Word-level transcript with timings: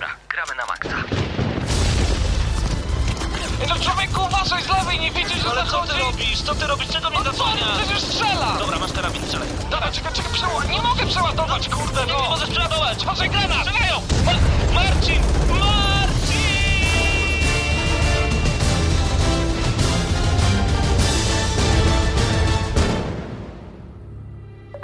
Dobra, 0.00 0.14
gramy 0.28 0.54
na 0.54 0.66
maksa. 0.66 0.96
No 3.68 3.74
człowieku, 3.84 4.20
uważaj 4.24 4.62
z 4.62 4.68
lewej, 4.68 5.00
nie 5.00 5.10
widzisz, 5.10 5.42
że 5.42 5.50
Ale 5.50 5.64
co 5.64 5.70
zachodzi? 5.70 5.92
ty 5.92 5.98
robisz? 5.98 6.42
Co 6.42 6.54
ty 6.54 6.66
robisz? 6.66 6.88
Czego 6.88 7.10
mnie 7.10 7.18
No 7.18 7.24
co, 7.24 7.30
zasłaniasz? 7.32 7.78
przecież 7.78 8.00
strzela! 8.02 8.56
Dobra, 8.58 8.78
masz 8.78 8.92
karabin, 8.92 9.22
strzelaj. 9.24 9.48
Dobra, 9.70 9.92
czekaj, 9.92 10.12
czekaj, 10.12 10.32
przeładować. 10.32 10.68
Nie 10.68 10.82
mogę 10.82 11.06
przeładować, 11.06 11.68
kurde, 11.68 12.06
Nie, 12.06 12.12
no! 12.12 12.22
nie 12.22 12.28
możesz 12.28 12.50
przeładować! 12.50 13.02
Uważaj, 13.02 13.30
granat! 13.30 13.66
Strzelają! 13.66 14.00
Ma- 14.26 14.74
Marcin! 14.74 15.22
Marcin! 15.48 16.40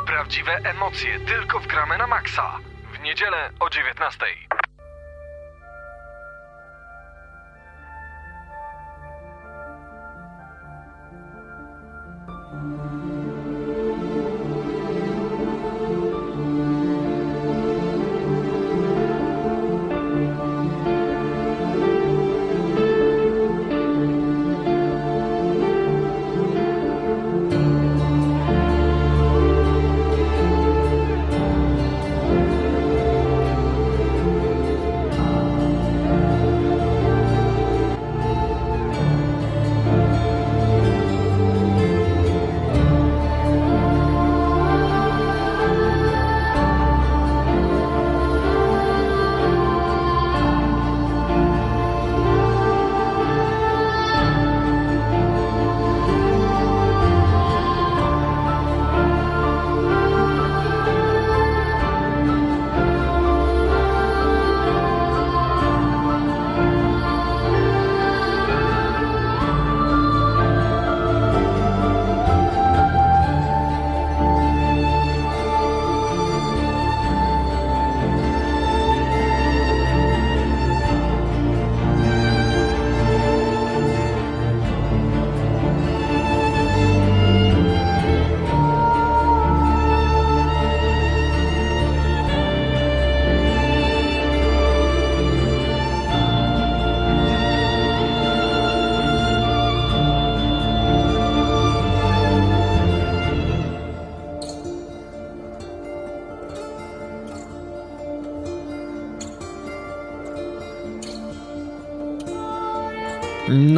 Prawdziwe 0.06 0.52
emocje 0.64 1.20
tylko 1.20 1.60
w 1.60 1.66
gramy 1.66 1.98
na 1.98 2.06
maksa. 2.06 2.58
W 2.92 3.00
niedzielę 3.00 3.50
o 3.60 3.70
19. 3.70 4.26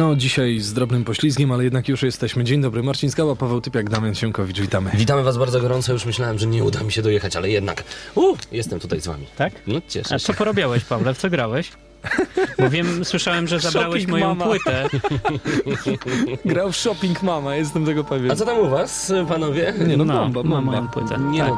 No, 0.09 0.15
dzisiaj 0.15 0.59
z 0.59 0.73
drobnym 0.73 1.03
poślizgiem, 1.03 1.51
ale 1.51 1.63
jednak 1.63 1.89
już 1.89 2.03
jesteśmy. 2.03 2.43
Dzień 2.43 2.61
dobry, 2.61 2.83
Marcin 2.83 3.11
Skała, 3.11 3.35
Paweł 3.35 3.61
Typiak, 3.61 3.89
Damian 3.89 4.15
Siemkowicz, 4.15 4.59
witamy. 4.61 4.91
Witamy 4.93 5.23
Was 5.23 5.37
bardzo 5.37 5.61
gorąco. 5.61 5.93
Już 5.93 6.05
myślałem, 6.05 6.39
że 6.39 6.47
nie 6.47 6.63
uda 6.63 6.83
mi 6.83 6.91
się 6.91 7.01
dojechać, 7.01 7.35
ale 7.35 7.49
jednak 7.49 7.83
uh, 8.15 8.37
jestem 8.51 8.79
tutaj 8.79 9.01
z 9.01 9.07
Wami. 9.07 9.25
Tak? 9.37 9.53
No 9.67 9.81
cieszę 9.87 10.15
A 10.15 10.19
się. 10.19 10.25
co 10.25 10.33
porobiałeś, 10.33 10.83
Pawle? 10.83 11.13
W 11.13 11.17
co 11.17 11.29
grałeś? 11.29 11.71
Bo 12.59 12.69
wiem, 12.69 13.05
słyszałem, 13.05 13.47
że 13.47 13.59
zabrałeś 13.59 13.89
Shopping 14.03 14.09
moją 14.09 14.27
mama. 14.35 14.45
płytę. 14.45 14.89
Grał 16.45 16.71
w 16.71 16.75
Shopping 16.77 17.23
Mama, 17.23 17.55
jestem 17.55 17.85
tego 17.85 18.03
pewien. 18.03 18.31
A 18.31 18.35
co 18.35 18.45
tam 18.45 18.59
u 18.59 18.69
Was, 18.69 19.13
panowie? 19.27 19.73
Nie 19.87 19.97
no, 19.97 20.05
No, 20.05 20.13
bomba, 20.13 20.43
bomba. 20.43 20.61
moją 20.61 20.87
płytę. 20.87 21.17
Nie 21.19 21.39
tak. 21.39 21.49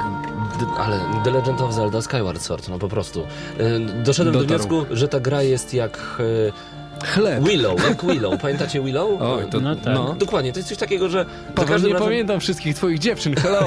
no, 0.61 0.77
ale 0.77 0.99
The 1.23 1.31
Legend 1.31 1.61
of 1.61 1.73
Zelda 1.73 2.01
Skyward 2.01 2.41
Sword, 2.41 2.69
no 2.69 2.79
po 2.79 2.87
prostu. 2.89 3.19
Y, 3.21 4.03
Doszedłem 4.03 4.33
do 4.33 4.39
Dotarł. 4.39 4.59
wniosku, 4.69 4.95
że 4.95 5.07
ta 5.07 5.19
gra 5.19 5.41
jest 5.43 5.73
jak 5.73 6.21
Chleb. 7.03 7.47
y, 7.47 7.49
Willow, 7.49 7.89
jak 7.89 8.05
Willow. 8.05 8.41
Pamiętacie 8.41 8.81
Willow? 8.81 9.21
Oj, 9.21 9.43
to, 9.51 9.59
No 9.59 9.75
tak. 9.75 9.93
no. 9.93 10.15
Dokładnie, 10.19 10.53
to 10.53 10.59
jest 10.59 10.69
coś 10.69 10.77
takiego, 10.77 11.09
że 11.09 11.25
za, 11.25 11.53
Paweł, 11.55 11.69
każdym 11.71 11.87
nie 11.87 11.93
razem, 11.93 12.07
pamiętam 12.07 12.39
wszystkich 12.39 12.75
twoich 12.75 12.99
dziewczyn, 12.99 13.35
hello. 13.35 13.65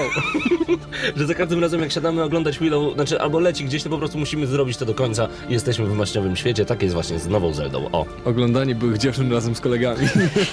że 1.17 1.27
za 1.27 1.35
każdym 1.35 1.61
razem 1.61 1.81
jak 1.81 1.93
siadamy 1.93 2.23
oglądać 2.23 2.59
Willow, 2.59 2.95
znaczy 2.95 3.21
albo 3.21 3.41
leci 3.41 3.65
gdzieś, 3.65 3.83
to 3.83 3.91
po 3.91 3.99
prostu 3.99 4.19
musimy 4.19 4.47
zrobić 4.47 4.77
to 4.77 4.85
do 4.87 4.95
końca 4.95 5.29
i 5.49 5.53
jesteśmy 5.53 5.87
w 5.87 5.93
maśniowym 5.95 6.37
świecie. 6.37 6.65
Tak 6.65 6.83
jest 6.83 6.95
właśnie 6.95 7.19
z 7.19 7.29
nową 7.29 7.53
Zeldą. 7.53 7.89
O, 7.93 8.07
Oglądanie 8.25 8.75
byłych 8.75 8.99
dziewczyn 8.99 9.33
razem 9.33 9.55
z 9.55 9.61
kolegami. 9.61 10.09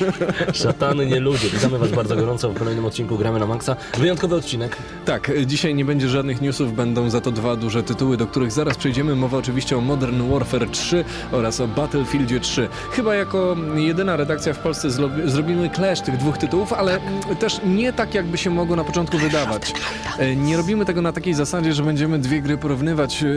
szatany 0.53 1.05
nie 1.05 1.19
ludzie. 1.19 1.49
Witamy 1.49 1.77
Was 1.77 1.91
bardzo 1.91 2.15
gorąco 2.15 2.49
w 2.49 2.59
kolejnym 2.59 2.85
odcinku 2.85 3.17
Gramy 3.17 3.39
na 3.39 3.45
Maxa. 3.45 3.75
Wyjątkowy 3.97 4.35
odcinek. 4.35 4.77
Tak, 5.05 5.29
e, 5.29 5.45
dzisiaj 5.45 5.75
nie 5.75 5.85
będzie 5.85 6.09
żadnych 6.09 6.41
newsów, 6.41 6.75
będą 6.75 7.09
za 7.09 7.21
to 7.21 7.31
dwa 7.31 7.55
duże 7.55 7.83
tytuły, 7.83 8.17
do 8.17 8.27
których 8.27 8.51
zaraz 8.51 8.77
przejdziemy. 8.77 9.15
Mowa 9.15 9.37
oczywiście 9.37 9.77
o 9.77 9.81
Modern 9.81 10.31
Warfare 10.31 10.69
3 10.71 11.05
oraz 11.31 11.59
o 11.61 11.67
Battlefieldzie 11.67 12.39
3. 12.39 12.67
Chyba 12.91 13.15
jako 13.15 13.55
jedyna 13.75 14.15
redakcja 14.15 14.53
w 14.53 14.59
Polsce 14.59 14.87
zrobimy 15.25 15.69
clash 15.75 16.01
tych 16.01 16.17
dwóch 16.17 16.37
tytułów, 16.37 16.73
ale 16.73 16.97
mm, 16.97 17.35
też 17.35 17.61
nie 17.65 17.93
tak, 17.93 18.13
jakby 18.13 18.37
się 18.37 18.49
mogło 18.49 18.75
na 18.75 18.83
początku 18.83 19.17
wydawać. 19.17 19.73
E, 20.19 20.35
Nie 20.35 20.57
robimy 20.57 20.85
tego 20.85 21.01
na 21.01 21.11
takiej 21.13 21.33
zasadzie, 21.33 21.73
że 21.73 21.83
będziemy 21.83 22.19
dwie 22.19 22.41
gry 22.41 22.57
porównywać 22.57 23.23
e, 23.23 23.27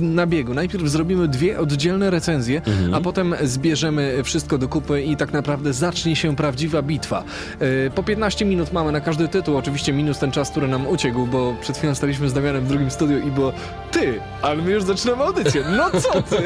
na 0.00 0.26
biegu. 0.26 0.54
Najpierw 0.54 0.88
zrobimy 0.88 1.28
dwie 1.28 1.58
oddzielne 1.60 2.10
recenzje, 2.10 2.62
a 2.92 3.00
potem 3.00 3.34
zbierzemy 3.42 4.20
wszystko 4.24 4.58
do 4.58 4.68
kupy 4.68 5.02
i 5.02 5.16
tak 5.16 5.32
naprawdę 5.32 5.72
zacznie 5.72 6.16
się 6.16 6.36
prawdziwa 6.36 6.82
bitwa. 6.82 7.24
E, 7.86 7.90
Po 7.90 8.02
15 8.02 8.44
minut 8.44 8.72
mamy 8.72 8.92
na 8.92 9.00
każdy 9.00 9.28
tytuł, 9.28 9.56
oczywiście 9.56 9.92
minus 9.92 10.18
ten 10.18 10.30
czas, 10.32 10.50
który 10.50 10.68
nam 10.68 10.86
uciekł, 10.86 11.26
bo 11.26 11.54
przed 11.60 11.76
chwilą 11.78 11.94
staliśmy 11.94 12.28
z 12.28 12.32
Damianem 12.32 12.64
w 12.64 12.68
drugim 12.68 12.90
studiu 12.90 13.18
i 13.18 13.30
było 13.30 13.52
ty, 13.90 14.20
ale 14.42 14.62
my 14.62 14.70
już 14.70 14.82
zaczynamy 14.84 15.22
audycję. 15.24 15.64
No 15.76 16.00
co 16.00 16.22
ty? 16.22 16.36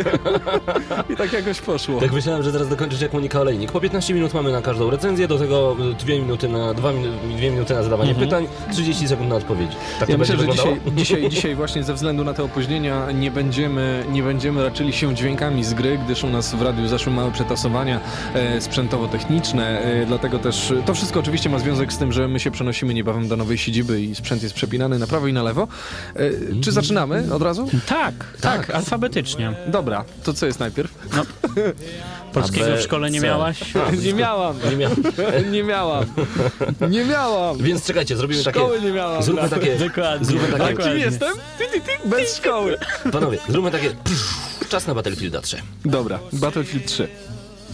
I 1.12 1.16
tak 1.16 1.32
jakoś 1.32 1.60
poszło. 1.60 2.00
Tak 2.00 2.12
myślałem, 2.28 2.44
że 2.44 2.50
zaraz 2.50 2.68
dokończysz 2.68 3.00
jak 3.00 3.12
Monika 3.12 3.40
Olejnik. 3.40 3.72
Po 3.72 3.80
15 3.80 4.14
minut 4.14 4.34
mamy 4.34 4.52
na 4.52 4.62
każdą 4.62 4.90
recenzję, 4.90 5.28
do 5.28 5.38
tego 5.38 5.76
2 5.98 6.08
minuty 6.08 6.48
na, 6.48 6.74
2 6.74 6.92
minuty 7.40 7.74
na 7.74 7.82
zadawanie 7.82 8.14
pytań, 8.14 8.46
30 8.72 9.08
sekund 9.08 9.28
na 9.28 9.36
odpowiedzi. 9.36 9.76
Tak 10.00 10.08
Ja 10.08 10.14
to 10.14 10.18
myślę, 10.18 10.36
będzie 10.36 10.52
że 10.52 10.62
dzisiaj, 10.62 10.80
dzisiaj, 10.96 11.28
dzisiaj 11.34 11.54
właśnie 11.54 11.84
ze 11.84 11.94
względu 11.94 12.24
na 12.24 12.34
te 12.34 12.44
opóźnienia 12.44 13.12
nie 13.12 13.30
będziemy, 13.30 14.04
nie 14.12 14.22
będziemy 14.22 14.64
raczyli 14.64 14.92
się 14.92 15.14
dźwiękami 15.14 15.64
z 15.64 15.74
gry, 15.74 15.98
gdyż 16.04 16.24
u 16.24 16.28
nas 16.28 16.54
w 16.54 16.62
radiu 16.62 16.88
zaszły 16.88 17.12
małe 17.12 17.32
przetasowania 17.32 18.00
e, 18.34 18.60
sprzętowo-techniczne, 18.60 19.80
e, 19.80 20.06
dlatego 20.06 20.38
też 20.38 20.72
to 20.86 20.94
wszystko 20.94 21.20
oczywiście 21.20 21.50
ma 21.50 21.58
związek 21.58 21.92
z 21.92 21.98
tym, 21.98 22.12
że 22.12 22.28
my 22.28 22.40
się 22.40 22.50
przenosimy 22.50 22.94
niebawem 22.94 23.28
do 23.28 23.36
nowej 23.36 23.58
siedziby 23.58 24.00
i 24.00 24.14
sprzęt 24.14 24.42
jest 24.42 24.54
przepinany 24.54 24.98
na 24.98 25.06
prawo 25.06 25.26
i 25.26 25.32
na 25.32 25.42
lewo. 25.42 25.68
E, 26.16 26.30
czy 26.60 26.72
zaczynamy 26.72 27.34
od 27.34 27.42
razu? 27.42 27.68
Tak, 27.86 28.14
tak, 28.40 28.70
alfabetycznie. 28.70 29.52
Dobra, 29.66 30.04
to 30.24 30.32
co 30.32 30.46
jest 30.46 30.60
najpierw? 30.60 30.94
Polskiego 32.32 32.72
A, 32.74 32.76
w 32.76 32.80
szkole 32.80 33.10
nie 33.10 33.20
miałaś? 33.20 33.60
Nie 34.04 34.14
miałam, 34.14 34.56
Nie 34.70 34.76
miałem. 34.76 35.02
nie 35.52 35.62
miałam, 35.64 36.04
nie 36.90 37.04
miałam. 37.04 37.58
Więc 37.58 37.86
czekajcie, 37.86 38.16
zrobimy 38.16 38.44
takie... 38.44 38.58
Szkoły 38.58 38.80
nie 38.80 38.90
miałam. 38.90 39.22
Zróbmy 39.22 39.48
takie... 39.48 39.76
Dokładnie. 39.76 40.26
Zróbmy 40.26 40.48
takie... 40.48 40.64
A 40.64 40.66
kim 40.68 40.76
Dokładnie. 40.76 41.00
jestem? 41.00 41.34
Ty, 41.58 41.64
ty, 41.72 41.80
ty, 41.80 42.08
bez 42.08 42.36
szkoły. 42.36 42.76
Panowie, 43.12 43.38
zróbmy 43.48 43.70
takie... 43.70 43.90
Czas 44.68 44.86
na 44.86 44.94
Battlefielda 44.94 45.40
3. 45.40 45.62
Dobra, 45.84 46.18
Battlefield 46.32 46.86
3. 46.86 47.08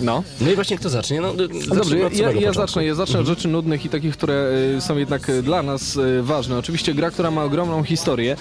No. 0.01 0.23
No 0.41 0.51
i 0.51 0.55
właśnie 0.55 0.79
kto 0.79 0.89
zacznie? 0.91 1.21
No, 1.21 1.35
Dobrze, 1.35 1.75
zacznijmy 1.75 2.11
ja, 2.17 2.31
ja, 2.31 2.41
ja 2.41 2.53
zacznę. 2.53 2.85
Ja 2.85 2.95
zacznę 2.95 3.21
od 3.21 3.27
rzeczy 3.27 3.49
nudnych 3.49 3.85
i 3.85 3.89
takich, 3.89 4.17
które 4.17 4.51
y, 4.77 4.81
są 4.81 4.97
jednak 4.99 5.29
y, 5.29 5.43
dla 5.43 5.63
nas 5.63 5.97
y, 5.97 6.23
ważne. 6.23 6.59
Oczywiście 6.59 6.95
gra, 6.95 7.11
która 7.11 7.31
ma 7.31 7.45
ogromną 7.45 7.83
historię, 7.83 8.37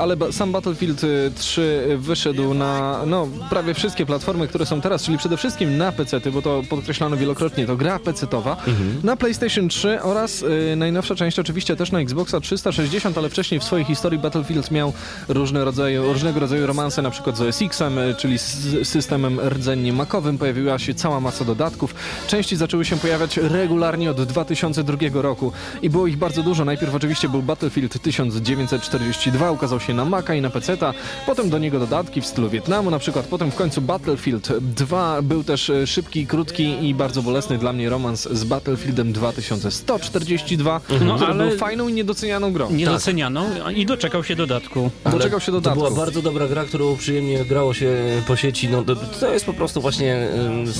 ale 0.00 0.16
ba- 0.16 0.32
sam 0.32 0.52
Battlefield 0.52 1.04
y, 1.04 1.32
3 1.38 1.86
wyszedł 1.98 2.54
na 2.54 3.00
no, 3.06 3.28
prawie 3.50 3.74
wszystkie 3.74 4.06
platformy, 4.06 4.48
które 4.48 4.66
są 4.66 4.80
teraz, 4.80 5.02
czyli 5.02 5.18
przede 5.18 5.36
wszystkim 5.36 5.76
na 5.76 5.92
PC, 5.92 6.20
bo 6.32 6.42
to 6.42 6.62
podkreślano 6.70 7.16
wielokrotnie, 7.16 7.66
to 7.66 7.76
gra 7.76 7.98
PC-towa, 7.98 8.56
na 9.04 9.16
PlayStation 9.16 9.68
3 9.68 10.02
oraz 10.02 10.44
najnowsza 10.76 11.14
część 11.14 11.38
oczywiście 11.38 11.76
też 11.76 11.92
na 11.92 12.00
Xboxa 12.00 12.40
360, 12.40 13.18
ale 13.18 13.28
wcześniej 13.28 13.60
w 13.60 13.64
swojej 13.64 13.84
historii 13.84 14.18
Battlefield 14.18 14.70
miał 14.70 14.92
różne 15.28 15.64
rodzaju, 15.64 16.12
różnego 16.12 16.40
rodzaju 16.40 16.66
romanse, 16.66 17.02
na 17.02 17.10
przykład 17.10 17.36
z 17.36 17.40
OS 17.40 17.62
X-em, 17.62 17.98
czyli 18.18 18.38
z 18.38 18.88
systemem 18.88 19.40
rdzennie 19.48 19.92
makowym. 19.92 20.38
Pojawiła 20.38 20.78
się 20.78 20.89
cała 20.94 21.20
masa 21.20 21.44
dodatków. 21.44 21.94
Części 22.28 22.56
zaczęły 22.56 22.84
się 22.84 22.96
pojawiać 22.96 23.36
regularnie 23.36 24.10
od 24.10 24.22
2002 24.22 24.96
roku 25.22 25.52
i 25.82 25.90
było 25.90 26.06
ich 26.06 26.16
bardzo 26.16 26.42
dużo. 26.42 26.64
Najpierw 26.64 26.94
oczywiście 26.94 27.28
był 27.28 27.42
Battlefield 27.42 28.02
1942, 28.02 29.50
ukazał 29.50 29.80
się 29.80 29.94
na 29.94 30.04
Maca 30.04 30.34
i 30.34 30.40
na 30.40 30.50
PC-ta, 30.50 30.94
potem 31.26 31.50
do 31.50 31.58
niego 31.58 31.78
dodatki 31.78 32.20
w 32.20 32.26
stylu 32.26 32.50
Wietnamu 32.50 32.90
na 32.90 32.98
przykład, 32.98 33.26
potem 33.26 33.50
w 33.50 33.54
końcu 33.54 33.80
Battlefield 33.82 34.52
2 34.60 35.22
był 35.22 35.44
też 35.44 35.70
e, 35.70 35.86
szybki, 35.86 36.26
krótki 36.26 36.88
i 36.88 36.94
bardzo 36.94 37.22
bolesny 37.22 37.58
dla 37.58 37.72
mnie 37.72 37.88
romans 37.88 38.28
z 38.32 38.44
Battlefieldem 38.44 39.12
2142, 39.12 40.80
No, 41.04 41.14
który 41.16 41.32
ale- 41.32 41.48
był 41.48 41.58
fajną 41.58 41.88
i 41.88 41.92
niedocenianą 41.92 42.52
grą. 42.52 42.70
Niedocenianą 42.70 43.44
i 43.76 43.86
doczekał 43.86 44.24
się 44.24 44.36
dodatku. 44.36 44.90
Ale 45.04 45.16
Doczekał 45.16 45.40
się 45.40 45.46
To 45.46 45.52
dodatków. 45.52 45.84
była 45.84 45.96
bardzo 46.00 46.22
dobra 46.22 46.48
gra, 46.48 46.64
którą 46.64 46.96
przyjemnie 46.96 47.44
grało 47.44 47.74
się 47.74 47.96
po 48.26 48.36
sieci. 48.36 48.68
No, 48.68 48.82
to, 48.82 48.96
to 48.96 49.32
jest 49.32 49.44
po 49.46 49.52
prostu 49.52 49.80
właśnie 49.80 50.28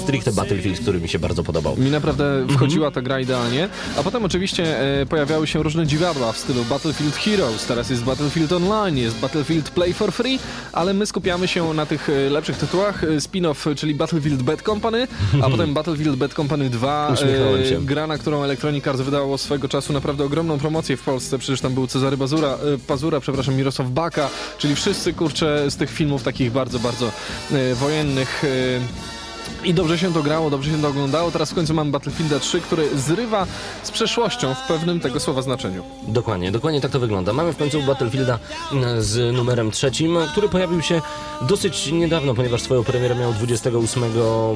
stricte 0.00 0.32
Battlefield, 0.32 0.80
który 0.80 1.00
mi 1.00 1.08
się 1.08 1.18
bardzo 1.18 1.42
podobał. 1.42 1.76
Mi 1.76 1.90
naprawdę 1.90 2.46
wchodziła 2.48 2.90
ta 2.90 3.02
gra 3.02 3.20
idealnie. 3.20 3.68
A 3.96 4.02
potem 4.02 4.24
oczywiście 4.24 4.80
e, 5.00 5.06
pojawiały 5.06 5.46
się 5.46 5.62
różne 5.62 5.86
dziwadła 5.86 6.32
w 6.32 6.38
stylu 6.38 6.64
Battlefield 6.64 7.16
Heroes, 7.16 7.66
teraz 7.66 7.90
jest 7.90 8.04
Battlefield 8.04 8.52
Online, 8.52 8.98
jest 8.98 9.18
Battlefield 9.18 9.70
Play 9.70 9.92
for 9.94 10.12
Free, 10.12 10.38
ale 10.72 10.94
my 10.94 11.06
skupiamy 11.06 11.48
się 11.48 11.74
na 11.74 11.86
tych 11.86 12.10
e, 12.10 12.30
lepszych 12.30 12.56
tytułach. 12.56 13.04
E, 13.04 13.06
Spin-off, 13.20 13.74
czyli 13.76 13.94
Battlefield 13.94 14.42
Bad 14.42 14.62
Company, 14.62 15.08
a 15.42 15.50
potem 15.54 15.74
Battlefield 15.74 16.16
Bad 16.16 16.34
Company 16.34 16.70
2, 16.70 17.10
Uśmiechnąłem 17.12 17.64
się. 17.64 17.86
gra, 17.86 18.06
na 18.06 18.18
którą 18.18 18.42
Electronic 18.42 18.86
Arts 18.86 19.00
wydało 19.00 19.38
swego 19.38 19.68
czasu 19.68 19.92
naprawdę 19.92 20.24
ogromną 20.24 20.58
promocję 20.58 20.96
w 20.96 21.02
Polsce. 21.02 21.38
Przecież 21.38 21.60
tam 21.60 21.74
był 21.74 21.86
Cezary 21.86 22.16
Bazura, 22.16 22.48
e, 22.48 22.78
Pazura, 22.86 23.20
przepraszam, 23.20 23.54
Mirosław 23.54 23.90
Baka, 23.90 24.28
czyli 24.58 24.74
wszyscy, 24.74 25.12
kurczę, 25.12 25.70
z 25.70 25.76
tych 25.76 25.90
filmów 25.90 26.22
takich 26.22 26.52
bardzo, 26.52 26.78
bardzo 26.78 27.12
e, 27.52 27.74
wojennych. 27.74 28.44
E, 28.44 29.19
i 29.64 29.74
dobrze 29.74 29.98
się 29.98 30.12
to 30.12 30.22
grało, 30.22 30.50
dobrze 30.50 30.70
się 30.70 30.82
to 30.82 30.88
oglądało. 30.88 31.30
Teraz 31.30 31.50
w 31.50 31.54
końcu 31.54 31.74
mamy 31.74 31.90
Battlefielda 31.90 32.38
3, 32.38 32.60
który 32.60 32.98
zrywa 32.98 33.46
z 33.82 33.90
przeszłością 33.90 34.54
w 34.54 34.68
pewnym 34.68 35.00
tego 35.00 35.20
słowa 35.20 35.42
znaczeniu. 35.42 35.82
Dokładnie, 36.08 36.52
dokładnie 36.52 36.80
tak 36.80 36.90
to 36.90 37.00
wygląda. 37.00 37.32
Mamy 37.32 37.52
w 37.52 37.56
końcu 37.56 37.82
Battlefielda 37.82 38.38
mm, 38.72 39.02
z 39.02 39.34
numerem 39.36 39.70
trzecim, 39.70 40.18
który 40.32 40.48
pojawił 40.48 40.82
się 40.82 41.00
dosyć 41.48 41.92
niedawno, 41.92 42.34
ponieważ 42.34 42.62
swoją 42.62 42.84
premierę 42.84 43.14
miał 43.14 43.32
28 43.32 44.02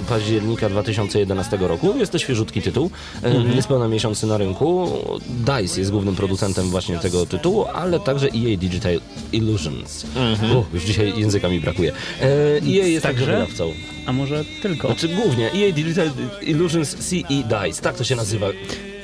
października 0.09 0.69
2011 0.69 1.56
roku. 1.56 1.95
Jest 1.99 2.12
to 2.12 2.19
świeżutki 2.19 2.62
tytuł, 2.62 2.91
mm 3.23 3.55
niespełna 3.55 3.89
miesiący 3.89 4.27
na 4.27 4.39
rynku. 4.39 4.89
DICE 5.29 5.81
jest 5.81 5.91
głównym 5.91 6.17
producentem 6.17 6.71
właśnie 6.71 6.99
tego 6.99 7.27
tytułu, 7.27 7.65
ale 7.75 8.01
także 8.01 8.27
EA 8.27 8.56
Digital 8.59 9.01
Illusions. 9.33 10.06
Uch, 10.59 10.75
już 10.75 10.83
dzisiaj 10.85 11.12
języka 11.17 11.49
mi 11.49 11.61
brakuje. 11.61 11.93
E, 12.21 12.27
EA 12.56 12.87
jest 12.87 13.03
także 13.03 13.27
Także? 13.27 13.41
wydawcą. 13.41 13.94
A 14.06 14.12
może 14.12 14.45
tylko? 14.62 14.89
Znaczy 14.89 15.09
głównie 15.09 15.47
EA 15.47 15.73
Digital 15.73 16.11
Illusions 16.43 16.95
CE 16.95 17.25
DICE, 17.25 17.83
tak 17.83 17.97
to 17.97 18.05
się 18.05 18.17
nazywa. 18.17 18.47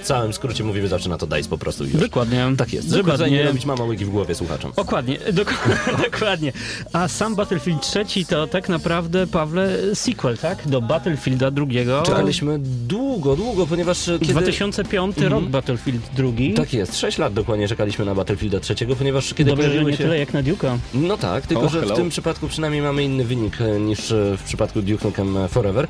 W 0.02 0.06
całym 0.06 0.32
skrócie 0.32 0.64
mówimy 0.64 0.88
zawsze 0.88 1.08
na 1.08 1.18
to 1.18 1.26
DICE 1.26 1.48
po 1.48 1.58
prostu 1.58 1.84
już. 1.84 1.92
Dokładnie. 1.96 2.46
Tak 2.58 2.72
jest. 2.72 2.90
Żeby 2.90 3.30
nie 3.30 3.42
robić 3.42 3.64
mama 3.66 3.84
łygi 3.84 4.04
w 4.04 4.10
głowie 4.10 4.34
słuchaczom. 4.34 4.72
Dokładnie, 4.76 5.18
dok- 5.32 5.54
dokładnie. 6.10 6.52
A 6.92 7.08
sam 7.08 7.34
Battlefield 7.34 7.82
3 7.82 8.04
to 8.28 8.46
tak 8.46 8.68
naprawdę, 8.68 9.26
Pawle, 9.26 9.94
sequel, 9.94 10.38
tak? 10.38 10.68
Do 10.68 10.80
Battlefielda 10.80 11.50
drugiego. 11.50 12.02
Czekaliśmy 12.02 12.58
długo, 12.86 13.36
długo, 13.36 13.66
ponieważ 13.66 14.08
e, 14.08 14.18
kiedy... 14.18 14.32
2005 14.32 15.16
rok 15.18 15.44
Battlefield 15.44 16.02
drugi. 16.16 16.54
Tak 16.54 16.72
jest, 16.72 16.98
6 16.98 17.18
lat 17.18 17.32
dokładnie 17.32 17.68
czekaliśmy 17.68 18.04
na 18.04 18.14
Battlefielda 18.14 18.60
trzeciego, 18.60 18.96
ponieważ 18.96 19.34
kiedy 19.34 19.50
Dobrze, 19.50 19.62
że 19.62 19.68
pojawiły 19.68 19.90
nie 19.90 19.96
się... 19.96 20.04
tyle 20.04 20.18
jak 20.18 20.32
na 20.34 20.42
Duke'a. 20.42 20.78
No 20.94 21.16
tak, 21.16 21.46
tylko 21.46 21.62
O, 21.62 21.68
że 21.68 21.78
w 21.80 21.82
hello. 21.82 21.96
tym 21.96 22.08
przypadku 22.08 22.48
przynajmniej 22.48 22.82
mamy 22.82 23.04
inny 23.04 23.24
wynik 23.24 23.60
e, 23.60 23.80
niż 23.80 24.12
e, 24.12 24.36
w 24.36 24.42
przypadku 24.42 24.82
Duke 24.82 25.04
Nukem 25.04 25.36
Forever. 25.48 25.88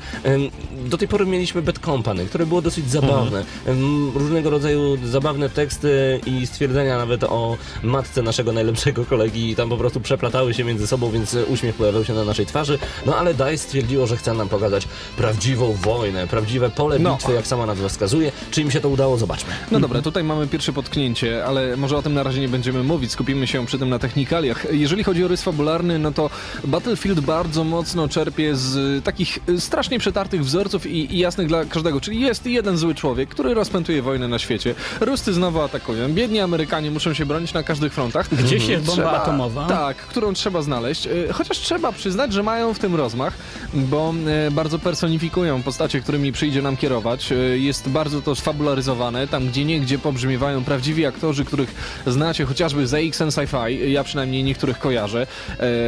Do 0.85 0.97
tej 0.97 1.07
pory 1.07 1.25
mieliśmy 1.25 1.61
Bad 1.61 1.79
Company, 1.79 2.25
które 2.25 2.45
było 2.45 2.61
dosyć 2.61 2.89
zabawne. 2.89 3.43
Em, 3.65 4.00
Różnego 4.15 4.49
rodzaju 4.49 4.97
zabawne 5.05 5.49
teksty 5.49 6.19
i 6.25 6.47
stwierdzenia 6.47 6.97
nawet 6.97 7.23
o 7.23 7.57
matce 7.83 8.21
naszego 8.21 8.51
najlepszego 8.51 9.05
kolegi 9.05 9.49
i 9.51 9.55
tam 9.55 9.69
po 9.69 9.77
prostu 9.77 9.99
przeplatały 9.99 10.53
się 10.53 10.63
między 10.63 10.87
sobą, 10.87 11.11
więc 11.11 11.35
uśmiech 11.47 11.75
pojawiał 11.75 12.05
się 12.05 12.13
na 12.13 12.23
naszej 12.23 12.45
twarzy. 12.45 12.79
No 13.05 13.15
ale 13.15 13.33
DICE 13.33 13.57
stwierdziło, 13.57 14.07
że 14.07 14.17
chce 14.17 14.33
nam 14.33 14.49
pokazać 14.49 14.87
prawdziwą 15.17 15.73
wojnę, 15.73 16.27
prawdziwe 16.27 16.69
pole 16.69 16.99
No. 16.99 17.15
bitwy, 17.15 17.33
jak 17.33 17.47
sama 17.47 17.65
nazwa 17.65 17.89
wskazuje. 17.89 18.31
Czy 18.51 18.61
im 18.61 18.71
się 18.71 18.79
to 18.79 18.89
udało? 18.89 19.17
Zobaczmy. 19.17 19.53
No 19.71 19.79
dobra, 19.79 20.01
tutaj 20.01 20.23
mamy 20.23 20.47
pierwsze 20.47 20.73
potknięcie, 20.73 21.45
ale 21.45 21.77
może 21.77 21.97
o 21.97 22.01
tym 22.01 22.13
na 22.13 22.23
razie 22.23 22.41
nie 22.41 22.49
będziemy 22.49 22.83
mówić, 22.83 23.11
skupimy 23.11 23.47
się 23.47 23.65
przy 23.65 23.79
tym 23.79 23.89
na 23.89 23.99
technikaliach. 23.99 24.65
Jeżeli 24.71 25.03
chodzi 25.03 25.23
o 25.25 25.27
rys 25.27 25.41
fabularny, 25.43 25.99
no 25.99 26.11
to 26.11 26.29
Battlefield 26.63 27.19
bardzo 27.19 27.63
mocno 27.63 28.07
czerpie 28.07 28.55
z 28.55 29.03
takich 29.03 29.39
strasznie 29.59 29.99
przetartych 29.99 30.45
wzorców 30.45 30.85
i, 30.87 31.15
i 31.15 31.19
jasnych 31.19 31.47
dla 31.47 31.65
każdego, 31.65 32.01
czyli 32.01 32.19
jest 32.21 32.45
jeden 32.45 32.77
zły 32.77 32.95
człowiek, 32.95 33.29
który 33.29 33.53
rozpętuje 33.53 33.90
wojnę 34.01 34.27
na 34.27 34.39
świecie, 34.39 34.75
Rusty 34.99 35.33
znowu 35.33 35.61
atakują, 35.61 36.09
biedni 36.13 36.39
Amerykanie 36.39 36.91
muszą 36.91 37.13
się 37.13 37.25
bronić 37.25 37.53
na 37.53 37.63
każdych 37.63 37.93
frontach. 37.93 38.35
Gdzieś 38.35 38.67
jest 38.67 38.85
bomba 38.85 39.01
Trzeba- 39.03 39.23
atomowa. 39.23 39.67
Tak, 39.67 39.97
którą 39.97 40.33
trzeba 40.33 40.61
znaleźć. 40.61 41.07
Y, 41.07 41.27
Chociaż 41.33 41.57
trzeba 41.57 41.91
przyznać, 41.91 42.33
że 42.33 42.43
mają 42.43 42.73
w 42.73 42.79
tym 42.79 42.95
rozmach, 42.95 43.33
bo 43.73 44.13
y, 44.47 44.51
bardzo 44.51 44.79
personifikują 44.79 45.61
postacie, 45.63 46.01
którymi 46.01 46.31
przyjdzie 46.31 46.61
nam 46.61 46.77
kierować. 46.77 47.31
Y, 47.31 47.59
Jest 47.59 47.89
bardzo 47.89 48.21
to 48.21 48.35
sfabularyzowane. 48.35 49.27
Tam 49.27 49.47
gdzie 49.47 49.65
niegdzie 49.65 49.99
pobrzmiewają 49.99 50.63
prawdziwi 50.63 51.05
aktorzy, 51.05 51.45
których 51.45 52.01
znacie 52.07 52.45
chociażby 52.45 52.87
z 52.87 52.93
AXN 52.93 53.29
Sci-Fi. 53.29 53.89
Ja 53.89 54.03
przynajmniej 54.03 54.43
niektórych 54.43 54.79
kojarzę. 54.79 55.27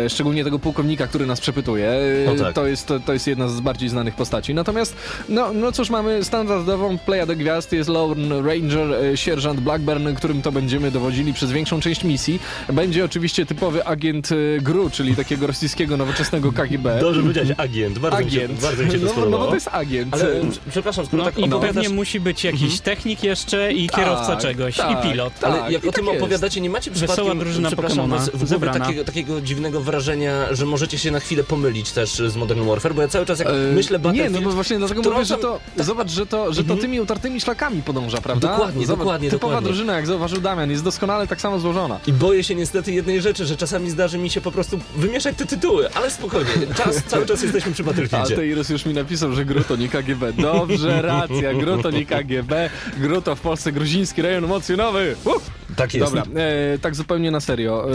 Szczególnie 0.10 0.44
tego 0.44 0.60
pułkownika, 0.60 1.08
który 1.08 1.26
nas 1.26 1.42
przepytuje. 1.42 1.90
E, 2.28 2.32
O 2.32 2.36
tak. 2.36 2.54
To 2.54 2.68
jest, 2.68 2.86
to, 2.88 3.00
to 3.00 3.14
jest 3.14 3.28
jedna 3.28 3.48
z 3.48 3.60
bardziej 3.60 3.90
znanych 3.90 4.16
postaci. 4.16 4.54
Natomiast, 4.54 4.96
no, 5.30 5.54
no 5.54 5.72
cóż, 5.72 5.90
mamy 5.90 6.24
standardową 6.24 6.98
plejadę 6.98 7.36
gwiazd. 7.36 7.72
Jest 7.74 7.90
Lone 7.94 8.42
Ranger, 8.42 8.94
e, 8.94 9.18
sierżant 9.18 9.60
Blackburn, 9.60 10.16
którym 10.16 10.42
to 10.42 10.51
będziemy 10.51 10.92
dowodzili 10.92 11.34
przez 11.34 11.51
większą 11.51 11.80
część 11.80 12.04
misji. 12.04 12.40
Będzie 12.74 13.06
oczywiście 13.06 13.45
typowy 13.45 13.86
agent 13.86 14.30
e, 14.31 14.36
GRU, 14.62 14.90
czyli 14.90 15.16
takiego 15.16 15.48
rosyjskiego 15.48 15.98
nowoczesnego 15.98 16.51
KGB. 16.51 17.00
Dobrze 17.01 17.22
powiedzieć, 17.22 17.50
agent. 17.57 18.00
Bardzo 18.00 18.25
mi 18.25 18.31
się, 18.31 18.44
agent. 18.44 18.62
bardzo 18.62 18.84
mi 18.84 18.92
się 18.92 19.00
to 19.00 19.06
no, 19.06 19.06
no 19.06 19.12
spodobało. 19.12 19.44
bo 19.44 19.50
to 19.50 19.56
jest 19.56 19.68
agent. 19.72 20.13
Ale 20.13 20.42
przepraszam, 20.69 21.06
skoro 21.06 21.24
No 21.24 21.30
tak 21.31 21.40
i 21.40 21.44
opowiadasz... 21.44 21.75
pewnie 21.75 21.90
musi 21.90 22.19
być 22.19 22.44
jakiś 22.44 22.80
technik 22.81 23.24
jeszcze 23.24 23.74
i 23.74 23.88
Tak, 23.88 23.96
kierowca 24.00 24.36
czegoś 24.36 24.75
tak, 24.78 25.06
i 25.06 25.10
pilot. 25.10 25.34
tak. 25.39 25.51
Ale 25.51 25.72
jak 25.72 25.86
o 25.86 25.92
tym 25.92 26.06
tak 26.06 26.16
opowiadacie, 26.16 26.62
nie 26.62 26.69
macie 26.69 26.92
przypadkiem, 26.92 27.39
drużyna 27.39 27.68
przepraszam 27.68 28.12
w 28.34 28.60
takiego, 28.74 29.04
takiego 29.04 29.42
dziwnego 29.42 29.81
wrażenia, 29.81 30.46
że 30.51 30.66
możecie 30.66 30.98
się 30.98 31.12
na 31.12 31.19
chwilę 31.19 31.44
pomylić 31.44 31.92
też 31.92 32.10
z 32.28 32.36
Modern 32.36 32.68
Warfare, 32.68 32.96
bo 32.96 33.01
ja 33.01 33.07
cały 33.07 33.25
czas 33.25 33.39
jak 33.39 33.48
E, 33.50 33.74
myślę 33.75 33.98
Nie, 33.98 34.04
Battlefield... 34.04 34.34
no 34.36 34.41
bo 34.41 34.51
właśnie 34.51 34.77
dlatego 34.77 35.01
mówię, 35.01 35.25
że 35.25 35.38
to, 35.38 35.60
zobacz, 35.77 36.12
że 36.12 36.25
to, 36.25 36.53
że 36.53 36.63
to 36.63 36.75
tymi 36.75 37.01
utartymi 37.01 37.41
szlakami 37.41 37.82
podąża, 37.84 38.22
prawda? 38.22 38.48
Dokładnie, 38.48 38.86
Zobacz, 38.86 39.00
dokładnie, 39.00 39.30
Typowa 39.30 39.48
dokładnie. 39.48 39.68
drużyna, 39.70 39.96
jak 39.96 40.08
zauważył 40.08 40.42
Damian, 40.42 40.72
jest 40.72 40.84
doskonale 40.84 41.28
tak 41.28 41.42
samo 41.42 41.60
złożona. 41.60 42.00
I 42.08 42.13
boję 42.13 42.44
się 42.44 42.56
niestety 42.56 42.92
jednej 42.92 43.22
rzeczy, 43.22 43.46
że 43.46 43.58
czasami 43.58 43.90
zdarzy 43.90 44.18
mi 44.18 44.30
się 44.30 44.42
po 44.42 44.52
prostu 44.52 44.80
wymieszać 44.96 45.36
te 45.36 45.46
tytuły, 45.46 45.94
ale 45.94 46.12
spokojnie, 46.12 46.68
czas, 46.75 47.04
cały 47.08 47.25
czas 47.25 47.44
jesteśmy 47.44 47.72
przy 47.72 47.84
A 47.84 47.86
Battlefieldzie. 47.86 48.36
Teirus 48.36 48.70
już 48.70 48.86
mi 48.86 48.94
napisał, 48.94 49.34
że 49.34 49.46
Gru 49.46 49.63
to 49.63 49.75
nie 49.75 49.90
KGB. 49.90 50.34
Dobrze, 50.34 51.02
racja, 51.02 51.54
Gru 51.54 51.82
to 51.84 51.92
nie 51.92 52.06
KGB. 52.06 52.70
Gru 52.98 53.22
to 53.22 53.36
w 53.36 53.42
Polsce 53.42 53.72
gruziński 53.72 54.22
rejon 54.22 54.44
emocjonowy. 54.44 55.16
Uh! 55.25 55.42
Tak 55.75 55.94
jest. 55.94 56.06
Dobra, 56.06 56.24
e, 56.42 56.78
tak 56.80 56.96
zupełnie 56.96 57.32
na 57.32 57.40
serio. 57.40 57.86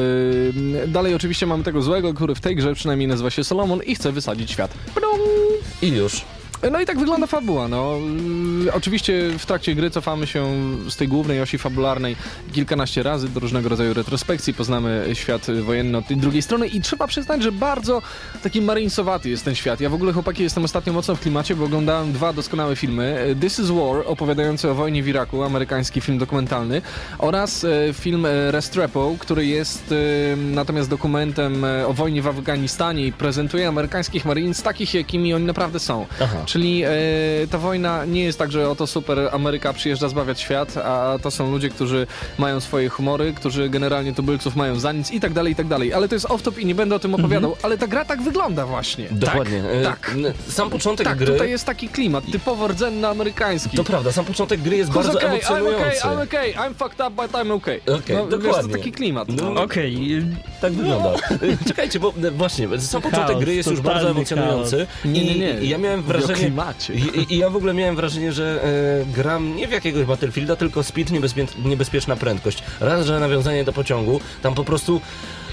E, 0.84 0.88
dalej 0.88 1.14
oczywiście 1.14 1.46
mamy 1.46 1.64
tego 1.64 1.82
złego, 1.82 2.14
który 2.14 2.34
w 2.34 2.40
tej 2.40 2.56
grze 2.56 2.74
przynajmniej 2.74 3.08
nazywa 3.08 3.30
się 3.30 3.44
Solomon 3.44 3.82
i 3.82 3.94
chce 3.94 4.12
wysadzić 4.12 4.50
świat. 4.50 4.74
I 5.82 5.88
już. 5.88 6.24
No 6.72 6.80
i 6.80 6.86
tak 6.86 6.98
wygląda 6.98 7.26
fabuła. 7.26 7.68
No. 7.68 7.94
Yy, 8.64 8.72
Oczywiście 8.72 9.30
w 9.38 9.46
trakcie 9.46 9.74
gry 9.74 9.90
cofamy 9.90 10.26
się 10.26 10.46
z 10.88 10.96
tej 10.96 11.08
głównej 11.08 11.40
osi 11.42 11.58
fabularnej 11.58 12.16
kilkanaście 12.52 13.02
razy 13.02 13.28
do 13.28 13.40
różnego 13.40 13.68
rodzaju 13.68 13.94
retrospekcji. 13.94 14.54
Poznamy 14.54 15.06
świat 15.12 15.46
wojenny 15.62 15.98
od 15.98 16.06
tej 16.06 16.16
drugiej 16.16 16.42
strony 16.42 16.66
i 16.66 16.80
trzeba 16.80 17.06
przyznać, 17.06 17.42
że 17.42 17.52
bardzo 17.52 18.02
taki 18.42 18.60
marinesowaty 18.62 19.30
jest 19.30 19.44
ten 19.44 19.54
świat. 19.54 19.80
Ja 19.80 19.90
w 19.90 19.94
ogóle, 19.94 20.12
chłopaki, 20.12 20.42
jestem 20.42 20.64
ostatnio 20.64 20.92
mocno 20.92 21.16
w 21.16 21.20
klimacie, 21.20 21.56
bo 21.56 21.64
oglądałem 21.64 22.12
dwa 22.12 22.32
doskonałe 22.32 22.76
filmy. 22.76 23.36
This 23.40 23.58
is 23.58 23.70
War, 23.70 24.02
opowiadający 24.06 24.70
o 24.70 24.74
wojnie 24.74 25.02
w 25.02 25.08
Iraku, 25.08 25.42
amerykański 25.42 26.00
film 26.00 26.18
dokumentalny 26.18 26.82
oraz 27.18 27.64
e, 27.64 27.70
film 27.92 28.26
Restrepo, 28.50 29.14
który 29.18 29.46
jest 29.46 29.94
natomiast 30.36 30.90
dokumentem 30.90 31.64
o 31.86 31.92
wojnie 31.92 32.22
w 32.22 32.26
Afganistanie 32.26 33.06
i 33.06 33.12
prezentuje 33.12 33.68
amerykańskich 33.68 34.24
marines 34.24 34.62
takich, 34.62 34.94
jakimi 34.94 35.34
oni 35.34 35.44
naprawdę 35.44 35.80
są. 35.80 36.06
Aha. 36.22 36.36
Czyli 36.48 36.82
e, 36.84 36.90
ta 37.50 37.58
wojna 37.58 38.04
nie 38.04 38.24
jest 38.24 38.38
tak, 38.38 38.52
że 38.52 38.70
oto 38.70 38.86
super 38.86 39.18
Ameryka 39.32 39.72
przyjeżdża 39.72 40.08
zbawiać 40.08 40.40
świat, 40.40 40.76
a 40.76 41.18
to 41.22 41.30
są 41.30 41.50
ludzie, 41.50 41.68
którzy 41.68 42.06
mają 42.38 42.60
swoje 42.60 42.88
humory, 42.88 43.32
którzy 43.32 43.68
generalnie 43.68 44.14
tubylców 44.14 44.56
mają 44.56 44.78
za 44.78 44.92
nic 44.92 45.10
i 45.10 45.20
tak 45.20 45.32
dalej, 45.32 45.52
i 45.52 45.56
tak 45.56 45.66
dalej. 45.66 45.92
Ale 45.92 46.08
to 46.08 46.14
jest 46.14 46.26
off-top 46.26 46.58
i 46.58 46.66
nie 46.66 46.74
będę 46.74 46.94
o 46.94 46.98
tym 46.98 47.14
opowiadał, 47.14 47.56
ale 47.62 47.78
ta 47.78 47.86
gra 47.86 48.04
tak 48.04 48.22
wygląda 48.22 48.66
właśnie. 48.66 49.08
Dokładnie. 49.10 49.62
E, 49.70 49.82
Tak, 49.82 50.14
Sam 50.48 50.70
początek 50.70 51.06
tak, 51.06 51.18
gry... 51.18 51.32
tutaj 51.32 51.50
jest 51.50 51.64
taki 51.64 51.88
klimat, 51.88 52.24
typowo 52.32 52.68
rdzenno-amerykański. 52.68 53.76
To 53.76 53.84
prawda, 53.84 54.12
sam 54.12 54.24
początek 54.24 54.60
gry 54.60 54.76
jest 54.76 54.90
Who's 54.90 54.94
bardzo 54.94 55.18
okay, 55.18 55.22
I'm 55.22 55.40
okay, 55.40 55.56
emocjonujący. 55.58 56.02
I'm 56.02 56.22
okay, 56.22 56.52
I'm 56.52 56.74
fucked 56.74 57.06
up, 57.06 57.10
but 57.10 57.32
I'm 57.32 57.52
okay. 57.52 57.80
Okej, 57.86 58.16
no, 58.16 58.22
Wiesz, 58.24 58.30
to 58.30 58.38
dokładnie. 58.38 58.72
taki 58.72 58.92
klimat. 58.92 59.28
No, 59.28 59.62
Okej, 59.62 60.22
Tak 60.60 60.72
wygląda. 60.72 61.14
Czekajcie, 61.68 62.00
bo 62.00 62.12
właśnie, 62.32 62.68
sam 62.78 63.02
początek 63.02 63.28
Chaos, 63.28 63.44
gry 63.44 63.54
jest 63.54 63.70
już 63.70 63.80
bardzo 63.80 64.10
emocjonujący. 64.10 64.86
Nie, 65.04 65.24
nie, 65.24 65.34
I, 65.34 65.40
nie. 65.40 65.60
I 65.60 65.68
ja 65.68 65.78
miałem 65.78 66.02
wrażenie... 66.02 66.37
klimacie. 66.40 66.94
I, 66.94 67.34
I 67.34 67.38
ja 67.38 67.50
w 67.50 67.56
ogóle 67.56 67.74
miałem 67.74 67.96
wrażenie, 67.96 68.32
że 68.32 68.64
e, 68.64 69.12
gram 69.12 69.56
nie 69.56 69.68
w 69.68 69.70
jakiegoś 69.70 70.04
Battlefielda, 70.04 70.56
tylko 70.56 70.82
speed, 70.82 71.12
niebezpie, 71.12 71.46
niebezpieczna 71.64 72.16
prędkość. 72.16 72.62
Raz, 72.80 73.06
że 73.06 73.20
nawiązanie 73.20 73.64
do 73.64 73.72
pociągu, 73.72 74.20
tam 74.42 74.54
po 74.54 74.64
prostu 74.64 75.00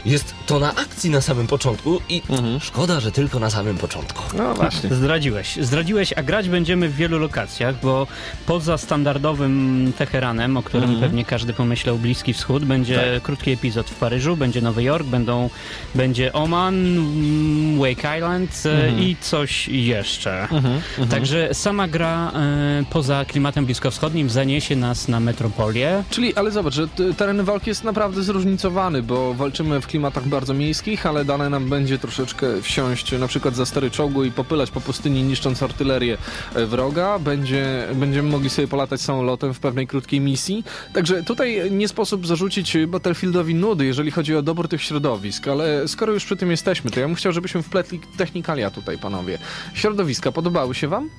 jest 0.05 0.35
to 0.45 0.59
na 0.59 0.69
akcji 0.75 1.09
na 1.09 1.21
samym 1.21 1.47
początku 1.47 2.01
i 2.09 2.21
szkoda, 2.62 3.00
że 3.00 3.12
tylko 3.12 3.39
na 3.39 3.50
samym 3.50 3.77
początku. 3.77 4.24
No 4.38 4.53
właśnie. 4.53 4.89
Zdradziłeś. 4.95 5.55
Zdradziłeś, 5.62 6.13
a 6.13 6.24
grać 6.24 6.50
będziemy 6.50 6.89
w 6.89 6.95
wielu 6.95 7.19
lokacjach, 7.19 7.75
bo 7.83 8.07
poza 8.45 8.77
standardowym 8.77 9.93
Teheranem, 9.97 10.57
o 10.57 10.63
którym 10.63 10.83
Mhm. 10.89 11.01
pewnie 11.01 11.25
każdy 11.25 11.53
pomyślał 11.53 11.97
Bliski 11.97 12.33
Wschód, 12.33 12.65
będzie 12.65 12.95
Tak. 13.13 13.24
krótki 13.24 13.51
epizod 13.51 13.89
w 13.89 13.95
Paryżu, 13.95 14.38
będzie 14.38 14.62
Nowy 14.62 14.83
Jork, 14.83 15.07
będą, 15.07 15.50
będzie 15.95 16.33
Oman, 16.33 16.75
mm, 16.97 17.79
Wake 17.79 18.17
Island 18.17 18.63
e, 18.65 18.71
Mhm. 18.85 19.03
i 19.03 19.15
coś 19.21 19.67
jeszcze. 19.67 20.47
Także 21.09 21.50
sama 21.53 21.88
gra 21.88 22.31
e, 22.35 22.83
poza 22.89 23.25
klimatem 23.25 23.65
bliskowschodnim 23.65 24.29
zaniesie 24.29 24.75
nas 24.75 25.07
na 25.07 25.19
metropolię. 25.19 26.03
Czyli, 26.09 26.35
ale 26.35 26.51
zobacz, 26.51 26.74
że 26.74 26.88
teren 27.17 27.43
walki 27.43 27.69
jest 27.69 27.83
naprawdę 27.83 28.24
zróżnicowany, 28.24 29.03
bo 29.03 29.33
walczymy 29.33 29.81
w 29.81 29.88
klimatach 29.96 30.28
bardzo 30.28 30.54
miejskich, 30.54 31.06
ale 31.06 31.25
dane 31.25 31.50
nam 31.50 31.70
będzie 31.70 31.98
troszeczkę 31.98 32.62
wsiąść 32.62 33.12
na 33.12 33.28
przykład 33.28 33.56
za 33.56 33.66
stary 33.66 33.92
czołgu 33.92 34.24
i 34.24 34.32
popylać 34.32 34.72
po 34.72 34.82
pustyni 34.82 35.24
niszcząc 35.24 35.64
artylerię 35.64 36.18
e, 36.56 36.66
wroga. 36.66 37.20
Będzie, 37.20 37.88
będziemy 37.94 38.30
mogli 38.30 38.50
sobie 38.50 38.68
polatać 38.68 39.02
samolotem 39.02 39.54
w 39.54 39.60
pewnej 39.60 39.88
krótkiej 39.88 40.20
misji. 40.20 40.64
Także 40.94 41.24
tutaj 41.24 41.72
nie 41.72 41.88
sposób 41.88 42.28
zarzucić 42.28 42.78
Battlefieldowi 42.88 43.56
nudy, 43.56 43.86
jeżeli 43.86 44.12
chodzi 44.12 44.36
o 44.36 44.42
dobór 44.42 44.68
tych 44.68 44.82
środowisk, 44.82 45.48
ale 45.48 45.88
skoro 45.88 46.14
już 46.14 46.25
przy 46.25 46.36
tym 46.36 46.52
jesteśmy, 46.52 46.92
to 46.92 47.00
ja 47.00 47.06
bym 47.06 47.16
chciał, 47.16 47.32
żebyśmy 47.32 47.64
wpletli 47.64 48.00
technikalia 48.18 48.72
tutaj, 48.72 48.98
panowie. 48.98 49.38
Środowiska 49.74 50.32
podobały 50.32 50.75
się 50.75 50.88
wam? 50.88 51.10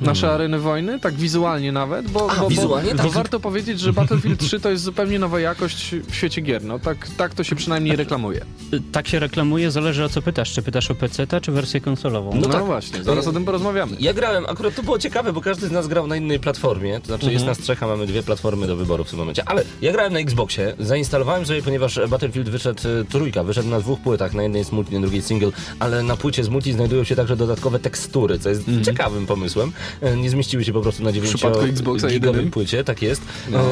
Nasze 0.00 0.32
areny 0.32 0.58
wojny, 0.58 1.00
tak 1.00 1.14
wizualnie 1.14 1.72
nawet, 1.72 2.10
bo, 2.10 2.30
A, 2.30 2.34
bo, 2.40 2.48
wizualnie 2.48 2.90
bo, 2.90 2.96
tak. 2.96 3.06
bo 3.06 3.12
warto 3.12 3.40
powiedzieć, 3.40 3.80
że 3.80 3.92
Battlefield 3.92 4.40
3 4.40 4.60
to 4.60 4.70
jest 4.70 4.82
zupełnie 4.82 5.18
nowa 5.18 5.40
jakość 5.40 5.94
w 6.08 6.14
świecie 6.14 6.40
gier. 6.40 6.64
No, 6.64 6.78
tak, 6.78 7.08
tak 7.16 7.34
to 7.34 7.44
się 7.44 7.56
przynajmniej 7.56 7.96
reklamuje. 7.96 8.40
E, 8.72 8.76
Tak 8.92 9.08
się 9.08 9.18
reklamuje, 9.18 9.70
zależy 9.70 10.04
o 10.04 10.08
co 10.08 10.22
pytasz. 10.22 10.52
Czy 10.52 10.62
pytasz 10.62 10.90
o 10.90 10.94
PC, 10.94 11.26
czy 11.42 11.52
wersję 11.52 11.80
konsolową? 11.80 12.30
No, 12.34 12.40
No 12.40 12.48
tak. 12.48 12.64
właśnie, 12.64 13.04
zaraz 13.04 13.26
o 13.26 13.32
tym 13.32 13.44
porozmawiamy. 13.44 13.96
Ja 14.00 14.12
grałem, 14.14 14.44
akurat 14.48 14.74
to 14.74 14.82
było 14.82 14.98
ciekawe, 14.98 15.32
bo 15.32 15.40
każdy 15.40 15.66
z 15.68 15.70
nas 15.70 15.88
grał 15.88 16.06
na 16.06 16.16
innej 16.16 16.40
platformie, 16.40 17.00
to 17.00 17.06
znaczy 17.06 17.32
jest 17.32 17.46
nas 17.46 17.58
trzech, 17.58 17.82
a 17.82 17.86
mamy 17.86 18.06
dwie 18.06 18.22
platformy 18.22 18.66
do 18.66 18.76
wyboru 18.76 19.04
w 19.04 19.10
tym 19.10 19.18
momencie, 19.18 19.48
ale 19.48 19.64
ja 19.82 19.92
grałem 19.92 20.12
na 20.12 20.18
Xboxie, 20.18 20.74
zainstalowałem 20.78 21.46
sobie, 21.46 21.62
ponieważ 21.62 22.00
Battlefield 22.08 22.48
wyszedł 22.48 22.82
e, 22.88 23.04
trójka, 23.04 23.44
wyszedł 23.44 23.68
na 23.68 23.80
dwóch 23.80 24.00
płytach, 24.00 24.34
na 24.34 24.42
jednej 24.42 24.58
jest 24.58 24.72
multi, 24.72 24.94
na 24.94 25.00
drugiej 25.00 25.22
single, 25.22 25.50
ale 25.78 26.02
na 26.02 26.16
płycie 26.16 26.44
z 26.44 26.48
multi 26.48 26.72
znajdują 26.72 27.04
się 27.04 27.16
także 27.16 27.36
dodatkowe 27.36 27.78
tekstury, 27.78 28.38
co 28.38 28.48
jest 28.48 28.62
ciekawym 28.84 29.26
pomysłem. 29.26 29.72
E, 30.00 30.16
Nie 30.16 30.30
zmieściły 30.30 30.64
się 30.64 30.72
po 30.72 30.80
prostu 30.80 31.02
na 31.02 31.12
9 31.12 31.34
przypadku 31.34 31.64
Xboxa 31.64 32.08
gigowej 32.08 32.46
płycie, 32.46 32.84
tak 32.84 33.02
jest. 33.02 33.22
No. 33.50 33.58
E, 33.58 33.64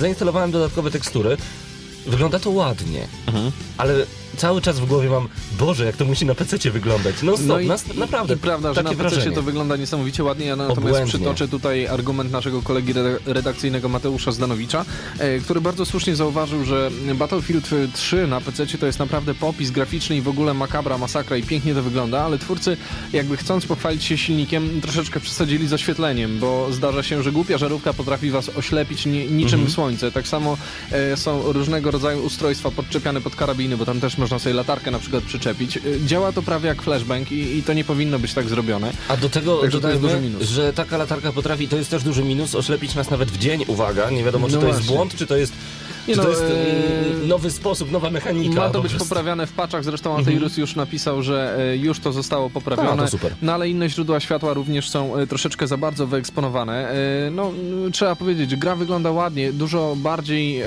Zainstalowałem 0.00 0.50
dodatkowe 0.50 0.90
tekstury. 0.90 1.36
Wygląda 2.06 2.38
to 2.38 2.50
ładnie, 2.50 3.08
ale 3.76 4.06
cały 4.36 4.60
czas 4.62 4.80
w 4.80 4.86
głowie 4.86 5.10
mam, 5.10 5.28
Boże, 5.58 5.84
jak 5.86 5.96
to 5.96 6.04
musi 6.04 6.26
na 6.26 6.34
PC 6.34 6.70
wyglądać. 6.70 7.14
No 7.22 7.36
stop, 7.36 7.46
No 7.46 7.60
i- 7.60 7.66
nas, 7.66 7.94
naprawdę. 7.94 8.34
I 8.34 8.36
prawda, 8.36 8.74
że 8.74 8.82
na 8.82 8.94
PC 8.94 9.30
to 9.32 9.42
wygląda 9.42 9.76
niesamowicie 9.76 10.24
ładnie. 10.24 10.46
Ja 10.46 10.56
natomiast 10.56 10.78
Obłędnie. 10.86 11.08
przytoczę 11.08 11.48
tutaj 11.48 11.86
argument 11.86 12.32
naszego 12.32 12.62
kolegi 12.62 12.92
reda- 12.92 13.18
redakcyjnego 13.26 13.88
Mateusza 13.88 14.32
Zdanowicza, 14.32 14.84
e, 15.18 15.38
który 15.38 15.60
bardzo 15.60 15.86
słusznie 15.86 16.16
zauważył, 16.16 16.64
że 16.64 16.90
Battlefield 17.14 17.70
3 17.94 18.26
na 18.26 18.40
PC 18.40 18.66
to 18.66 18.86
jest 18.86 18.98
naprawdę 18.98 19.34
popis 19.34 19.70
graficzny 19.70 20.16
i 20.16 20.20
w 20.22 20.28
ogóle 20.28 20.54
makabra, 20.54 20.98
masakra 20.98 21.36
i 21.36 21.42
pięknie 21.42 21.74
to 21.74 21.82
wygląda, 21.82 22.22
ale 22.24 22.38
twórcy 22.38 22.76
jakby 23.12 23.36
chcąc 23.36 23.66
pochwalić 23.66 24.04
się 24.04 24.18
silnikiem 24.18 24.80
troszeczkę 24.80 25.20
przesadzili 25.20 25.68
z 25.68 25.72
oświetleniem, 25.72 26.38
bo 26.38 26.68
zdarza 26.72 27.02
się, 27.02 27.22
że 27.22 27.32
głupia 27.32 27.58
żarówka 27.58 27.92
potrafi 27.92 28.30
was 28.30 28.48
oślepić 28.56 29.06
ni 29.06 29.18
niczym 29.30 29.60
Mhm. 29.60 29.70
słońce. 29.70 30.12
Tak 30.12 30.28
samo 30.28 30.56
e, 30.92 31.16
są 31.16 31.52
różnego 31.52 31.90
rodzaju 31.90 32.24
ustrojstwa 32.24 32.70
podczepiane 32.70 33.20
pod 33.20 33.36
karabiny, 33.36 33.76
bo 33.76 33.84
tam 33.86 34.00
też 34.00 34.18
można 34.24 34.38
sobie 34.38 34.54
latarkę 34.54 34.90
na 34.90 34.98
przykład 34.98 35.24
przyczepić. 35.24 35.76
E, 35.76 35.80
Działa 36.06 36.32
to 36.32 36.42
prawie 36.42 36.68
jak 36.68 36.82
flashbang 36.82 37.32
i, 37.32 37.56
i 37.58 37.62
to 37.62 37.72
nie 37.72 37.84
powinno 37.84 38.18
być 38.18 38.34
tak 38.34 38.48
zrobione. 38.48 38.92
A 39.08 39.16
do 39.16 39.28
tego 39.28 39.56
Także 39.60 39.80
to 39.80 39.88
jest 39.88 40.00
dodajmy, 40.00 40.18
duży 40.22 40.30
minus. 40.32 40.48
że 40.50 40.72
taka 40.72 40.96
latarka 40.96 41.32
potrafi, 41.32 41.68
to 41.68 41.76
jest 41.76 41.90
też 41.90 42.02
duży 42.02 42.22
minus, 42.24 42.54
oślepić 42.54 42.94
nas 42.94 43.10
nawet 43.10 43.30
w 43.30 43.38
dzień, 43.38 43.64
uwaga, 43.66 44.10
nie 44.10 44.24
wiadomo 44.24 44.48
czy 44.48 44.54
No 44.54 44.60
to 44.60 44.66
jest 44.66 44.78
właśnie. 44.78 44.96
błąd, 44.96 45.14
czy 45.16 45.26
to 45.26 45.36
jest, 45.36 45.52
Nie 46.08 46.14
czy 46.14 46.20
to 46.20 46.26
no, 46.26 46.30
jest 46.30 46.42
e, 46.42 46.46
mm, 46.46 47.28
nowy 47.28 47.50
sposób, 47.50 47.90
nowa 47.92 48.10
mechanika. 48.10 48.54
Ma 48.60 48.66
to 48.68 48.72
po 48.72 48.82
być 48.82 48.92
prostu. 48.92 49.08
poprawiane 49.08 49.46
w 49.46 49.52
paczach, 49.52 49.84
zresztą 49.84 50.16
Ateirus 50.18 50.56
już 50.56 50.76
napisał, 50.76 51.22
że 51.22 51.58
już 51.80 52.00
to 52.00 52.12
zostało 52.12 52.50
poprawione. 52.50 52.90
A, 52.92 52.96
to 53.04 53.08
super. 53.08 53.34
No 53.42 53.52
ale 53.54 53.68
inne 53.68 53.88
źródła 53.88 54.20
światła 54.20 54.52
również 54.54 54.88
są 54.90 55.12
troszeczkę 55.28 55.66
za 55.66 55.76
bardzo 55.76 56.06
wyeksponowane. 56.06 56.92
No, 57.30 57.52
trzeba 57.92 58.16
powiedzieć, 58.16 58.56
gra 58.56 58.76
wygląda 58.76 59.10
ładnie, 59.10 59.52
dużo 59.52 59.96
bardziej 59.96 60.60
e, 60.60 60.66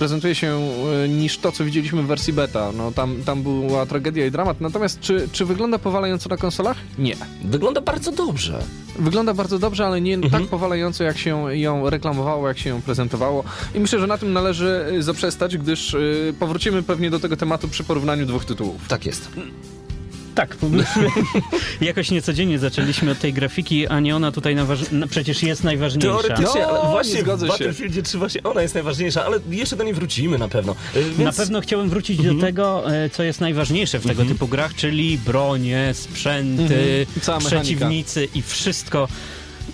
prezentuje 0.00 0.34
się 0.34 0.60
e, 1.04 1.08
niż 1.08 1.38
to, 1.38 1.52
co 1.52 1.64
widzieliśmy 1.64 2.02
w 2.02 2.06
wersji 2.06 2.32
beta. 2.32 2.72
No, 2.76 2.92
tam, 2.92 3.22
tam 3.24 3.42
była 3.42 3.86
tragedia 3.86 4.26
i 4.26 4.30
dramat. 4.30 4.60
Natomiast 4.60 5.00
czy, 5.00 5.28
czy 5.32 5.44
wygląda 5.44 5.78
powalająco 5.78 6.28
na 6.28 6.36
konsolach? 6.36 6.76
Nie. 6.98 7.16
Wygląda 7.44 7.80
bardzo 7.80 8.12
dobrze. 8.12 8.62
Wygląda 8.98 9.34
bardzo 9.34 9.58
dobrze, 9.58 9.86
ale 9.86 10.00
nie 10.00 10.14
Mhm. 10.14 10.30
tak 10.32 10.50
powalająco, 10.50 11.04
jak 11.04 11.18
się 11.18 11.56
ją 11.58 11.90
reklamowało, 11.90 12.48
jak 12.48 12.58
się 12.58 12.70
ją 12.70 12.82
prezentowało. 12.82 13.44
I 13.74 13.80
myślę, 13.80 13.98
że 14.00 14.06
na 14.06 14.18
tym 14.18 14.32
należy 14.32 14.86
y, 14.92 15.02
zaprzestać, 15.02 15.56
gdyż 15.58 15.94
y, 15.94 16.34
powrócimy 16.38 16.82
pewnie 16.82 17.10
do 17.10 17.20
tego 17.20 17.36
tematu 17.36 17.68
przy 17.68 17.84
porównaniu 17.84 18.26
dwóch 18.26 18.44
tytułów. 18.44 18.88
Tak 18.88 19.06
jest. 19.06 19.28
Tak, 20.34 20.56
jakoś 21.80 22.10
niecodziennie 22.10 22.58
zaczęliśmy 22.58 23.10
od 23.10 23.18
tej 23.18 23.32
grafiki, 23.32 23.86
a 23.86 24.00
nie 24.00 24.16
ona 24.16 24.32
tutaj 24.32 24.54
naważ... 24.54 24.80
no, 24.92 25.06
przecież 25.06 25.42
jest 25.42 25.64
najważniejsza. 25.64 26.08
Teoretycznie, 26.22 26.60
No, 26.60 26.68
ale 26.68 26.82
nie 26.84 26.90
właśnie 26.90 27.20
zgodzę 27.20 27.46
w 27.46 27.48
się. 27.48 27.52
Battlefieldzie 27.52 28.02
3 28.02 28.18
właśnie 28.18 28.42
ona 28.42 28.62
jest 28.62 28.74
najważniejsza, 28.74 29.24
ale 29.24 29.38
jeszcze 29.50 29.76
do 29.76 29.84
niej 29.84 29.94
wrócimy 29.94 30.38
na 30.38 30.48
pewno. 30.48 30.74
E, 30.94 31.02
Więc... 31.02 31.18
Na 31.18 31.32
pewno 31.32 31.60
chciałem 31.60 31.88
wrócić 31.90 32.18
Mhm. 32.18 32.36
do 32.38 32.46
tego, 32.46 32.94
e, 32.94 33.10
co 33.10 33.22
jest 33.22 33.40
najważniejsze 33.40 33.98
w 33.98 34.06
tego 34.06 34.24
typu 34.24 34.48
grach, 34.48 34.74
czyli 34.74 35.18
bronie, 35.18 35.90
sprzęty, 35.94 37.06
Mhm. 37.16 37.40
Przeciwnicy 37.40 38.28
i 38.34 38.42
wszystko. 38.42 39.08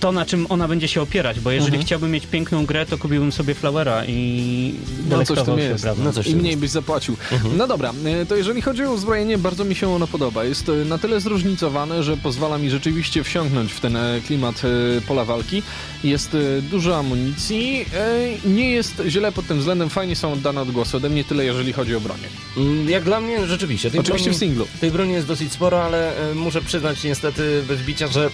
To, 0.01 0.13
na 0.13 0.27
czym 0.27 0.47
ona 0.49 0.69
będzie 0.69 0.89
się 0.89 1.03
opierać, 1.03 1.41
bo 1.41 1.51
jeżeli 1.51 1.67
Mhm. 1.69 1.87
chciałbym 1.87 2.11
mieć 2.11 2.27
piękną 2.27 2.67
grę, 2.67 2.87
to 2.87 2.99
kupiłbym 2.99 3.33
sobie 3.33 3.55
Flowera 3.55 4.05
i 4.05 4.75
No 5.11 5.25
coś 5.25 5.43
tym 5.43 5.59
jest. 5.59 5.83
prawdą. 5.85 6.05
No 6.05 6.13
coś 6.13 6.27
I 6.27 6.37
mniej 6.37 6.47
jest. 6.51 6.61
byś 6.61 6.71
zapłacił. 6.71 7.17
No 7.57 7.67
dobra, 7.67 7.93
y, 8.23 8.27
to 8.27 8.37
jeżeli 8.37 8.63
chodzi 8.63 8.85
o 8.85 8.93
uzbrojenie, 8.93 9.39
bardzo 9.39 9.65
mi 9.65 9.75
się 9.75 9.95
ono 9.95 10.07
podoba. 10.07 10.45
Jest 10.45 10.69
y, 10.69 10.85
na 10.85 10.99
tyle 10.99 11.21
zróżnicowane, 11.21 12.03
że 12.03 12.17
pozwala 12.17 12.59
mi 12.59 12.71
rzeczywiście 12.71 13.25
wsiąknąć 13.25 13.73
w 13.73 13.81
ten 13.81 13.97
e, 13.97 14.21
klimat 14.27 14.63
e, 14.65 15.01
pola 15.01 15.25
walki. 15.25 15.63
Jest 16.05 16.37
dużo 16.71 16.97
amunicji, 16.99 17.85
e, 18.45 18.49
nie 18.49 18.71
jest 18.71 19.03
źle 19.09 19.33
pod 19.33 19.47
tym 19.47 19.59
względem, 19.59 19.91
fajnie 19.91 20.17
są 20.17 20.33
oddane 20.33 20.61
odgłosy. 20.63 20.97
Ode 20.97 21.09
mnie 21.09 21.25
tyle, 21.25 21.45
jeżeli 21.45 21.73
chodzi 21.73 21.95
o 21.95 22.01
bronię. 22.01 22.29
Mm, 22.57 22.91
Jak 22.91 23.05
dla 23.05 23.21
mnie 23.21 23.47
rzeczywiście. 23.47 23.91
Tej 23.91 24.01
Oczywiście 24.01 24.31
broni, 24.31 24.37
w 24.37 24.41
singlu. 24.41 24.67
Tej 24.81 24.91
broni 24.91 25.13
jest 25.13 25.27
dosyć 25.27 25.53
sporo, 25.53 25.85
ale 25.85 26.31
e, 26.31 26.35
muszę 26.35 26.61
przyznać 26.63 27.05
niestety 27.05 27.63
bez 27.69 27.83
bicia, 27.83 28.09
że 28.09 28.31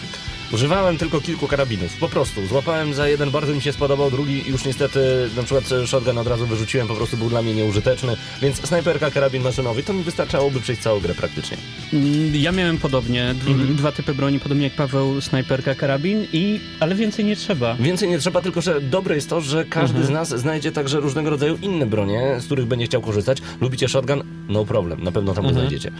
używałem 0.52 0.98
tylko 0.98 1.20
kilku 1.20 1.46
karabinów. 1.48 1.96
Po 1.96 2.08
prostu. 2.08 2.46
Złapałem 2.46 2.94
za 2.94 3.08
jeden, 3.08 3.30
bardzo 3.30 3.54
mi 3.54 3.60
się 3.62 3.72
spodobał, 3.72 4.10
drugi 4.10 4.44
już 4.50 4.64
niestety, 4.64 5.00
na 5.36 5.42
przykład 5.42 5.72
e, 5.72 5.86
shotgun 5.86 6.18
od 6.18 6.26
razu 6.26 6.46
wyrzuciłem, 6.46 6.88
po 6.88 6.94
prostu 6.94 7.16
był 7.16 7.28
dla 7.28 7.42
mnie 7.42 7.54
nieużyteczny, 7.54 8.16
więc 8.42 8.66
snajperka, 8.68 9.10
karabin 9.10 9.42
maszynowy, 9.42 9.82
to 9.82 9.92
mi 9.92 10.02
wystarczałoby 10.02 10.60
przejść 10.60 10.82
całą 10.82 11.00
grę 11.00 11.14
praktycznie. 11.14 11.56
Mm, 11.92 12.36
Ja 12.36 12.52
miałem 12.52 12.78
podobnie, 12.78 13.34
d- 13.44 13.50
Mhm. 13.50 13.76
dwa 13.76 13.92
typy 13.92 14.14
broni, 14.14 14.40
podobnie 14.40 14.64
jak 14.64 14.72
Paweł, 14.74 15.20
snajperka, 15.20 15.74
karabin, 15.74 16.26
i, 16.32 16.60
ale 16.80 16.94
więcej 16.94 17.24
nie 17.24 17.36
trzeba. 17.36 17.74
Więcej 17.74 18.08
nie 18.08 18.18
trzeba, 18.18 18.40
tylko 18.40 18.60
że 18.60 18.80
dobre 18.80 19.14
jest 19.14 19.28
to, 19.30 19.40
że 19.40 19.64
każdy 19.64 20.04
z 20.04 20.10
nas 20.10 20.28
znajdzie 20.28 20.72
także 20.72 21.00
różnego 21.00 21.30
rodzaju 21.30 21.58
inne 21.62 21.86
bronie, 21.86 22.36
z 22.40 22.44
których 22.46 22.66
będzie 22.66 22.86
chciał 22.86 23.02
korzystać. 23.02 23.38
Lubicie 23.60 23.88
shotgun? 23.88 24.22
No 24.48 24.64
problem, 24.64 25.04
na 25.04 25.12
pewno 25.12 25.34
tam 25.34 25.44
go 25.46 25.52
znajdziecie. 25.52 25.90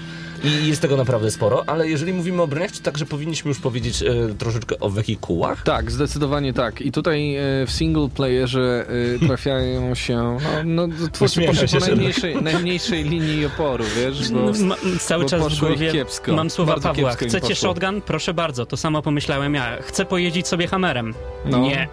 I 0.44 0.66
jest 0.68 0.82
tego 0.82 0.96
naprawdę 0.96 1.30
sporo, 1.30 1.68
ale 1.68 1.88
jeżeli 1.88 2.12
mówimy 2.12 2.42
o 2.42 2.46
broniach, 2.46 2.70
to 2.70 2.80
także 2.82 3.06
powinniśmy 3.06 3.48
już 3.48 3.58
powiedzieć 3.58 4.02
e, 4.02 4.34
troszeczkę 4.42 4.80
o 4.80 4.90
wehikułach? 4.90 5.62
Tak, 5.62 5.90
zdecydowanie 5.90 6.52
tak. 6.52 6.80
I 6.80 6.92
tutaj 6.92 7.36
e, 7.36 7.40
w 7.66 7.70
single 7.70 8.08
playerze 8.08 8.86
e, 9.16 9.18
trafiają 9.26 9.94
się, 9.94 10.38
no, 10.64 10.86
no 10.86 11.08
twórcy 11.12 11.42
poszli 11.42 11.68
się 11.68 11.78
po 11.78 11.86
najmniejszej, 11.86 12.42
najmniejszej 12.42 13.04
linii 13.04 13.46
oporu, 13.46 13.84
wiesz, 13.96 14.30
bo... 14.30 14.52
Ma, 14.64 14.76
cały 15.00 15.22
bo 15.22 15.30
czas 15.30 15.54
w 15.54 15.60
głowie 15.60 15.92
kiepsko. 15.92 16.32
mam 16.32 16.50
słowa 16.50 16.72
Bardzo 16.72 16.88
Pawła. 16.88 17.12
Chcecie 17.12 17.54
shotgun? 17.54 18.00
Proszę 18.00 18.34
bardzo, 18.34 18.66
to 18.66 18.76
samo 18.76 19.02
pomyślałem 19.02 19.54
ja. 19.54 19.82
Chcę 19.82 20.04
pojeździć 20.04 20.48
sobie 20.48 20.66
hammerem. 20.66 21.14
No. 21.44 21.58
Nie. 21.58 21.88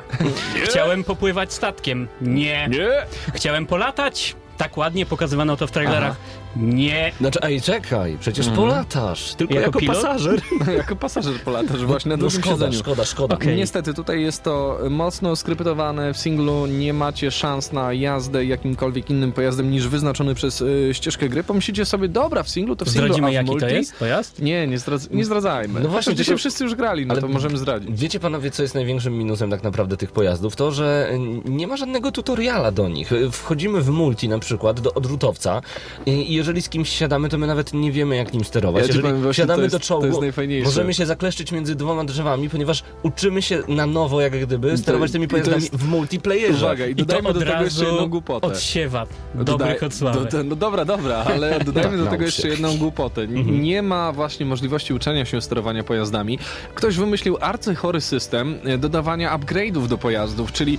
Chciałem 0.64 1.04
popływać 1.04 1.54
statkiem. 1.54 2.08
Nie. 2.22 2.68
Nie! 2.72 2.90
Chciałem 3.34 3.66
polatać. 3.66 4.36
Tak 4.58 4.78
ładnie 4.78 5.06
pokazywano 5.06 5.58
to 5.58 5.68
w 5.68 5.72
trailerach. 5.72 6.16
Nie. 6.56 7.12
Znaczy, 7.20 7.40
ej, 7.42 7.62
czekaj, 7.62 8.18
przecież 8.20 8.48
polatasz, 8.50 9.34
tylko 9.36 9.54
Jako 9.54 9.66
jako, 9.66 9.80
pilot? 9.80 9.96
pasażer. 9.96 10.42
jako 10.78 10.96
pasażer 10.96 11.34
polatasz 11.46 11.86
właśnie 11.86 12.10
na 12.10 12.18
No 12.18 12.30
szkoda, 12.30 12.50
siedzeniu. 12.50 12.80
szkoda, 12.80 13.06
szkoda. 13.06 13.36
Okej. 13.36 13.58
Niestety 13.58 13.94
tutaj 13.94 14.22
jest 14.22 14.44
to 14.44 14.80
mocno 14.90 15.36
skryptowane 15.36 16.14
w 16.14 16.18
singlu, 16.18 16.66
nie 16.66 16.94
macie 16.94 17.32
szans 17.32 17.72
na 17.72 17.94
jazdę 17.94 18.46
jakimkolwiek 18.46 19.10
innym 19.10 19.32
pojazdem 19.32 19.72
niż 19.72 19.88
wyznaczony 19.88 20.36
przez 20.36 20.62
y, 20.62 20.90
ścieżkę 20.94 21.30
gry. 21.30 21.44
Pomyślicie 21.44 21.86
sobie, 21.86 22.08
dobra, 22.08 22.44
w 22.44 22.50
singlu 22.50 22.76
to 22.76 22.86
w 22.86 22.90
singlu, 22.90 23.04
a 23.06 23.08
Zdradzimy 23.08 23.30
w 23.30 23.34
jaki 23.34 23.50
multi? 23.50 23.66
to 23.66 23.72
jest 23.74 23.96
pojazd? 23.96 24.42
Nie, 24.42 24.68
nie, 24.68 24.78
zdradz, 24.80 25.10
nie 25.12 25.26
zdradzajmy. 25.26 25.80
No 25.80 25.90
właśnie, 25.90 26.10
tylko- 26.12 26.18
dzisiaj 26.24 26.38
wszyscy 26.38 26.64
już 26.64 26.76
grali, 26.76 27.06
no 27.06 27.12
Ale- 27.12 27.22
to 27.22 27.28
możemy 27.28 27.58
zdradzić. 27.58 28.02
Wiecie 28.02 28.20
panowie, 28.20 28.52
co 28.52 28.62
jest 28.62 28.76
największym 28.76 29.18
minusem 29.18 29.50
tak 29.52 29.64
naprawdę 29.64 29.98
tych 29.98 30.12
pojazdów? 30.12 30.56
To, 30.56 30.72
że 30.72 31.12
nie 31.46 31.68
ma 31.68 31.78
żadnego 31.78 32.12
tutoriala 32.12 32.72
do 32.72 32.90
nich. 32.90 33.10
Wchodzimy 33.32 33.82
w 33.82 33.90
multi 33.90 34.30
na 34.30 34.40
przykład 34.40 34.80
do 34.80 34.94
odrzutowca 34.94 35.62
i 36.06 36.39
jeżeli 36.40 36.62
z 36.62 36.70
kimś 36.70 36.90
siadamy, 36.90 37.30
to 37.30 37.38
my 37.38 37.48
nawet 37.48 37.74
nie 37.74 37.92
wiemy 37.92 38.16
jak 38.16 38.34
nim 38.34 38.44
sterować. 38.44 38.82
Ja 38.82 38.88
jeżeli 38.88 39.04
powiem, 39.04 39.34
siadamy 39.34 39.64
jest- 39.64 39.76
do 39.76 39.80
czołgu, 39.80 40.02
to 40.02 40.08
jest 40.08 40.22
najfajniejsze. 40.22 40.66
możemy 40.66 40.94
się 40.94 41.06
zakleszczyć 41.06 41.52
między 41.52 41.76
dwoma 41.76 42.04
drzewami, 42.04 42.50
ponieważ 42.50 42.84
uczymy 43.04 43.42
się 43.42 43.64
na 43.68 43.86
nowo 43.86 44.22
jak 44.22 44.40
gdyby 44.46 44.78
sterować 44.78 45.12
tymi 45.12 45.26
i 45.26 45.28
pojazdami 45.28 45.62
jest- 45.62 45.76
w 45.76 45.88
multiplayerze. 45.88 46.66
Uwaga, 46.66 46.86
i 46.88 46.92
I 46.92 46.96
to 46.96 47.06
dodajmy 47.06 47.30
od 47.30 47.40
do 47.40 47.46
tego 47.46 47.64
jeszcze 47.64 47.86
jedną 47.86 48.08
głupotę. 48.08 48.48
odsiewa 48.48 49.06
Dodaj- 49.36 49.46
dobrych 49.46 49.84
od 49.84 49.94
słabych. 49.94 50.24
do- 50.24 50.38
do- 50.38 50.44
No 50.44 50.56
dobra, 50.56 50.86
dobra, 50.86 51.16
ale 51.16 51.60
dodajmy 51.66 51.98
do 51.98 52.04
Tak, 52.04 52.12
tego 52.12 52.26
jeszcze 52.26 52.48
jedną 52.48 52.78
głupotę. 52.78 53.22
N- 53.22 53.62
Nie 53.62 53.82
ma 53.82 54.12
właśnie 54.12 54.46
możliwości 54.46 54.94
uczenia 54.94 55.26
się 55.26 55.42
sterowania 55.42 55.84
pojazdami. 55.84 56.40
Ktoś 56.76 56.96
wymyślił 56.98 57.38
arcychory 57.42 58.02
system 58.02 58.56
e, 58.66 58.78
dodawania 58.78 59.38
upgrade'ów 59.38 59.88
do 59.88 59.98
pojazdów, 59.98 60.52
czyli 60.52 60.78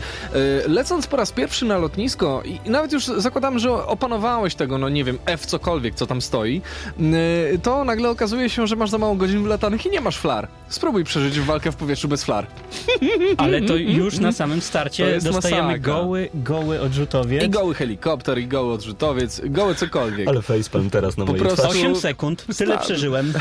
e, 0.64 0.68
lecąc 0.68 1.06
po 1.06 1.16
raz 1.16 1.32
pierwszy 1.32 1.64
na 1.64 1.78
lotnisko 1.78 2.42
i, 2.44 2.58
i 2.68 2.70
nawet 2.70 2.92
już 2.92 3.04
zakładam, 3.06 3.58
że 3.58 3.72
opanowałeś 3.86 4.54
tego, 4.54 4.78
no 4.78 4.88
nie 4.88 5.04
wiem, 5.04 5.18
F 5.26 5.46
cokolwiek, 5.50 5.94
co 5.94 6.06
tam 6.06 6.20
stoi, 6.20 6.62
e, 7.54 7.58
to 7.58 7.84
nagle 7.84 8.10
okazuje 8.10 8.50
się, 8.50 8.66
że 8.66 8.76
masz 8.76 8.90
za 8.90 8.98
mało 8.98 9.14
godzin 9.14 9.42
wlatanych 9.42 9.86
i 9.86 9.90
nie 9.90 10.00
masz 10.00 10.18
flar. 10.18 10.48
Spróbuj 10.70 11.04
przeżyć 11.04 11.40
walkę 11.40 11.72
w 11.72 11.76
powietrzu 11.76 12.08
bez 12.08 12.24
flar. 12.24 12.46
Ale 13.36 13.62
to 13.62 13.76
już 13.76 14.18
na 14.18 14.32
samym 14.32 14.60
starcie 14.60 15.18
dostajemy 15.20 15.62
masakra. 15.68 15.92
goły, 15.94 16.28
goły 16.34 16.80
odrzutowiec. 16.80 17.44
I 17.44 17.48
goły 17.50 17.74
helikopter, 17.74 18.38
i 18.38 18.46
goły 18.46 18.72
odrzutowiec, 18.72 19.40
goły 19.44 19.74
cokolwiek. 19.74 20.28
Ale 20.28 20.42
facepalm 20.42 20.90
teraz 20.90 21.16
na 21.16 21.24
Po 21.24 21.32
mojej 21.32 21.46
prostu- 21.46 21.62
twarzy. 21.62 21.78
8 21.78 21.96
sekund, 21.96 22.46
tyle 22.58 22.74
Tak. 22.74 22.84
przeżyłem. 22.84 23.32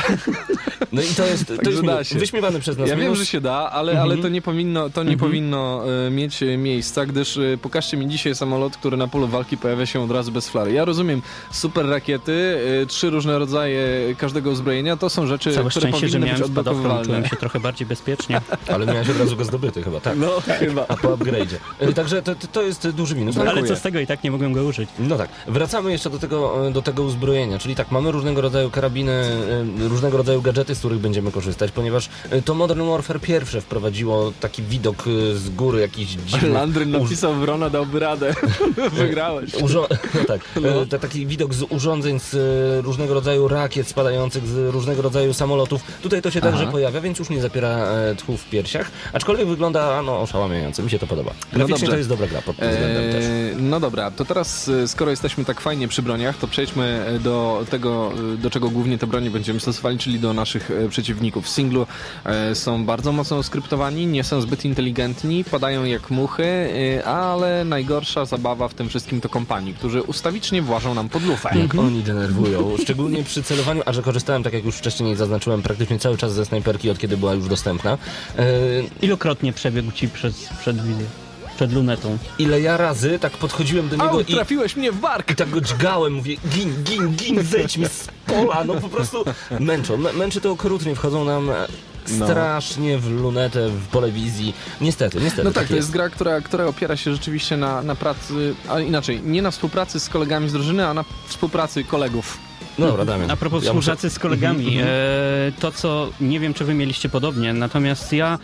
No 0.91 1.01
i 1.01 1.05
to 1.05 1.25
jest, 1.25 1.47
to 1.47 1.55
Także 1.55 1.71
jest 1.71 1.85
da 1.85 2.03
się. 2.03 2.19
wyśmiewany 2.19 2.59
przez 2.59 2.77
nas 2.77 2.89
Ja 2.89 2.95
wiem, 2.95 3.03
minus. 3.05 3.19
że 3.19 3.25
się 3.25 3.41
da, 3.41 3.69
ale, 3.71 3.91
Mhm. 3.91 4.11
ale 4.11 4.21
to 4.21 4.29
nie 4.29 4.41
powinno, 4.41 4.89
to 4.89 5.03
nie 5.03 5.17
powinno 5.17 5.83
e, 6.07 6.09
mieć 6.11 6.43
e, 6.43 6.57
miejsca, 6.57 7.05
gdyż 7.05 7.37
e, 7.37 7.57
pokażcie 7.61 7.97
mi 7.97 8.07
dzisiaj 8.07 8.35
samolot, 8.35 8.77
który 8.77 8.97
na 8.97 9.07
polu 9.07 9.27
walki 9.27 9.57
pojawia 9.57 9.85
się 9.85 10.01
od 10.03 10.11
razu 10.11 10.31
bez 10.31 10.49
flary. 10.49 10.71
Ja 10.71 10.85
rozumiem, 10.85 11.21
super 11.51 11.85
rakiety, 11.85 12.59
e, 12.83 12.85
trzy 12.85 13.09
różne 13.09 13.39
rodzaje 13.39 13.81
każdego 14.17 14.49
uzbrojenia, 14.49 14.97
to 14.97 15.09
są 15.09 15.27
rzeczy, 15.27 15.53
Całe 15.53 15.69
które 15.69 15.85
że 15.87 15.91
powinny 15.93 16.19
miałem 16.19 16.41
być 16.41 16.51
spadochron, 16.51 17.18
czułem 17.19 17.29
się 17.29 17.35
trochę 17.35 17.59
bardziej 17.59 17.87
bezpiecznie. 17.87 18.41
Ale 18.73 18.85
miałeś 18.85 19.09
od 19.09 19.19
razu 19.19 19.35
go 19.35 19.45
zdobyty 19.45 19.83
chyba, 19.83 19.99
tak. 19.99 20.17
No, 20.17 20.41
chyba. 20.59 20.85
A 20.87 20.97
po 20.97 21.07
upgrade'zie. 21.07 21.55
E, 21.79 21.93
Także 21.93 22.21
to, 22.21 22.35
to- 22.51 22.61
jest 22.61 22.89
duży 22.89 23.15
minus. 23.15 23.35
No, 23.35 23.43
Ale 23.43 23.63
co 23.63 23.75
z 23.75 23.81
tego 23.81 23.99
i 23.99 24.07
tak 24.07 24.23
nie 24.23 24.31
mogłem 24.31 24.53
go 24.53 24.63
użyć. 24.63 24.89
No 24.99 25.17
tak, 25.17 25.29
wracamy 25.47 25.91
jeszcze 25.91 26.09
do 26.09 26.19
tego, 26.19 26.67
e, 26.67 26.71
do 26.71 26.81
tego 26.81 27.03
uzbrojenia, 27.03 27.59
czyli 27.59 27.75
tak, 27.75 27.91
mamy 27.91 28.11
różnego 28.11 28.41
rodzaju 28.41 28.69
karabiny, 28.69 29.11
e, 29.11 29.87
różnego 29.89 30.17
rodzaju 30.17 30.41
gadżety, 30.41 30.75
z 30.75 30.79
których 30.79 30.99
będziemy 30.99 31.31
korzystać, 31.31 31.71
ponieważ 31.71 32.09
to 32.45 32.53
Modern 32.53 32.89
Warfare 32.89 33.19
pierwsze 33.19 33.61
wprowadziło 33.61 34.31
taki 34.39 34.63
widok 34.63 35.03
z 35.33 35.49
góry 35.49 35.81
jakiś 35.81 36.07
dziwny. 36.09 36.49
Landryn 36.49 36.91
napisał 36.91 37.33
Wrona, 37.33 37.69
dałby 37.69 37.99
radę. 37.99 38.33
Wygrałeś. 38.93 39.51
Urzo- 39.51 39.87
no 40.15 40.25
tak, 40.27 40.41
to 40.89 40.99
taki 40.99 41.27
widok 41.27 41.53
z 41.53 41.63
urządzeń, 41.63 42.19
z 42.19 42.35
różnego 42.85 43.13
rodzaju 43.13 43.47
rakiet 43.47 43.87
spadających, 43.87 44.47
z 44.47 44.73
różnego 44.73 45.01
rodzaju 45.01 45.33
samolotów. 45.33 45.81
Tutaj 46.01 46.21
to 46.21 46.31
się 46.31 46.41
także 46.41 46.67
pojawia, 46.67 47.01
więc 47.09 47.19
już 47.19 47.29
nie 47.29 47.41
zapiera 47.41 47.69
e, 47.69 48.15
tchu 48.15 48.37
w 48.37 48.45
piersiach, 48.45 48.91
aczkolwiek 49.13 49.47
wygląda 49.47 50.01
no, 50.01 50.21
oszałamiająco, 50.21 50.83
mi 50.83 50.89
się 50.89 50.99
to 50.99 51.07
podoba. 51.07 51.31
Graficznie 51.53 51.73
dobrze. 51.73 51.91
to 51.91 51.97
jest 51.97 52.09
dobra 52.09 52.27
gra 52.27 52.41
pod 52.41 52.57
tym 52.57 52.69
względem 52.69 53.11
też. 53.11 53.25
Eee, 53.25 53.55
no 53.61 53.79
dobra, 53.79 54.11
to 54.11 54.25
teraz 54.25 54.69
e, 54.69 54.87
skoro 54.87 55.11
jesteśmy 55.11 55.45
tak 55.45 55.61
fajnie 55.61 55.87
przy 55.87 56.01
broniach, 56.01 56.37
to 56.37 56.47
przejdźmy 56.47 57.05
e, 57.07 57.19
do 57.19 57.65
tego, 57.69 58.11
e, 58.33 58.37
do 58.37 58.49
czego 58.49 58.69
głównie 58.69 58.97
te 58.97 59.07
broni 59.07 59.29
będziemy 59.29 59.59
stosowali, 59.59 59.97
czyli 59.97 60.19
do 60.19 60.33
naszych 60.33 60.71
e, 60.71 60.89
przeciwników. 60.89 61.45
W 61.45 61.49
singlu 61.49 61.87
e, 62.25 62.55
są 62.55 62.85
bardzo 62.85 63.11
mocno 63.11 63.43
skryptowani, 63.43 64.07
nie 64.07 64.23
są 64.23 64.41
zbyt 64.41 64.65
inteligentni, 64.65 65.43
padają 65.43 65.83
jak 65.83 66.09
muchy, 66.09 66.43
e, 66.43 67.05
ale 67.05 67.65
najgorsza 67.65 68.25
zabawa 68.25 68.67
w 68.67 68.73
tym 68.73 68.89
wszystkim 68.89 69.21
to 69.21 69.29
kompanii, 69.29 69.73
którzy 69.73 70.01
ustawicznie 70.01 70.61
włażą 70.61 70.93
nam 70.93 71.09
pod 71.09 71.23
lufę. 71.23 71.49
Jak 71.59 71.75
oni 71.75 72.03
denerwują, 72.03 72.75
szczególnie 72.83 73.23
przy 73.23 73.43
celowaniu, 73.43 73.81
a 73.85 73.93
że 73.93 74.01
korzystałem, 74.01 74.43
tak 74.43 74.53
jak 74.53 74.65
już 74.65 74.75
wcześniej 74.75 75.15
zaznaczyłem, 75.15 75.61
praktycznie 75.61 75.99
cały 75.99 76.17
czas 76.17 76.33
ze 76.33 76.45
snajperki, 76.45 76.89
od 76.89 76.98
kiedy 76.99 77.17
była 77.17 77.33
już 77.33 77.47
dostępna. 77.47 77.97
E, 78.37 78.45
Ilokrotnie 79.01 79.53
przebiegł 79.53 79.91
ci 79.91 80.09
przez, 80.09 80.49
przed 80.59 80.81
wizję, 80.83 81.05
przed 81.55 81.73
lunetą. 81.73 82.17
ile 82.39 82.61
ja 82.61 82.77
razy 82.77 83.19
tak 83.19 83.31
podchodziłem 83.33 83.89
do 83.89 83.95
niego 83.95 84.09
Au, 84.09 84.19
i, 84.19 84.25
trafiłeś 84.25 84.75
mnie 84.75 84.91
w 84.91 84.99
bark! 84.99 85.31
i 85.31 85.35
tak 85.35 85.49
go 85.49 85.61
dźgałem, 85.61 86.13
mówię 86.13 86.35
gin, 86.49 86.83
gin, 86.83 87.15
gin, 87.15 87.43
zejdź 87.43 87.77
mi 87.77 87.85
z 87.85 88.07
pola, 88.25 88.63
no 88.63 88.75
po 88.75 88.89
prostu 88.89 89.25
męczą. 89.59 89.97
Mę- 89.97 90.13
Męczy 90.13 90.41
to 90.41 90.51
okrutnie, 90.51 90.95
wchodzą 90.95 91.25
nam 91.25 91.49
e, 91.49 91.67
No. 92.19 92.25
strasznie 92.25 92.97
w 92.97 93.09
lunetę, 93.09 93.69
w 93.69 93.87
pole 93.87 94.11
wizji. 94.11 94.53
Niestety, 94.81 95.19
niestety. 95.21 95.43
No 95.43 95.51
tak, 95.51 95.67
to 95.67 95.75
jest 95.75 95.91
gra, 95.91 96.09
która, 96.09 96.41
która 96.41 96.65
opiera 96.65 96.97
się 96.97 97.13
rzeczywiście 97.13 97.57
na, 97.57 97.81
na 97.81 97.95
pracy, 97.95 98.55
a 98.69 98.79
inaczej, 98.79 99.21
nie 99.25 99.41
na 99.41 99.51
współpracy 99.51 99.99
z 99.99 100.09
kolegami 100.09 100.49
z 100.49 100.53
drużyny, 100.53 100.87
a 100.87 100.93
na 100.93 101.05
współpracy 101.27 101.83
kolegów. 101.83 102.37
Dobra, 102.87 103.05
Damian. 103.05 103.31
A 103.31 103.35
propos 103.37 103.63
ja 103.63 103.73
muszę- 103.73 103.81
współpracy 103.91 104.09
z 104.15 104.19
kolegami, 104.19 104.77
e, 104.81 104.85
to 105.59 105.71
co 105.71 106.09
nie 106.21 106.39
wiem, 106.39 106.53
czy 106.53 106.65
wy 106.65 106.73
mieliście 106.73 107.09
podobnie, 107.09 107.53
natomiast 107.53 108.13
ja 108.13 108.39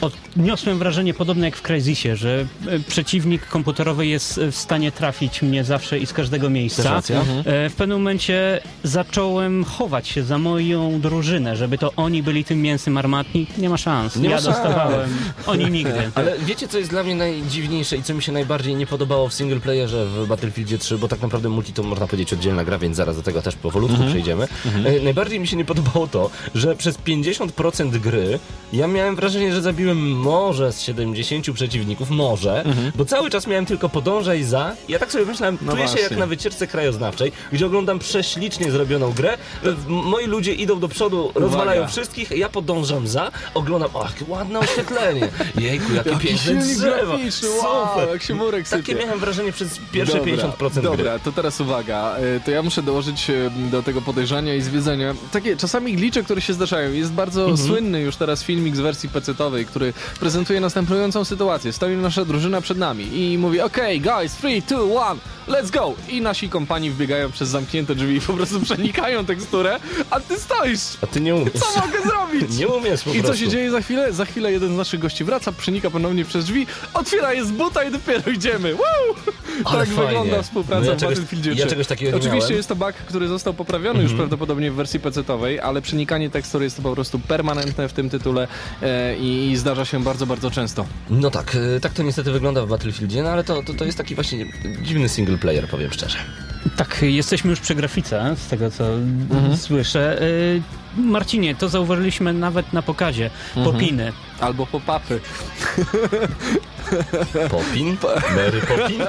odniosłem 0.00 0.78
wrażenie 0.78 1.14
podobne 1.14 1.46
jak 1.46 1.56
w 1.56 1.62
Crysisie, 1.62 2.16
że 2.16 2.46
e, 2.68 2.78
przeciwnik 2.80 3.46
komputerowy 3.46 4.06
jest 4.06 4.38
e, 4.38 4.50
w 4.52 4.56
stanie 4.56 4.92
trafić 4.92 5.42
mnie 5.42 5.64
zawsze 5.64 5.98
i 5.98 6.06
z 6.06 6.12
każdego 6.12 6.50
miejsca. 6.50 6.82
racja. 6.94 7.20
E, 7.44 7.68
W 7.70 7.74
pewnym 7.76 7.98
momencie 7.98 8.60
zacząłem 8.84 9.64
chować 9.64 10.08
się 10.08 10.22
za 10.22 10.38
moją 10.38 11.00
drużynę, 11.00 11.56
żeby 11.56 11.78
to 11.78 11.92
oni 11.96 12.22
byli 12.22 12.44
tym 12.44 12.62
mięsem 12.62 12.98
armatni. 12.98 13.46
Nie 13.58 13.68
ma 13.68 13.76
szans. 13.76 14.16
Nie 14.16 14.28
ma 14.28 14.34
ja 14.34 14.40
szans. 14.40 14.56
dostawałem, 14.56 15.10
oni 15.46 15.70
nigdy. 15.70 16.10
Ale 16.14 16.38
wiecie, 16.38 16.68
co 16.68 16.78
jest 16.78 16.90
dla 16.90 17.02
mnie 17.02 17.14
najdziwniejsze 17.14 17.96
i 17.96 18.02
co 18.02 18.14
mi 18.14 18.22
się 18.22 18.32
najbardziej 18.32 18.74
nie 18.76 18.86
podobało 18.86 19.28
w 19.28 19.34
single 19.34 19.60
playerze 19.60 20.06
w 20.06 20.26
Battlefieldzie 20.26 20.78
3, 20.78 20.98
bo 20.98 21.08
tak 21.08 21.20
naprawdę 21.22 21.48
multi 21.48 21.72
to 21.72 21.82
można 21.82 22.06
powiedzieć 22.06 22.32
oddzielna 22.32 22.64
gra, 22.64 22.78
więc 22.78 22.96
zaraz 22.96 23.16
do 23.16 23.22
tego 23.22 23.42
też 23.42 23.54
powolutku 23.56 23.94
Mhm. 23.94 24.10
przejdziemy. 24.10 24.48
E, 24.84 25.00
najbardziej 25.04 25.40
mi 25.40 25.46
się 25.46 25.56
nie 25.56 25.64
podobało 25.64 26.06
to, 26.06 26.30
że 26.54 26.76
przez 26.76 26.98
50% 26.98 27.98
gry 27.98 28.38
ja 28.72 28.86
miałem 28.86 29.16
wrażenie, 29.16 29.54
że 29.54 29.62
zabiłem 29.62 29.89
może 29.94 30.72
z 30.72 30.80
70 30.80 31.50
przeciwników, 31.54 32.10
może, 32.10 32.64
bo 32.94 33.04
cały 33.04 33.30
czas 33.30 33.46
miałem 33.46 33.66
tylko 33.66 33.88
podążaj 33.88 34.42
za. 34.44 34.76
Ja 34.88 34.98
tak 34.98 35.12
sobie 35.12 35.24
myślałem, 35.24 35.54
Mhm. 35.54 35.66
No 35.66 35.72
czuję 35.72 35.84
się 35.88 35.90
właśnie. 35.94 36.08
jak 36.10 36.18
na 36.18 36.26
wycieczce 36.26 36.66
krajoznawczej, 36.66 37.32
gdzie 37.52 37.66
oglądam 37.66 37.98
prześlicznie 37.98 38.70
zrobioną 38.70 39.12
grę. 39.12 39.32
E, 39.64 39.68
Moi 39.88 40.26
ludzie 40.26 40.54
idą 40.54 40.80
do 40.80 40.88
przodu, 40.88 41.32
rozwalają 41.34 41.88
wszystkich, 41.88 42.30
ja 42.30 42.48
podążam 42.48 43.06
za, 43.06 43.30
oglądam, 43.54 43.90
ach, 44.04 44.10
jakie 44.20 44.32
ładne 44.32 44.58
oświetlenie. 44.58 45.28
Jejku, 45.58 45.92
jakie 45.94 46.10
Jaki 46.10 46.26
piękne 46.28 46.54
graficzny, 46.76 47.48
wow, 47.62 48.08
jak 48.12 48.22
się 48.22 48.34
murek 48.34 48.68
Takie 48.68 48.82
sypie. 48.92 49.04
miałem 49.04 49.18
wrażenie 49.20 49.52
przez 49.52 49.78
pierwsze 49.92 50.18
Dobra, 50.18 50.32
50% 50.32 50.70
gry. 50.72 50.82
Dobra, 50.82 51.18
to 51.18 51.32
teraz 51.32 51.60
uwaga. 51.60 52.16
E, 52.16 52.40
To 52.40 52.50
ja 52.50 52.62
muszę 52.62 52.82
dołożyć 52.82 53.30
e, 53.30 53.50
do 53.70 53.82
tego 53.82 54.02
podejrzenia 54.02 54.54
i 54.54 54.60
zwiedzenia. 54.62 55.14
Takie 55.32 55.56
czasami 55.56 55.92
glicze, 55.94 56.22
które 56.22 56.40
się 56.40 56.52
zdarzają. 56.52 56.92
Jest 56.92 57.12
bardzo 57.12 57.40
Mhm. 57.50 57.68
słynny 57.68 58.00
już 58.00 58.16
teraz 58.16 58.42
filmik 58.44 58.76
z 58.76 58.80
wersji 58.80 59.08
PC-owej, 59.08 59.64
który 59.66 59.79
prezentuje 60.20 60.60
następującą 60.60 61.24
sytuację. 61.24 61.72
Stoi 61.72 61.96
nasza 61.96 62.24
drużyna 62.24 62.60
przed 62.60 62.78
nami 62.78 63.32
i 63.32 63.38
mówi 63.38 63.60
okej, 63.60 64.00
guys, 64.00 64.32
3, 64.36 64.62
2, 64.68 64.78
1, 64.78 65.18
let's 65.48 65.70
go! 65.70 65.94
I 66.08 66.20
nasi 66.20 66.48
kompani 66.48 66.90
wbiegają 66.90 67.30
przez 67.32 67.48
zamknięte 67.48 67.94
drzwi 67.94 68.16
i 68.16 68.20
po 68.20 68.32
prostu 68.32 68.60
przenikają 68.70 69.24
teksturę, 69.26 69.80
a 70.10 70.20
ty 70.20 70.38
stoisz! 70.38 70.80
A 71.02 71.06
ty 71.06 71.20
nie 71.20 71.34
umiesz. 71.34 71.52
Co 71.52 71.80
mogę 71.80 72.02
zrobić? 72.02 72.56
Nie 72.58 72.68
umiesz 72.68 73.02
po 73.02 73.10
I 73.10 73.22
co 73.22 73.36
się 73.36 73.48
dzieje 73.48 73.70
za 73.70 73.80
chwilę? 73.80 74.12
Za 74.12 74.24
chwilę 74.24 74.52
jeden 74.52 74.74
z 74.74 74.76
naszych 74.76 75.00
gości 75.00 75.24
wraca, 75.24 75.52
przenika 75.52 75.90
ponownie 75.90 76.24
przez 76.24 76.44
drzwi, 76.44 76.66
otwiera 76.94 77.32
je 77.32 77.44
z 77.44 77.50
buta 77.50 77.84
i 77.84 77.90
dopiero 77.90 78.30
idziemy. 78.30 78.74
Woo! 78.74 78.84
Ale 79.64 79.78
tak 79.86 79.88
fajnie. 79.88 80.06
wygląda 80.06 80.42
współpraca 80.42 80.80
No 80.84 80.90
ja 80.90 80.96
w 80.96 81.00
czegoś- 81.00 81.14
Battlefieldzie 81.14 81.50
3. 81.52 81.60
ja 81.60 81.66
czegoś 81.66 81.86
takiego 81.86 82.10
Oczywiście 82.10 82.28
miałem. 82.28 82.42
Mhm. 82.42 82.56
jest 82.56 82.68
to 82.68 82.76
bug, 82.76 82.92
który 82.92 83.28
został 83.28 83.54
poprawiony 83.54 84.02
już 84.02 84.12
prawdopodobnie 84.12 84.70
w 84.70 84.74
wersji 84.74 85.00
PC-owej, 85.00 85.58
ale 85.62 85.82
przenikanie 85.82 86.30
tekstur 86.30 86.62
jest 86.62 86.76
to 86.76 86.82
po 86.82 86.92
prostu 86.94 87.18
permanentne 87.18 87.88
w 87.88 87.92
tym 87.92 88.10
tytule 88.10 88.48
e, 88.82 89.16
i, 89.16 89.50
i 89.50 89.56
zdarza 89.56 89.69
się 89.84 90.04
bardzo, 90.04 90.26
bardzo 90.26 90.50
często. 90.50 90.86
No 91.10 91.30
tak, 91.30 91.54
y, 91.54 91.80
tak 91.80 91.92
to 91.92 92.02
niestety 92.02 92.32
wygląda 92.32 92.66
w 92.66 92.68
Battlefieldzie, 92.68 93.22
no 93.22 93.30
ale 93.30 93.44
to, 93.44 93.62
to, 93.62 93.74
to 93.74 93.84
jest 93.84 93.98
taki 93.98 94.14
właśnie 94.14 94.46
dziwny 94.82 95.08
single 95.08 95.38
player, 95.38 95.68
powiem 95.68 95.92
szczerze. 95.92 96.18
Tak, 96.76 96.98
jesteśmy 97.02 97.50
już 97.50 97.60
przy 97.60 97.74
grafice, 97.74 98.36
z 98.36 98.48
tego 98.48 98.70
co 98.70 98.84
słyszę. 99.56 100.22
Y, 100.22 100.62
Marcinie, 100.96 101.54
to 101.54 101.68
zauważyliśmy 101.68 102.32
nawet 102.32 102.72
na 102.72 102.82
pokazie. 102.82 103.30
Popiny. 103.64 104.12
Albo 104.40 104.66
pop-upy. 104.66 105.20
Popin? 107.50 107.96
Mary 108.36 108.60
Popin? 108.60 109.02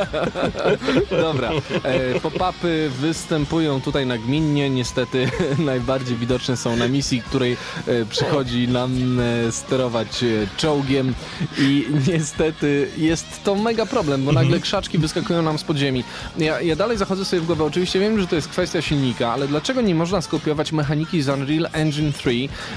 Dobra. 1.09 1.51
E, 1.83 2.19
pop-upy 2.19 2.89
występują 2.89 3.81
tutaj 3.81 4.05
nagminnie. 4.05 4.69
Niestety 4.69 5.29
najbardziej 5.59 6.17
widoczne 6.17 6.57
są 6.57 6.75
na 6.75 6.87
misji, 6.87 7.21
której 7.21 7.57
e, 7.87 8.05
przychodzi 8.05 8.67
nam 8.67 9.19
e, 9.19 9.51
sterować 9.51 10.23
e, 10.23 10.27
czołgiem 10.57 11.13
i 11.57 11.87
niestety 12.07 12.91
jest 12.97 13.43
to 13.43 13.55
mega 13.55 13.85
problem, 13.85 14.25
bo 14.25 14.31
nagle 14.31 14.59
krzaczki 14.59 14.97
wyskakują 14.97 15.41
nam 15.41 15.59
z 15.59 15.63
podziemi. 15.63 16.03
Ja, 16.37 16.61
ja 16.61 16.75
dalej 16.75 16.97
zachodzę 16.97 17.25
sobie 17.25 17.41
w 17.41 17.45
głowę. 17.45 17.63
Oczywiście 17.63 17.99
wiem, 17.99 18.19
że 18.19 18.27
to 18.27 18.35
jest 18.35 18.47
kwestia 18.47 18.81
silnika, 18.81 19.33
ale 19.33 19.47
dlaczego 19.47 19.81
nie 19.81 19.95
można 19.95 20.21
skopiować 20.21 20.71
mechaniki 20.71 21.21
z 21.21 21.29
Unreal 21.29 21.69
Engine 21.73 22.13
3, 22.13 22.31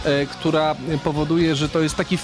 e, 0.04 0.26
która 0.26 0.76
powoduje, 1.04 1.56
że 1.56 1.68
to 1.68 1.80
jest 1.80 1.96
taki 1.96 2.16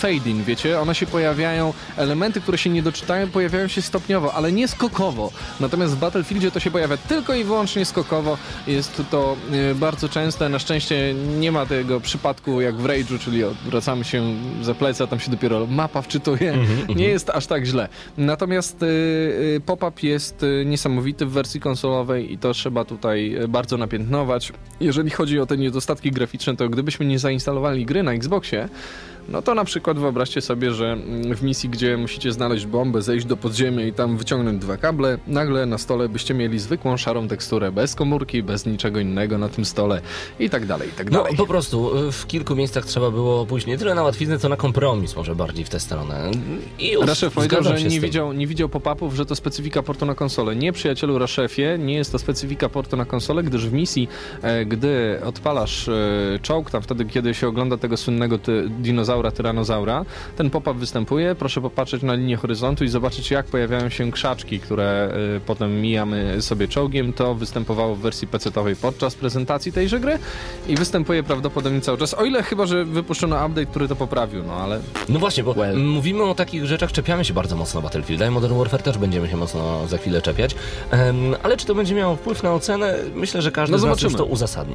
wiecie? 0.45 0.81
One 0.81 0.95
się 0.95 1.07
pojawiają, 1.07 1.73
elementy, 1.97 2.41
które 2.41 2.59
się 2.59 2.71
nie 2.71 2.83
doczytają, 2.83 3.29
pojawiają 3.29 3.69
się 3.69 3.83
stopniowo, 3.83 4.35
ale 4.35 4.53
nie 4.53 4.69
skokowo. 4.69 5.33
Natomiast 5.61 5.95
w 5.95 5.99
Battlefieldzie 5.99 6.51
to 6.51 6.61
się 6.61 6.71
pojawia 6.71 6.97
tylko 6.97 7.35
i 7.35 7.45
wyłącznie 7.45 7.85
skokowo. 7.85 8.39
Jest 8.67 9.03
to 9.11 9.37
e, 9.53 9.75
bardzo 9.75 10.09
częste. 10.09 10.49
Na 10.49 10.59
szczęście 10.59 11.15
nie 11.39 11.53
ma 11.53 11.67
tego 11.67 12.01
przypadku 12.01 12.61
jak 12.61 12.77
w 12.77 12.85
Rage'u, 12.85 13.19
czyli 13.19 13.45
odwracamy 13.45 14.05
się 14.05 14.35
za 14.63 14.75
plecy, 14.75 15.05
a 15.05 15.07
tam 15.07 15.21
się 15.21 15.31
dopiero 15.31 15.67
mapa 15.67 16.03
wczytuje. 16.03 16.59
Nie 16.97 17.09
jest 17.09 17.31
aż 17.31 17.47
tak 17.47 17.65
źle. 17.65 17.89
Natomiast 18.19 18.83
e, 18.83 18.87
e, 19.57 19.61
pop-up 19.61 20.07
jest 20.07 20.45
niesamowity 20.65 21.27
w 21.27 21.31
wersji 21.31 21.61
konsolowej 21.61 22.33
i 22.33 22.39
to 22.39 22.53
trzeba 22.53 22.85
tutaj 22.85 23.37
bardzo 23.49 23.77
napiętnować. 23.77 24.53
Jeżeli 24.81 25.11
chodzi 25.11 25.41
o 25.41 25.47
te 25.47 25.57
niedostatki 25.57 26.11
graficzne, 26.11 26.57
to 26.57 26.69
gdybyśmy 26.69 27.07
nie 27.07 27.19
zainstalowali 27.19 27.87
gry 27.87 28.03
na 28.03 28.13
Xboxie, 28.13 28.69
no 29.29 29.43
to 29.43 29.55
na 29.55 29.65
przykład 29.65 29.99
wyobraźcie 29.99 30.41
sobie, 30.41 30.73
że 30.73 30.93
mm, 30.93 31.37
w 31.37 31.43
misji, 31.43 31.69
gdzie 31.69 31.97
musicie 31.97 32.33
znaleźć 32.33 32.67
bombę, 32.67 33.03
zejść 33.03 33.27
do 33.27 33.37
podziemia 33.37 33.85
i 33.87 33.93
tam 33.93 34.17
wyciągnąć 34.17 34.59
dwa 34.63 34.77
kable, 34.77 35.19
nagle 35.27 35.67
na 35.67 35.79
stole 35.79 36.09
byście 36.09 36.35
mieli 36.35 36.59
zwykłą 36.59 36.97
szarą 36.97 37.29
teksturę, 37.29 37.73
bez 37.73 37.95
komórki, 37.95 38.43
bez 38.43 38.67
niczego 38.67 39.01
innego 39.01 39.39
na 39.39 39.49
tym 39.49 39.65
stole 39.65 40.01
i 40.39 40.51
tak 40.51 40.67
dalej, 40.67 40.89
i 40.89 40.93
tak 40.93 41.11
No 41.11 41.19
dalej. 41.23 41.37
po 41.37 41.47
prostu 41.47 41.99
y, 42.09 42.13
w 42.13 42.27
kilku 42.27 42.57
miejscach 42.57 42.85
trzeba 42.87 43.11
było 43.11 43.47
pójść 43.47 43.67
nie 43.67 43.79
tyle 43.79 43.95
na 43.95 44.03
łatwiznę, 44.03 44.39
co 44.39 44.49
na 44.49 44.57
kompromis 44.57 45.17
może 45.17 45.35
bardziej 45.35 45.65
w 45.65 45.69
tę 45.69 45.81
stronę. 45.81 46.31
I 46.79 46.91
już 46.93 47.07
Raszef 47.07 47.33
powiedział, 47.35 47.63
że 47.63 47.83
nie 47.83 48.01
widział, 48.01 48.33
nie 48.33 48.47
widział 48.47 48.69
pop-upów, 48.69 49.15
że 49.15 49.27
to 49.27 49.35
specyfika 49.37 49.83
portu 49.83 50.07
na 50.07 50.15
konsolę. 50.15 50.57
Nie, 50.57 50.73
przyjacielu 50.73 51.19
Raszefie, 51.19 51.79
nie 51.79 51.95
jest 51.95 52.13
to 52.13 52.19
specyfika 52.19 52.69
portu 52.69 52.97
na 52.97 53.05
konsolę, 53.05 53.43
gdyż 53.43 53.69
w 53.69 53.73
misji, 53.73 54.09
e, 54.43 54.65
gdy 54.65 55.21
odpalasz 55.25 55.89
e, 55.89 55.93
czołg, 56.43 56.71
tam 56.71 56.83
wtedy, 56.83 57.05
kiedy 57.05 57.35
się 57.35 57.49
ogląda 57.49 57.77
tego 57.77 57.97
słynnego 57.97 58.39
ty, 58.39 58.71
dinozaura, 59.11 59.31
tyranozaura, 59.31 60.05
ten 60.37 60.51
pop-up 60.51 60.79
występuje. 60.81 61.35
Proszę 61.35 61.61
popatrzeć 61.61 62.03
na 62.03 62.15
linię 62.15 62.37
horyzontu 62.37 62.85
i 62.85 62.89
zobaczyć, 62.89 63.31
jak 63.31 63.47
pojawiają 63.47 63.89
się 63.89 64.11
krzaczki, 64.13 64.61
które 64.61 65.13
e, 65.37 65.41
potem 65.41 65.81
mijamy 65.81 66.43
sobie 66.43 66.69
czołgiem. 66.69 67.13
To 67.13 67.35
występowało 67.35 67.95
w 67.97 68.01
wersji 68.01 68.29
PC-owej 68.29 68.77
podczas 68.77 69.15
prezentacji 69.15 69.73
tejże 69.73 70.01
gry 70.01 70.19
i 70.69 70.77
występuje 70.77 71.23
prawdopodobnie 71.23 71.81
cały 71.81 71.99
czas. 71.99 72.15
O 72.15 72.25
ile 72.25 72.43
chyba, 72.43 72.67
że 72.67 72.85
wypuszczono 72.85 73.47
update, 73.47 73.67
który 73.67 73.89
to 73.89 73.97
poprawił, 73.97 74.43
no 74.43 74.53
ale 74.55 74.81
No 75.09 75.19
właśnie, 75.19 75.45
bo 75.45 75.53
Well. 75.53 75.77
mówimy 75.79 76.23
o 76.25 76.35
takich 76.35 76.67
rzeczach, 76.67 76.93
czepiamy 76.93 77.25
się 77.25 77.35
bardzo 77.35 77.57
mocno 77.57 77.83
Battlefielda 77.83 78.27
i 78.27 78.31
Modern 78.31 78.55
Warfare 78.59 78.83
też 78.83 78.99
będziemy 78.99 79.29
się 79.29 79.37
mocno 79.37 79.87
za 79.87 79.99
chwilę 79.99 80.23
czepiać. 80.23 80.55
Em, 80.91 81.17
ale 81.43 81.57
czy 81.57 81.67
to 81.67 81.75
będzie 81.75 81.95
miało 81.95 82.17
wpływ 82.17 82.43
na 82.43 82.53
ocenę? 82.55 82.95
Myślę, 83.15 83.43
że 83.43 83.53
każdy 83.53 83.73
No 83.73 83.79
z 83.79 83.85
nas 84.03 84.13
to 84.17 84.25
uzasadni. 84.25 84.75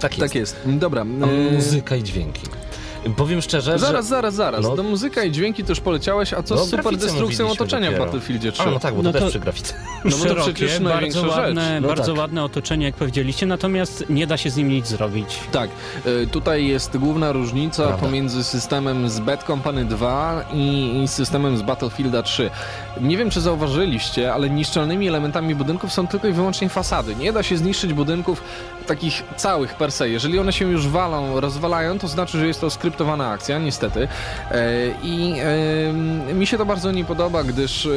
Tak 0.00 0.18
jest. 0.18 0.32
tak 0.32 0.34
jest. 0.34 0.60
Dobra. 0.66 1.02
A 1.02 1.26
e, 1.26 1.52
muzyka 1.52 1.96
i 1.96 2.02
dźwięki. 2.02 2.42
Powiem 3.16 3.42
szczerze, 3.42 3.78
Zaraz, 3.78 4.04
że... 4.04 4.08
zaraz, 4.08 4.34
zaraz. 4.34 4.62
No. 4.62 4.76
Do 4.76 4.82
muzyka 4.82 5.24
i 5.24 5.30
dźwięki 5.32 5.64
to 5.64 5.68
już 5.72 5.80
poleciałeś, 5.80 6.32
a 6.32 6.42
co 6.42 6.54
No, 6.54 6.64
z 6.64 6.70
super 6.70 6.96
destrukcją 6.96 7.50
otoczenia 7.50 7.88
w 7.88 7.90
dopiero. 7.90 8.04
Battlefieldzie 8.04 8.52
3? 8.52 8.62
A, 8.62 8.70
no 8.70 8.78
tak, 8.78 8.94
bo 8.94 9.02
No 9.02 9.12
to, 9.12 9.18
to- 9.18 9.24
też 9.24 9.30
przy 9.30 9.40
grafice. 9.40 9.74
No 10.04 10.16
bo 10.16 10.24
to 10.24 10.34
przecież 10.34 10.80
bardzo 10.80 11.26
ładne. 11.26 11.80
No 11.80 11.88
bardzo 11.88 12.12
tak. 12.12 12.18
ładne 12.20 12.44
otoczenie, 12.44 12.86
jak 12.86 12.94
powiedzieliście, 12.94 13.46
natomiast 13.46 14.04
nie 14.10 14.26
da 14.26 14.36
się 14.36 14.50
z 14.50 14.56
nim 14.56 14.68
nic 14.68 14.86
zrobić. 14.86 15.38
Tak, 15.52 15.70
e, 16.22 16.26
tutaj 16.26 16.66
jest 16.66 16.96
główna 16.96 17.32
różnica 17.32 17.82
Prawda. 17.86 18.06
pomiędzy 18.06 18.44
systemem 18.44 19.08
z 19.10 19.20
Bad 19.20 19.42
Company 19.44 19.84
2 19.84 20.44
i, 20.52 21.00
i 21.04 21.08
systemem 21.08 21.56
z 21.58 21.62
Battlefielda 21.62 22.22
3. 22.22 22.50
Nie 23.00 23.16
wiem, 23.16 23.30
czy 23.30 23.40
zauważyliście, 23.40 24.32
ale 24.34 24.50
niszczalnymi 24.50 25.08
elementami 25.08 25.54
budynków 25.54 25.92
są 25.92 26.06
tylko 26.06 26.28
i 26.28 26.32
wyłącznie 26.32 26.68
fasady. 26.68 27.16
Nie 27.16 27.32
da 27.32 27.42
się 27.42 27.56
zniszczyć 27.56 27.92
budynków 27.92 28.42
takich 28.86 29.22
całych 29.36 29.74
per 29.74 29.92
se. 29.92 30.08
Jeżeli 30.08 30.38
one 30.38 30.52
się 30.52 30.70
już 30.70 30.88
walą, 30.88 31.40
rozwalają, 31.40 31.98
to 31.98 32.08
znaczy, 32.08 32.38
że 32.38 32.46
jest 32.46 32.60
to 32.60 32.70
skryptowana 32.92 33.30
akcja, 33.30 33.58
niestety. 33.58 34.08
E, 34.50 34.58
I 35.02 35.34
mi 36.34 36.46
się 36.46 36.58
to 36.58 36.66
bardzo 36.66 36.92
nie 36.92 37.04
podoba, 37.04 37.44
gdyż 37.44 37.86
e, 37.86 37.90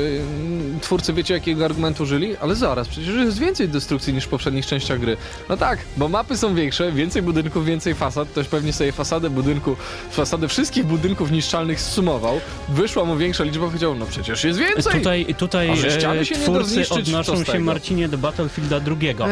twórcy 0.81 1.13
wiecie 1.13 1.33
jakiego 1.33 1.65
argumentu 1.65 2.03
użyli? 2.03 2.37
Ale 2.37 2.55
zaraz, 2.55 2.87
przecież 2.87 3.15
jest 3.15 3.39
więcej 3.39 3.69
destrukcji 3.69 4.13
niż 4.13 4.23
w 4.23 4.27
poprzednich 4.27 4.65
częściach 4.65 4.99
gry. 4.99 5.17
No 5.49 5.57
tak, 5.57 5.79
bo 5.97 6.09
mapy 6.09 6.37
są 6.37 6.55
większe, 6.55 6.91
więcej 6.91 7.21
budynków, 7.21 7.65
więcej 7.65 7.95
fasad. 7.95 8.27
Ktoś 8.27 8.47
pewnie 8.47 8.73
sobie 8.73 8.91
fasadę 8.91 9.29
budynku, 9.29 9.75
fasadę 10.11 10.47
wszystkich 10.47 10.85
budynków 10.85 11.31
niszczalnych 11.31 11.81
zsumował. 11.81 12.41
Wyszła 12.69 13.05
mu 13.05 13.17
większa 13.17 13.43
liczba, 13.43 13.65
powiedział, 13.65 13.95
no 13.95 14.05
przecież 14.05 14.43
jest 14.43 14.59
więcej. 14.59 14.93
Tutaj, 14.93 15.25
tutaj 15.37 15.69
A 15.69 15.73
e, 15.73 16.25
się 16.25 16.35
nie 16.35 16.41
twórcy 16.41 16.69
zniszczyć, 16.69 17.07
odnoszą 17.07 17.43
się? 17.43 17.59
Marcinie, 17.59 18.09
do 18.09 18.17
Battlefielda 18.17 18.79
drugiego, 18.79 19.25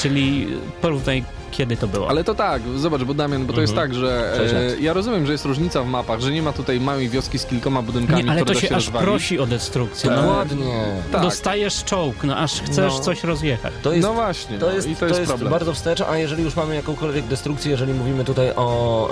czyli 0.00 0.46
porównaj, 0.80 1.24
kiedy 1.50 1.76
to 1.76 1.86
było. 1.88 2.08
Ale 2.10 2.24
to 2.24 2.34
tak, 2.34 2.62
zobacz, 2.76 3.02
bo 3.02 3.14
Damian, 3.14 3.46
bo 3.46 3.52
to 3.52 3.60
jest 3.60 3.74
tak, 3.74 3.94
że 3.94 4.32
e, 4.76 4.80
ja 4.80 4.92
rozumiem, 4.92 5.26
że 5.26 5.32
jest 5.32 5.44
różnica 5.44 5.82
w 5.82 5.86
mapach, 5.86 6.20
że 6.20 6.32
nie 6.32 6.42
ma 6.42 6.52
tutaj 6.52 6.80
małej 6.80 7.08
wioski 7.08 7.38
z 7.38 7.46
kilkoma 7.46 7.82
budynkami, 7.82 8.24
nie, 8.24 8.30
ale 8.30 8.40
które 8.42 8.54
to 8.54 8.60
da 8.60 8.60
się 8.60 8.68
się 8.68 8.76
aż 8.76 8.84
rozwalić. 8.86 9.08
prosi 9.08 9.38
o 9.38 9.46
destrukcję. 9.46 10.10
No, 10.10 10.16
Dokładnie. 10.22 10.84
Tak. 11.12 11.22
Dostajesz 11.22 11.84
czołg, 11.84 12.24
no 12.24 12.36
aż 12.36 12.60
chcesz 12.62 12.92
No. 12.92 13.00
coś 13.00 13.24
rozjechać. 13.24 13.72
To 13.82 13.92
jest, 13.92 14.08
no 14.08 14.14
właśnie, 14.14 14.58
to 14.58 14.66
no, 14.66 14.72
jest, 14.72 14.88
i 14.88 14.96
to 14.96 15.06
jest, 15.06 15.22
problem. 15.22 15.50
bardzo 15.50 15.72
wstecz, 15.74 16.00
a 16.00 16.18
jeżeli 16.18 16.42
już 16.44 16.56
mamy 16.56 16.74
jakąkolwiek 16.74 17.26
destrukcję, 17.26 17.70
jeżeli 17.70 17.94
mówimy 17.94 18.24
tutaj 18.24 18.52
o 18.56 19.08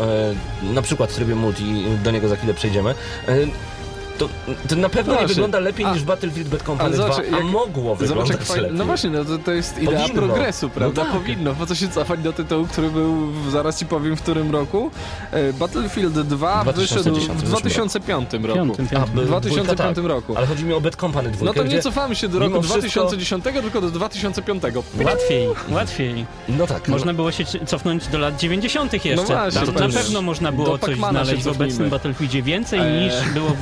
e, 0.69 0.73
na 0.75 0.83
przykład 0.83 1.15
trybie 1.15 1.35
multi, 1.35 1.85
do 2.05 2.11
niego 2.11 2.29
za 2.29 2.37
chwilę 2.37 2.55
przejdziemy, 2.55 2.91
e, 3.29 3.35
to, 4.19 4.29
to 4.69 4.77
na 4.77 4.89
pewno 4.89 5.13
No 5.13 5.21
nie 5.21 5.27
właśnie. 5.27 5.27
wygląda 5.35 5.61
lepiej 5.61 5.87
A- 5.87 5.95
niż 5.95 6.03
Battlefield 6.05 6.49
Bad 6.49 6.63
Company 6.63 6.89
ale 6.89 6.97
2, 6.97 7.07
zobacz, 7.15 7.33
a 7.33 7.37
jak- 7.37 7.45
mogło 7.45 7.97
wyglądać 7.97 8.51
lepiej. 8.51 8.71
No 8.73 8.85
właśnie, 8.85 9.11
no 9.11 9.25
to, 9.25 9.39
to 9.39 9.53
jest 9.53 9.79
idea 9.79 10.01
Powinno. 10.01 10.23
progresu, 10.23 10.71
prawda? 10.71 11.05
No 11.05 11.11
tak. 11.13 11.21
Powinno. 11.23 11.55
Po 11.55 11.67
co 11.67 11.75
się 11.75 11.89
cofać 11.89 12.21
do 12.21 12.33
tytułu, 12.33 12.67
który 12.67 12.91
był, 12.91 13.27
w- 13.27 13.51
zaraz 13.51 13.79
ci 13.79 13.87
powiem, 13.87 14.17
w 14.17 14.23
którym 14.23 14.51
roku? 14.53 14.91
E, 15.33 15.53
Battlefield 15.53 16.21
2 16.21 16.65
wyszedł 16.65 17.03
2010 17.03 17.39
w 17.39 17.43
2005 17.43 18.33
roku. 18.43 18.55
Piątym, 18.59 18.87
A, 18.87 18.91
piątym. 18.91 19.15
by- 19.15 19.23
W 19.25 19.27
2005 19.27 19.67
dwójka, 19.67 19.85
tak. 19.95 20.05
roku. 20.05 20.37
Ale 20.37 20.47
chodzi 20.47 20.65
mi 20.65 20.73
o 20.73 20.81
Bad 20.81 20.97
Company 20.97 21.31
2, 21.31 21.45
No 21.47 21.55
to 21.55 21.63
nie 21.63 21.83
cofamy 21.83 22.15
się 22.17 22.29
do 22.29 22.39
roku 22.39 22.51
mimo 22.51 22.63
wszystko- 22.63 23.01
2010, 23.01 23.45
tylko 23.63 23.81
do 23.81 23.91
2005. 23.91 24.63
Łatwiej, 25.05 25.49
łatwiej. 25.71 26.27
No 26.49 26.67
tak, 26.67 26.89
Można 26.89 27.15
było 27.15 27.33
się 27.33 27.45
cofnąć 27.67 28.07
do 28.09 28.19
lat 28.19 28.37
90. 28.37 28.93
jeszcze. 29.05 29.17
No 29.17 29.23
właśnie, 29.23 29.73
Tam 29.73 29.91
na 29.91 29.97
pewno 29.99 30.23
można 30.23 30.53
było 30.53 30.79
coś 30.79 30.97
znaleźć 30.97 31.43
w 31.43 31.49
obecnym 31.49 31.91
Battlefieldzie 31.91 32.43
więcej 32.43 32.81
Eee. 32.81 33.05
niż 33.05 33.15
było 33.35 33.53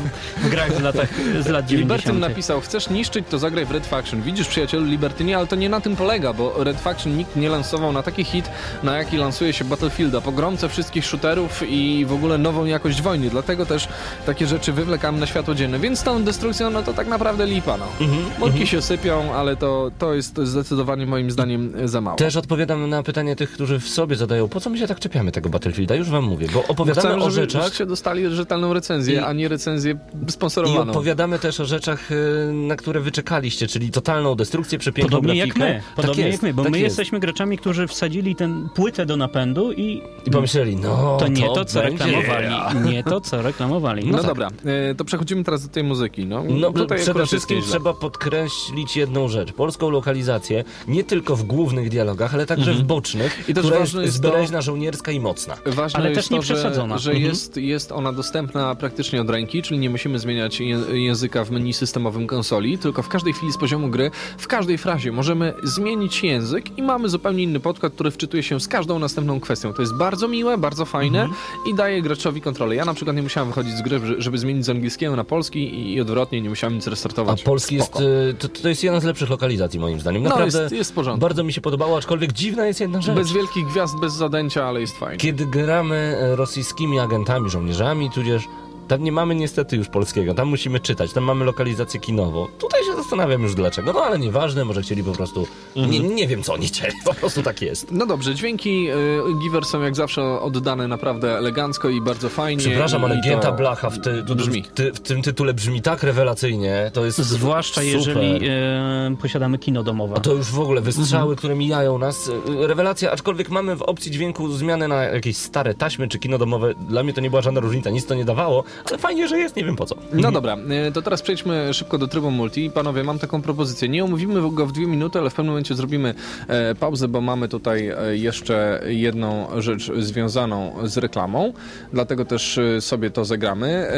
w, 0.45 0.47
w 0.47 0.51
grach 0.51 0.73
z, 0.77 0.81
latach, 0.81 1.09
z 1.41 1.49
lat 1.49 1.67
90. 1.67 1.71
Libertyn 1.73 2.19
napisał, 2.21 2.61
chcesz 2.61 2.91
niszczyć, 2.91 3.25
to 3.31 3.39
zagraj 3.39 3.67
w 3.67 3.71
Red 3.71 3.87
Faction. 3.87 4.23
Widzisz, 4.23 4.49
przyjacielu 4.49 4.85
Libertynie, 4.85 5.37
ale 5.39 5.47
to 5.47 5.57
nie 5.57 5.69
na 5.69 5.81
tym 5.81 5.97
polega, 5.97 6.33
bo 6.33 6.65
Red 6.65 6.81
Faction 6.81 7.17
nikt 7.17 7.37
nie 7.37 7.49
lansował 7.49 7.93
na 7.93 8.03
taki 8.03 8.25
hit, 8.25 8.51
na 8.83 8.97
jaki 8.99 9.17
lansuje 9.17 9.53
się 9.53 9.65
Battlefielda. 9.65 10.21
Pogromcę 10.21 10.69
wszystkich 10.69 11.05
shooterów 11.07 11.63
i 11.69 12.05
w 12.09 12.13
ogóle 12.13 12.39
nową 12.39 12.65
jakość 12.65 13.03
wojny. 13.03 13.31
Dlatego 13.31 13.67
też 13.67 13.89
takie 14.27 14.47
rzeczy 14.47 14.73
wywlekamy 14.73 15.19
na 15.21 15.27
światło 15.27 15.55
dzienne. 15.55 15.79
Więc 15.79 16.03
tą 16.03 16.25
destrukcją, 16.25 16.71
no 16.71 16.83
to 16.83 16.93
tak 16.93 17.07
naprawdę 17.09 17.47
lipa, 17.47 17.77
no. 17.77 17.87
Mhm, 18.01 18.23
Murki 18.39 18.67
się 18.67 18.83
sypią, 18.83 19.35
ale 19.35 19.57
to, 19.57 19.91
to 19.99 20.15
jest 20.15 20.39
zdecydowanie 20.43 21.07
moim 21.07 21.31
zdaniem 21.31 21.73
za 21.85 22.01
mało. 22.01 22.17
Też 22.17 22.37
odpowiadam 22.37 22.91
na 22.91 23.03
pytanie 23.03 23.37
tych, 23.37 23.53
którzy 23.53 23.79
w 23.81 23.89
sobie 23.89 24.17
zadają, 24.17 24.49
po 24.49 24.61
co 24.61 24.71
my 24.71 24.79
się 24.79 24.87
tak 24.87 25.01
czepiamy 25.01 25.33
tego 25.33 25.49
Battlefielda? 25.49 25.95
Już 25.95 26.11
wam 26.11 26.25
mówię, 26.25 26.47
bo 26.55 26.65
opowiadamy 26.69 27.09
Chcemy, 27.09 27.25
o 27.25 27.31
żeby 27.31 27.43
rzeczach, 27.43 27.63
żebyście 27.63 27.87
dostali 27.87 28.31
rzetelną 28.31 28.73
recenzję, 28.75 29.15
I- 29.15 29.19
a 29.19 29.33
nie 29.33 29.49
recenzję 29.49 29.97
I 30.35 30.37
sponsorowaną. 30.37 30.90
opowiadamy 30.92 31.38
też 31.38 31.61
o 31.61 31.64
rzeczach, 31.64 32.12
y, 32.12 32.53
na 32.53 32.77
które 32.77 33.01
wyczekaliście, 33.01 33.66
czyli 33.66 33.90
totalną 33.90 34.35
destrukcję, 34.35 34.79
przepiękną 34.79 35.16
Podobnie 35.18 35.35
jak 35.40 35.49
grafikę. 35.49 35.75
my, 35.75 35.83
podobnie 35.97 36.25
tak 36.25 36.33
jak 36.33 36.42
my, 36.42 36.55
bo 36.55 36.62
tak 36.62 36.73
my 36.73 36.79
jest. 36.79 36.90
jesteśmy 36.99 37.20
graczami, 37.20 37.59
którzy 37.59 37.87
wsadzili 37.87 38.37
tę 38.37 38.68
płytę 38.75 39.07
do 39.07 39.16
napędu 39.16 39.73
i 39.73 40.03
I 40.27 40.31
pomyśleli, 40.31 40.77
no 40.77 41.16
to 41.20 41.29
nie 41.29 41.47
to, 41.49 41.64
co 41.64 41.81
będzie- 41.83 42.05
reklamowali. 42.05 42.49
Nie 42.92 43.05
to, 43.05 43.20
co 43.20 43.42
reklamowali. 43.42 44.07
No, 44.07 44.18
tak. 44.18 44.27
dobra, 44.27 44.49
e, 44.90 44.94
to 44.94 45.05
przechodzimy 45.05 45.44
teraz 45.44 45.62
do 45.62 45.68
tej 45.68 45.85
muzyki. 45.85 46.27
No, 46.27 46.44
No, 46.49 46.73
tutaj 46.73 46.99
przede 46.99 47.20
jest 47.20 47.33
wszystkim 47.33 47.62
trzeba 47.62 47.94
podkreślić 47.94 48.97
jedną 48.97 49.29
rzecz. 49.29 49.53
Polską 49.53 49.90
lokalizację 49.90 50.64
nie 50.88 51.05
tylko 51.05 51.37
w 51.37 51.42
głównych 51.44 51.88
dialogach, 51.90 52.35
ale 52.35 52.47
także 52.47 52.75
w 52.75 52.83
bocznych, 52.83 53.25
Mhm. 53.38 53.44
I 53.51 53.55
też 53.55 53.64
która 53.64 53.79
ważne 53.79 54.03
jest 54.03 54.25
jest 54.25 54.53
to- 54.53 54.62
żołnierska 54.62 55.12
i 55.12 55.20
mocna. 55.20 55.57
Ważne 55.66 55.99
Ale 56.01 56.09
jest 56.11 56.20
też 56.20 56.31
nie 56.31 56.37
to, 56.37 56.42
że, 56.42 56.55
przesadzona. 56.55 56.99
że 56.99 57.11
Mhm. 57.11 57.29
jest, 57.31 57.57
jest 57.57 57.92
ona 57.92 58.12
dostępna 58.12 58.75
praktycznie 58.75 59.20
od 59.20 59.31
ręki, 59.31 59.62
czyli 59.62 59.79
nie 59.81 59.90
musimy 59.90 60.18
zmieniać 60.25 60.61
języka 60.93 61.45
w 61.45 61.51
menu 61.51 61.73
systemowym 61.73 62.27
konsoli, 62.27 62.79
tylko 62.79 63.03
w 63.03 63.09
każdej 63.09 63.33
chwili 63.33 63.53
z 63.53 63.57
poziomu 63.59 63.89
gry, 63.89 64.11
w 64.39 64.47
każdej 64.47 64.79
frazie 64.79 65.13
możemy 65.13 65.55
zmienić 65.63 66.23
język 66.23 66.79
i 66.79 66.83
mamy 66.83 67.09
zupełnie 67.09 67.43
inny 67.43 67.61
podkład, 67.61 67.93
który 67.93 68.11
wczytuje 68.11 68.43
się 68.43 68.61
z 68.61 68.69
każdą 68.69 68.99
następną 68.99 69.41
kwestią. 69.41 69.73
To 69.73 69.83
jest 69.83 69.95
bardzo 69.95 70.29
miłe, 70.29 70.59
bardzo 70.59 70.85
fajne 70.85 71.23
Mhm. 71.23 71.41
i 71.67 71.75
daje 71.75 72.03
graczowi 72.03 72.41
kontrolę. 72.41 72.75
Ja 72.75 72.85
na 72.85 72.95
przykład 72.95 73.17
nie 73.17 73.23
musiałem 73.23 73.49
wychodzić 73.49 73.73
z 73.77 73.83
gry, 73.83 74.01
żeby- 74.19 74.39
zmienić 74.39 74.65
z 74.67 74.69
angielskiego 74.71 75.17
na 75.17 75.25
polski 75.25 75.93
i 75.93 76.01
odwrotnie, 76.01 76.41
nie 76.41 76.49
musiałem 76.49 76.75
nic 76.75 76.87
A 76.87 76.91
restartować. 76.91 77.43
polski 77.43 77.75
jest, 77.75 77.87
Spoko. 77.89 78.05
y, 78.05 78.35
to, 78.39 78.49
to 78.49 78.69
jest 78.69 78.85
jedna 78.85 79.01
z 79.01 79.05
lepszych 79.05 79.31
lokalizacji 79.31 79.81
moim 79.81 80.01
zdaniem. 80.01 80.23
No, 80.23 80.29
Naprawdę 80.31 80.63
jest, 80.63 80.75
jest 80.75 80.91
w 80.91 80.95
porządku. 80.95 81.21
bardzo 81.21 81.45
mi 81.45 81.53
się 81.53 81.61
podobało, 81.61 81.97
aczkolwiek 81.99 82.33
dziwna 82.33 82.67
jest 82.67 82.81
jedna 82.81 83.01
rzecz. 83.03 83.17
Bez 83.17 83.33
wielkich 83.33 83.67
gwiazd, 83.67 83.95
bez 84.01 84.13
zadęcia, 84.13 84.65
ale 84.65 84.81
jest 84.81 84.99
fajnie. 84.99 85.17
Kiedy 85.19 85.47
gramy 85.47 85.97
e, 86.21 86.37
rosyjskimi 86.37 86.99
agentami, 86.99 87.51
żołnierzami, 87.51 88.11
tudzież 88.11 88.45
tam 88.88 89.05
nie 89.05 89.12
mamy 89.12 89.35
niestety 89.35 89.77
już 89.77 89.88
polskiego, 89.88 90.35
tam 90.35 90.49
musimy 90.49 90.81
czytać, 90.81 91.12
tam 91.12 91.25
mamy 91.25 91.44
lokalizację 91.44 92.01
kinową. 92.01 92.47
Tutaj 92.59 92.81
się 92.85 92.97
zastanawiam 92.97 93.42
już 93.42 93.55
dlaczego, 93.55 93.92
no 93.92 94.01
ale 94.01 94.18
nieważne, 94.18 94.64
może 94.64 94.83
chcieli 94.83 95.05
po 95.05 95.12
prostu, 95.12 95.47
nie, 95.77 96.01
nie 96.01 96.29
wiem 96.29 96.42
co 96.42 96.55
oni 96.55 96.66
chcieli, 96.66 96.92
po 97.05 97.14
prostu 97.14 97.42
tak 97.42 97.62
jest. 97.62 97.92
No 97.92 98.07
dobrze, 98.07 98.35
dźwięki 98.35 98.90
y, 98.90 98.94
Giver 99.42 99.64
są 99.64 99.83
jak 99.83 99.97
zawsze 99.97 100.23
oddane 100.40 100.88
naprawdę 100.88 101.38
elegancko 101.38 101.88
i 101.88 102.01
bardzo 102.01 102.29
fajnie. 102.29 102.61
Przepraszam, 102.62 103.05
ale 103.05 103.16
to 103.16 103.23
Gięta 103.23 103.53
Blacha 103.53 103.90
w, 103.90 104.01
ty, 104.01 104.25
tu, 104.27 104.37
brzmi. 104.37 104.62
w, 104.62 104.68
ty, 104.68 104.92
w 104.92 105.01
tym 105.01 105.23
tytule 105.23 105.55
brzmi 105.55 105.83
tak 105.83 106.03
rewelacyjnie, 106.03 106.90
to 106.94 107.05
jest 107.05 107.18
Zwłaszcza 107.18 107.81
super. 107.81 107.94
jeżeli 107.97 108.49
e, 108.49 109.16
posiadamy 109.23 109.59
kino 109.59 109.83
domowe. 109.83 110.14
A 110.16 110.20
to 110.20 110.33
już 110.33 110.47
w 110.47 110.61
ogóle 110.61 110.81
wystrzały, 110.81 111.23
Mhm. 111.23 111.37
które 111.37 111.55
mijają 111.55 111.99
nas. 111.99 112.31
e, 112.62 112.66
Rewelacja, 112.66 113.11
aczkolwiek 113.12 113.51
mamy 113.51 113.77
w 113.77 113.83
opcji 113.83 114.11
dźwięku 114.11 114.53
zmianę 114.53 114.88
na 114.88 115.03
jakieś 115.05 115.37
stare 115.37 115.75
taśmy 115.75 116.09
czy 116.09 116.18
kino 116.18 116.38
domowe. 116.38 116.75
Dla 116.75 117.03
mnie 117.03 117.12
to 117.12 117.20
nie 117.20 117.31
była 117.31 117.42
żadna 117.42 117.61
różnica, 117.61 117.90
nic 117.90 118.07
to 118.07 118.14
nie 118.14 118.25
dawało, 118.25 118.64
ale 118.89 118.99
fajnie, 118.99 119.29
że 119.29 119.39
jest, 119.39 119.57
nie 119.57 119.65
wiem 119.65 119.77
po 119.77 119.87
co. 119.87 119.97
No 120.13 120.33
dobra, 120.33 120.57
y, 120.89 120.93
to 120.93 121.03
teraz 121.03 121.23
przejdźmy 121.23 121.75
szybko 121.75 121.99
do 121.99 122.09
trybu 122.09 122.31
multi. 122.31 122.71
Panowie, 122.71 123.05
mam 123.05 123.19
taką 123.19 123.43
propozycję. 123.43 123.89
Nie 123.89 124.05
omówimy 124.05 124.51
go 124.51 124.67
w 124.67 124.73
dwie 124.73 124.87
minuty, 124.87 125.19
ale 125.19 125.31
w 125.31 125.35
pewnym 125.35 125.53
momencie 125.53 125.75
zrobimy 125.75 126.15
e, 126.49 126.75
pauzę, 126.75 127.09
bo 127.09 127.21
mamy 127.21 127.49
tutaj 127.49 127.89
e, 127.89 128.17
jeszcze 128.17 128.83
jedną 128.87 129.61
rzecz 129.61 129.93
związaną 129.99 130.75
z 130.85 130.97
reklamą. 130.97 131.53
Dlatego 131.93 132.25
też 132.25 132.59
e, 132.59 132.81
sobie 132.81 133.11
to 133.11 133.25
zagramy. 133.25 133.89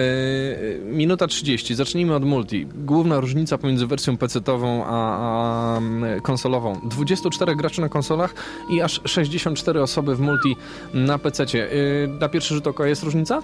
Minuta 0.84 1.26
30. 1.26 1.74
Zacznijmy 1.74 2.14
od 2.14 2.24
multi. 2.24 2.66
Główna 2.74 3.20
różnica 3.20 3.58
pomiędzy 3.58 3.86
wersją 3.86 4.16
PC-tową 4.16 4.82
a, 4.86 5.80
konsolową. 6.22 6.80
24 6.84 7.56
graczy 7.56 7.80
na 7.80 7.88
konsolach 7.88 8.34
i 8.70 8.82
aż 8.82 9.00
64 9.04 9.82
osoby 9.82 10.16
w 10.16 10.20
multi 10.20 10.56
na. 10.94 11.14
E, 11.14 12.06
na 12.20 12.28
pierwszy 12.28 12.54
rzut 12.54 12.66
oka 12.66 12.86
jest 12.86 13.02
różnica? 13.02 13.42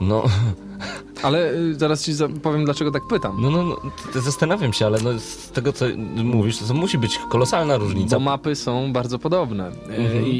No, 0.00 0.24
Ale 1.22 1.52
y, 1.52 1.74
zaraz 1.74 2.04
ci 2.04 2.12
powiem, 2.42 2.64
dlaczego 2.64 2.90
tak 2.90 3.02
pytam. 3.08 3.36
no, 3.42 3.50
no, 3.50 3.62
no 3.64 3.76
zastanawiam 4.20 4.72
się, 4.72 4.86
ale 4.86 4.98
no, 5.04 5.18
z 5.18 5.50
tego 5.50 5.72
co 5.72 5.84
mówisz, 6.16 6.58
to 6.58 6.74
musi 6.74 6.98
być 6.98 7.18
kolosalna 7.30 7.76
różnica. 7.76 8.16
Bo 8.16 8.20
mapy 8.24 8.54
są 8.56 8.92
bardzo 8.92 9.18
podobne 9.18 9.68
y, 9.68 10.00
Mhm. 10.00 10.26
I, 10.26 10.36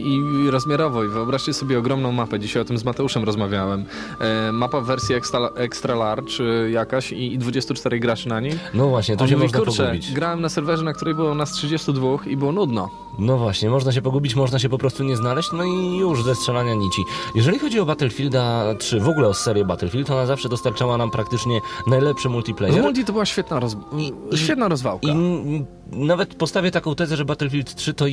i 0.47 0.51
rozmiarowo. 0.51 1.05
I 1.05 1.09
wyobraźcie 1.09 1.53
sobie 1.53 1.79
ogromną 1.79 2.13
mapę. 2.13 2.41
Dzisiaj 2.41 2.63
o 2.63 2.65
tym 2.65 2.79
z 2.79 2.85
Mateuszem 2.85 3.25
rozmawiałem. 3.25 3.85
E, 4.21 4.53
mapa 4.53 4.81
w 4.81 4.87
wersji 4.87 5.15
extra, 5.15 5.51
extra 5.55 5.95
large 5.95 6.45
jakaś 6.71 7.13
i, 7.13 7.33
i 7.35 7.39
24 7.39 8.01
graczy 8.01 8.29
na 8.29 8.41
niej. 8.41 8.53
No 8.75 8.89
właśnie, 8.89 9.17
tu 9.17 9.23
On 9.25 9.29
się 9.31 9.37
mówi, 9.37 9.45
można 9.45 9.59
kurczę, 9.59 9.83
pogubić. 9.85 10.13
grałem 10.13 10.41
na 10.41 10.49
serwerze, 10.49 10.85
na 10.85 10.93
której 10.93 11.15
było 11.15 11.35
nas 11.35 11.53
32 11.53 12.09
i 12.27 12.37
było 12.37 12.53
nudno. 12.53 12.91
No 13.19 13.39
właśnie, 13.39 13.71
można 13.71 13.93
się 13.93 14.03
pogubić, 14.03 14.37
można 14.37 14.59
się 14.59 14.69
po 14.69 14.79
prostu 14.79 15.05
nie 15.05 15.17
znaleźć, 15.17 15.49
no 15.53 15.65
i 15.65 15.97
już 15.97 16.25
ze 16.25 16.35
strzelania 16.35 16.75
nici. 16.75 17.03
Jeżeli 17.35 17.59
chodzi 17.59 17.81
o 17.81 17.85
Battlefielda 17.87 18.75
3, 18.79 19.01
w 19.01 19.09
ogóle 19.09 19.29
o 19.29 19.35
serię 19.35 19.65
Battlefield, 19.65 20.07
to 20.09 20.15
ona 20.15 20.27
zawsze 20.27 20.49
dostarczała 20.71 20.97
nam 20.99 21.11
praktycznie 21.11 21.61
najlepszy 21.87 22.29
W 22.29 22.33
multiplayer. 22.33 22.83
multi 22.83 23.05
to 23.05 23.13
była 23.13 23.27
świetna, 23.27 23.61
roz... 23.61 23.77
I- 24.33 24.37
świetna 24.37 24.69
rozwałka. 24.69 25.09
I 25.09 25.65
nawet 25.93 26.35
postawię 26.35 26.71
taką 26.71 26.95
tezę, 26.95 27.17
że 27.17 27.25
Battlefield 27.25 27.75
3 27.75 27.95
to 27.95 28.05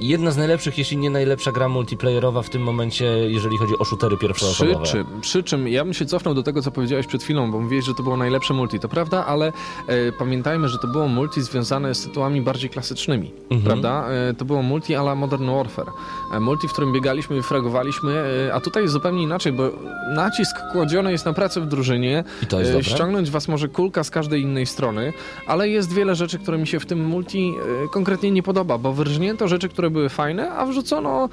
jedna 0.00 0.30
z 0.30 0.36
najlepszych, 0.36 0.78
jeśli 0.78 0.96
nie 0.96 1.10
najlepsza 1.10 1.52
gra 1.52 1.68
multiplayerowa 1.68 2.42
w 2.42 2.50
tym 2.50 2.62
momencie, 2.62 3.04
jeżeli 3.06 3.58
chodzi 3.58 3.78
o 3.78 3.84
shootery 3.84 4.16
Przy 4.16 4.26
pierwszoosobowe. 4.26 4.86
czym, 4.86 5.06
przy 5.20 5.42
czym 5.42 5.68
ja 5.68 5.84
bym 5.84 5.94
się 5.94 6.06
cofnął 6.06 6.34
do 6.34 6.42
tego, 6.42 6.62
co 6.62 6.70
powiedziałeś 6.70 7.06
przed 7.06 7.22
chwilą, 7.22 7.50
bo 7.52 7.60
mówiłeś, 7.60 7.84
że 7.84 7.94
to 7.94 8.02
było 8.02 8.16
najlepsze 8.16 8.54
multi. 8.54 8.80
To 8.80 8.88
prawda, 8.88 9.26
ale 9.26 9.46
e, 9.86 10.12
pamiętajmy, 10.18 10.68
że 10.68 10.78
to 10.78 10.88
było 10.88 11.08
multi 11.08 11.42
związane 11.42 11.94
z 11.94 12.02
tytułami 12.02 12.40
bardziej 12.40 12.70
klasycznymi. 12.70 13.30
Mhm. 13.42 13.62
Prawda? 13.62 14.08
E, 14.30 14.34
to 14.34 14.44
było 14.44 14.62
multi 14.62 14.94
a 14.94 15.00
la 15.00 15.14
Modern 15.14 15.50
Warfare. 15.50 15.90
E, 16.34 16.40
multi, 16.40 16.68
w 16.68 16.72
którym 16.72 16.92
biegaliśmy 16.92 17.36
i 17.38 17.42
fragowaliśmy, 17.42 18.12
e, 18.48 18.54
a 18.54 18.60
tutaj 18.60 18.82
jest 18.82 18.92
zupełnie 18.92 19.22
inaczej, 19.22 19.52
bo 19.52 19.70
nacisk 20.14 20.56
kładziony 20.72 21.12
jest 21.12 21.26
na 21.26 21.32
pracę 21.32 21.60
w 21.60 21.66
drużynie. 21.66 22.24
I 22.42 22.46
to 22.46 22.58
jest 22.58 22.70
E, 22.70 22.74
dobre. 22.74 22.90
Ściągnąć 22.90 23.30
was 23.30 23.48
może 23.48 23.68
kulka 23.68 24.04
z 24.04 24.10
każdej 24.10 24.42
innej 24.42 24.66
strony, 24.66 25.12
ale 25.46 25.68
jest 25.68 25.92
wiele 25.92 26.14
rzeczy, 26.14 26.38
które 26.38 26.58
mi 26.58 26.66
się 26.66 26.80
w 26.80 26.86
tym 26.86 27.01
multi 27.02 27.54
e, 27.84 27.88
konkretnie 27.88 28.30
nie 28.30 28.42
podoba, 28.42 28.78
bo 28.78 28.92
wyrżnięto 28.92 29.48
rzeczy, 29.48 29.68
które 29.68 29.90
były 29.90 30.08
fajne, 30.08 30.50
a 30.50 30.66
wrzucono 30.66 31.28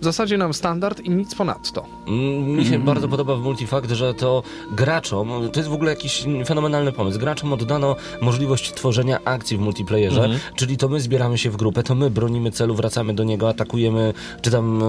w 0.00 0.04
zasadzie 0.04 0.38
nam 0.38 0.54
standard 0.54 1.00
i 1.00 1.10
nic 1.10 1.34
ponadto. 1.34 1.86
Mm, 2.06 2.44
Mi 2.44 2.64
się 2.66 2.78
bardzo 2.78 3.08
podoba 3.08 3.36
w 3.36 3.40
Multifakt, 3.40 3.90
że 3.90 4.14
to 4.14 4.42
graczom, 4.72 5.50
to 5.52 5.60
jest 5.60 5.70
w 5.70 5.72
ogóle 5.72 5.90
jakiś 5.90 6.24
fenomenalny 6.46 6.92
pomysł, 6.92 7.18
graczom 7.18 7.52
oddano 7.52 7.96
możliwość 8.20 8.72
tworzenia 8.74 9.18
akcji 9.24 9.56
w 9.56 9.60
multiplayerze, 9.60 10.28
czyli 10.56 10.76
to 10.76 10.88
my 10.88 11.00
zbieramy 11.00 11.38
się 11.38 11.50
w 11.50 11.56
grupę, 11.56 11.82
to 11.82 11.94
my 11.94 12.10
bronimy 12.10 12.50
celu, 12.50 12.74
wracamy 12.74 13.14
do 13.14 13.24
niego, 13.24 13.48
atakujemy, 13.48 14.14
czy 14.42 14.50
tam 14.50 14.82
e, 14.82 14.86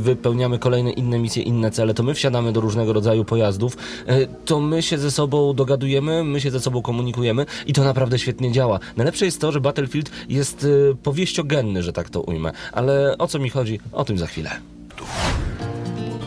wypełniamy 0.00 0.58
kolejne 0.58 0.90
inne 0.90 1.18
misje, 1.18 1.42
inne 1.42 1.70
cele, 1.70 1.94
to 1.94 2.02
my 2.02 2.14
wsiadamy 2.14 2.52
do 2.52 2.60
różnego 2.60 2.92
rodzaju 2.92 3.24
pojazdów, 3.24 3.76
e, 4.06 4.26
to 4.26 4.60
my 4.60 4.82
się 4.82 4.98
ze 4.98 5.10
sobą 5.10 5.54
dogadujemy, 5.54 6.24
my 6.24 6.40
się 6.40 6.50
ze 6.50 6.60
sobą 6.60 6.82
komunikujemy 6.82 7.46
i 7.66 7.72
to 7.72 7.84
naprawdę 7.84 8.18
świetnie 8.18 8.52
działa. 8.52 8.78
Najlepsze 8.96 9.24
jest 9.24 9.40
to, 9.40 9.52
że 9.52 9.60
Battlefield 9.72 10.10
jest 10.28 10.64
e, 10.90 10.94
powieściogenny, 10.94 11.82
że 11.82 11.92
tak 11.92 12.10
to 12.10 12.20
ujmę, 12.20 12.52
ale 12.72 13.18
o 13.18 13.26
co 13.26 13.38
mi 13.38 13.50
chodzi? 13.50 13.80
O 13.92 14.04
tym 14.04 14.18
za 14.18 14.26
chwilę. 14.26 14.50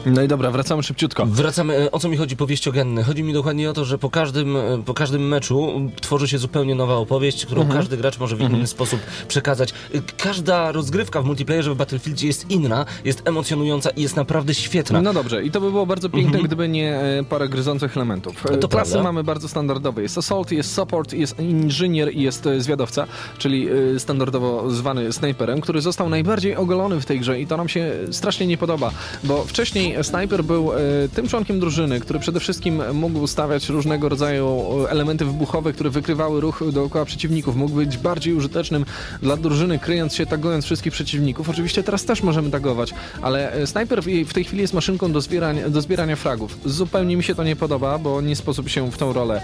No 0.05 0.21
i 0.23 0.27
dobra, 0.27 0.51
wracamy 0.51 0.83
szybciutko. 0.83 1.25
Wracamy, 1.25 1.77
e, 1.77 1.91
o 1.91 1.99
co 1.99 2.09
mi 2.09 2.17
chodzi 2.17 2.37
powieściogenny? 2.37 3.03
Chodzi 3.03 3.23
mi 3.23 3.33
dokładnie 3.33 3.69
o 3.69 3.73
to, 3.73 3.85
że 3.85 3.97
po 3.97 4.09
każdym, 4.09 4.57
e, 4.57 4.83
po 4.85 4.93
każdym 4.93 5.27
meczu 5.27 5.91
tworzy 6.01 6.27
się 6.27 6.37
zupełnie 6.37 6.75
nowa 6.75 6.95
opowieść, 6.95 7.45
którą 7.45 7.61
Mhm. 7.61 7.79
każdy 7.79 7.97
gracz 7.97 8.19
może 8.19 8.35
w 8.35 8.41
inny 8.41 8.67
sposób 8.67 8.99
przekazać. 9.27 9.73
E, 9.93 10.01
Każda 10.17 10.71
rozgrywka 10.71 11.21
w 11.21 11.25
multiplayerze 11.25 11.73
w 11.73 11.77
Battlefieldzie 11.77 12.27
jest 12.27 12.51
inna, 12.51 12.85
jest 13.05 13.21
emocjonująca 13.27 13.89
i 13.89 14.01
jest 14.01 14.15
naprawdę 14.15 14.53
świetna. 14.53 15.01
No 15.01 15.13
dobrze, 15.13 15.43
i 15.43 15.51
to 15.51 15.61
by 15.61 15.71
było 15.71 15.85
bardzo 15.85 16.09
piękne, 16.09 16.39
gdyby 16.39 16.67
nie 16.69 16.99
parę 17.29 17.49
gryzących 17.49 17.97
elementów. 17.97 18.35
No 18.51 18.57
to 18.57 18.67
Klasy 18.67 18.91
prawda. 18.91 19.09
mamy 19.09 19.23
bardzo 19.23 19.47
standardowe. 19.47 20.01
Jest 20.01 20.17
assault, 20.17 20.51
jest 20.51 20.73
support, 20.73 21.13
jest 21.13 21.39
inżynier 21.39 22.13
i 22.15 22.21
jest 22.21 22.47
zwiadowca, 22.57 23.07
czyli 23.37 23.67
standardowo 23.97 24.69
zwany 24.71 25.13
snajperem, 25.13 25.61
który 25.61 25.81
został 25.81 26.09
najbardziej 26.09 26.55
ogolony 26.55 27.01
w 27.01 27.05
tej 27.05 27.19
grze 27.19 27.39
i 27.41 27.47
to 27.47 27.57
nam 27.57 27.69
się 27.69 27.91
strasznie 28.11 28.47
nie 28.47 28.57
podoba, 28.57 28.91
bo 29.23 29.43
wcześniej 29.43 29.94
snajper 30.03 30.43
był 30.43 30.73
e, 30.73 30.77
tym 31.15 31.27
członkiem 31.27 31.59
drużyny, 31.59 31.99
który 31.99 32.19
przede 32.19 32.39
wszystkim 32.39 32.81
mógł 32.93 33.27
stawiać 33.27 33.69
różnego 33.69 34.09
rodzaju 34.09 34.61
e, 34.85 34.89
elementy 34.89 35.25
wybuchowe, 35.25 35.73
które 35.73 35.89
wykrywały 35.89 36.41
ruch 36.41 36.63
dookoła 36.71 37.05
przeciwników. 37.05 37.55
Mógł 37.55 37.75
być 37.75 37.97
bardziej 37.97 38.33
użytecznym 38.33 38.85
dla 39.21 39.37
drużyny, 39.37 39.79
kryjąc 39.79 40.15
się, 40.15 40.25
tagując 40.25 40.65
wszystkich 40.65 40.93
przeciwników. 40.93 41.49
Oczywiście 41.49 41.83
teraz 41.83 42.05
też 42.05 42.23
możemy 42.23 42.49
tagować, 42.51 42.93
ale 43.21 43.53
e, 43.53 43.67
snajper 43.67 44.01
w 44.27 44.33
tej 44.33 44.43
chwili 44.43 44.61
jest 44.61 44.73
maszynką 44.73 45.11
do 45.11 45.21
zbierania, 45.21 45.69
do 45.69 45.81
zbierania 45.81 46.15
fragów. 46.15 46.57
Zupełnie 46.65 47.17
mi 47.17 47.23
się 47.23 47.35
to 47.35 47.43
nie 47.43 47.55
podoba, 47.55 47.97
bo 47.97 48.21
nie 48.21 48.35
sposób 48.35 48.69
się 48.69 48.91
w 48.91 48.97
tą 48.97 49.13
rolę 49.13 49.41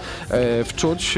wczuć. 0.65 1.15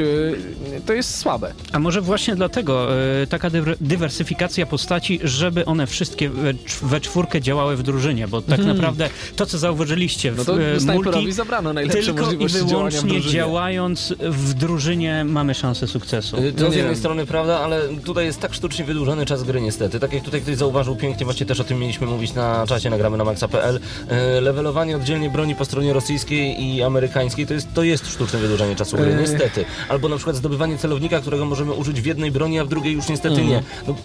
To 0.85 0.93
jest 0.93 1.17
słabe. 1.17 1.53
A 1.71 1.79
może 1.79 2.01
właśnie 2.01 2.35
dlatego 2.35 2.87
taka 3.29 3.49
dywer- 3.49 3.75
dywersyfikacja 3.81 4.65
postaci, 4.65 5.19
żeby 5.23 5.65
one 5.65 5.87
wszystkie 5.87 6.29
we, 6.29 6.53
cz- 6.53 6.85
we 6.85 7.01
czwórkę 7.01 7.41
działały 7.41 7.75
w 7.77 7.83
drużynie, 7.83 8.27
bo 8.27 8.41
tak 8.41 8.59
naprawdę 8.65 9.09
to, 9.35 9.45
co 9.45 9.57
zauważyliście 9.57 10.31
w 10.31 10.37
No 10.37 10.45
to 10.45 10.61
e, 10.61 10.93
multi, 10.93 11.31
zabrano 11.31 11.73
tylko 11.91 12.31
i 12.31 12.47
w 12.47 12.51
wyłącznie 12.51 13.09
drużynie. 13.09 13.33
działając 13.33 14.13
w 14.19 14.53
drużynie 14.53 15.23
mamy 15.25 15.53
szansę 15.53 15.87
sukcesu. 15.87 16.37
To 16.37 16.63
No 16.63 16.69
z 16.69 16.71
nie 16.71 16.77
jednej 16.77 16.95
strony 16.95 17.25
prawda, 17.25 17.59
ale 17.59 17.81
tutaj 18.05 18.25
jest 18.25 18.39
tak 18.39 18.53
sztucznie 18.53 18.85
wydłużony 18.85 19.25
czas 19.25 19.43
gry 19.43 19.61
niestety. 19.61 19.99
Tak 19.99 20.13
jak 20.13 20.23
tutaj 20.23 20.41
ktoś 20.41 20.55
zauważył 20.55 20.95
pięknie, 20.95 21.25
właśnie 21.25 21.45
też 21.45 21.59
o 21.59 21.63
tym 21.63 21.79
mieliśmy 21.79 22.07
mówić 22.07 22.33
na 22.33 22.67
czacie, 22.67 22.89
nagramy 22.89 23.17
na 23.17 23.23
maxa.pl. 23.23 23.75
Y, 24.37 24.41
Levelowanie 24.41 24.95
oddzielnie 24.95 25.29
broni 25.29 25.55
po 25.55 25.65
stronie 25.65 25.93
rosyjskiej 25.93 26.63
i 26.63 26.83
amerykańskiej 26.83 27.47
to 27.47 27.53
jest, 27.53 27.67
to 27.73 27.83
jest 27.83 28.07
sztuczne 28.11 28.39
wydłużenie 28.39 28.75
czasu 28.75 28.97
gry, 28.97 29.11
Ej. 29.13 29.19
niestety. 29.21 29.65
Albo 29.89 30.09
na 30.09 30.15
przykład 30.15 30.35
zdobywanie 30.35 30.77
celownika, 30.77 31.19
którego 31.19 31.45
możemy 31.45 31.71
użyć 31.73 32.01
w 32.01 32.05
jednej 32.05 32.31
broni, 32.31 32.59
a 32.59 32.65
w 32.65 32.67
drugiej 32.67 32.93
już 32.93 33.07
niestety 33.09 33.45
nie. 33.45 33.63
No, 33.87 33.95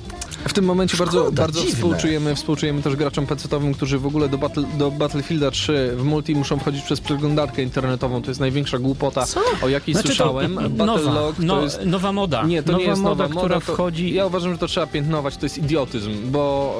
W 0.49 0.53
tym 0.53 0.65
momencie 0.65 0.97
bardzo, 0.97 1.21
Szkoda, 1.23 1.43
bardzo 1.43 1.61
dziwne. 1.61 1.75
współczujemy, 1.77 2.35
współczujemy 2.35 2.83
też 2.83 2.97
graczom 2.97 3.27
PC-owym, 3.27 3.75
którzy 3.75 3.99
w 3.99 4.07
ogóle 4.07 4.29
do, 4.29 4.39
battle, 4.39 4.65
do 4.79 4.91
Battlefielda 4.91 5.51
3 5.51 5.93
w 5.97 6.05
multi 6.05 6.35
muszą 6.35 6.59
wchodzić 6.59 6.83
przez 6.85 7.01
przeglądarkę 7.01 7.63
internetową. 7.63 8.23
To 8.23 8.31
jest 8.31 8.41
największa 8.41 8.79
głupota, 8.79 9.25
o 9.63 9.69
jakiej 9.69 9.95
Znaczy 9.95 10.09
to 10.09 10.15
słyszałem. 10.15 10.55
nowa, 10.55 10.69
Battlelog 10.69 11.37
to 11.37 11.43
no, 11.43 11.63
jest... 11.63 11.85
nowa 11.85 12.13
moda. 12.13 12.43
Nie, 12.43 12.63
to 12.63 12.73
nowa 12.73 12.85
nie 12.85 12.91
jest 12.91 13.03
moda, 13.03 13.23
nowa 13.23 13.41
która 13.41 13.55
moda, 13.57 13.67
to 13.67 13.73
wchodzi... 13.73 14.15
Ja 14.15 14.27
uważam, 14.27 14.53
że 14.53 14.59
to 14.59 14.67
trzeba 14.67 14.87
piętnować, 14.87 15.37
to 15.37 15.47
jest 15.47 15.59
idiotyzm, 15.59 16.11
bo 16.31 16.75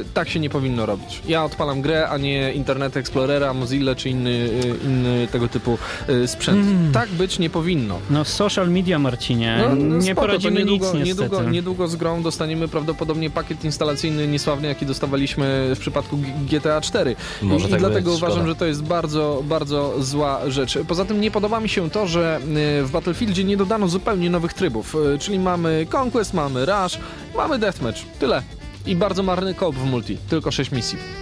y, 0.00 0.04
tak 0.14 0.28
się 0.28 0.40
nie 0.40 0.50
powinno 0.50 0.86
robić. 0.86 1.20
Ja 1.28 1.44
odpalam 1.44 1.82
grę, 1.82 2.08
a 2.08 2.18
nie 2.18 2.52
Internet 2.52 2.96
Explorera, 2.96 3.54
Mozilla 3.54 3.94
czy 3.94 4.10
inny, 4.10 4.30
y, 4.30 4.74
inny 4.84 5.28
tego 5.32 5.48
typu 5.48 5.78
y, 6.08 6.28
sprzęt. 6.28 6.66
Mm. 6.66 6.92
Tak 6.92 7.08
być 7.08 7.38
nie 7.38 7.50
powinno. 7.50 7.98
No 8.10 8.24
social 8.24 8.70
media, 8.70 8.98
Marcinie, 8.98 9.58
No, 9.68 9.76
no 9.76 9.96
nie 9.96 10.02
spoko, 10.02 10.14
to 10.14 10.20
poradzimy 10.26 10.60
niedługo, 10.60 10.86
nic 10.86 10.94
niestety. 10.94 11.22
niedługo, 11.22 11.50
niedługo 11.50 11.88
z 11.88 11.96
grą 11.96 12.22
dostaniemy 12.22 12.68
prawdopodobnie 12.68 13.11
pakiet 13.30 13.64
instalacyjny 13.64 14.28
niesławny, 14.28 14.68
jaki 14.68 14.86
dostawaliśmy 14.86 15.72
w 15.74 15.78
przypadku 15.78 16.18
GTA 16.50 16.80
4. 16.80 17.16
Może 17.42 17.68
I, 17.68 17.70
tak 17.70 17.80
i 17.80 17.80
dlatego 17.80 18.10
być, 18.10 18.22
uważam, 18.22 18.46
że 18.46 18.54
to 18.54 18.66
jest 18.66 18.82
bardzo, 18.82 19.42
bardzo 19.44 20.02
zła 20.02 20.40
rzecz. 20.48 20.78
Poza 20.88 21.04
tym 21.04 21.20
nie 21.20 21.30
podoba 21.30 21.60
mi 21.60 21.68
się 21.68 21.90
to, 21.90 22.06
że 22.06 22.40
y, 22.80 22.84
w 22.84 22.90
Battlefieldzie 22.90 23.44
nie 23.44 23.56
dodano 23.56 23.88
zupełnie 23.88 24.30
nowych 24.30 24.54
trybów, 24.54 24.96
y, 25.14 25.18
czyli 25.18 25.38
mamy 25.38 25.86
Conquest, 25.94 26.34
mamy 26.34 26.66
Rush, 26.66 26.98
mamy 27.36 27.58
Deathmatch. 27.58 28.02
Tyle. 28.18 28.42
I 28.86 28.96
bardzo 28.96 29.22
marny 29.22 29.54
koop 29.54 29.76
w 29.76 29.84
multi. 29.84 30.18
Tylko 30.28 30.50
6 30.50 30.70
misji. 30.70 31.21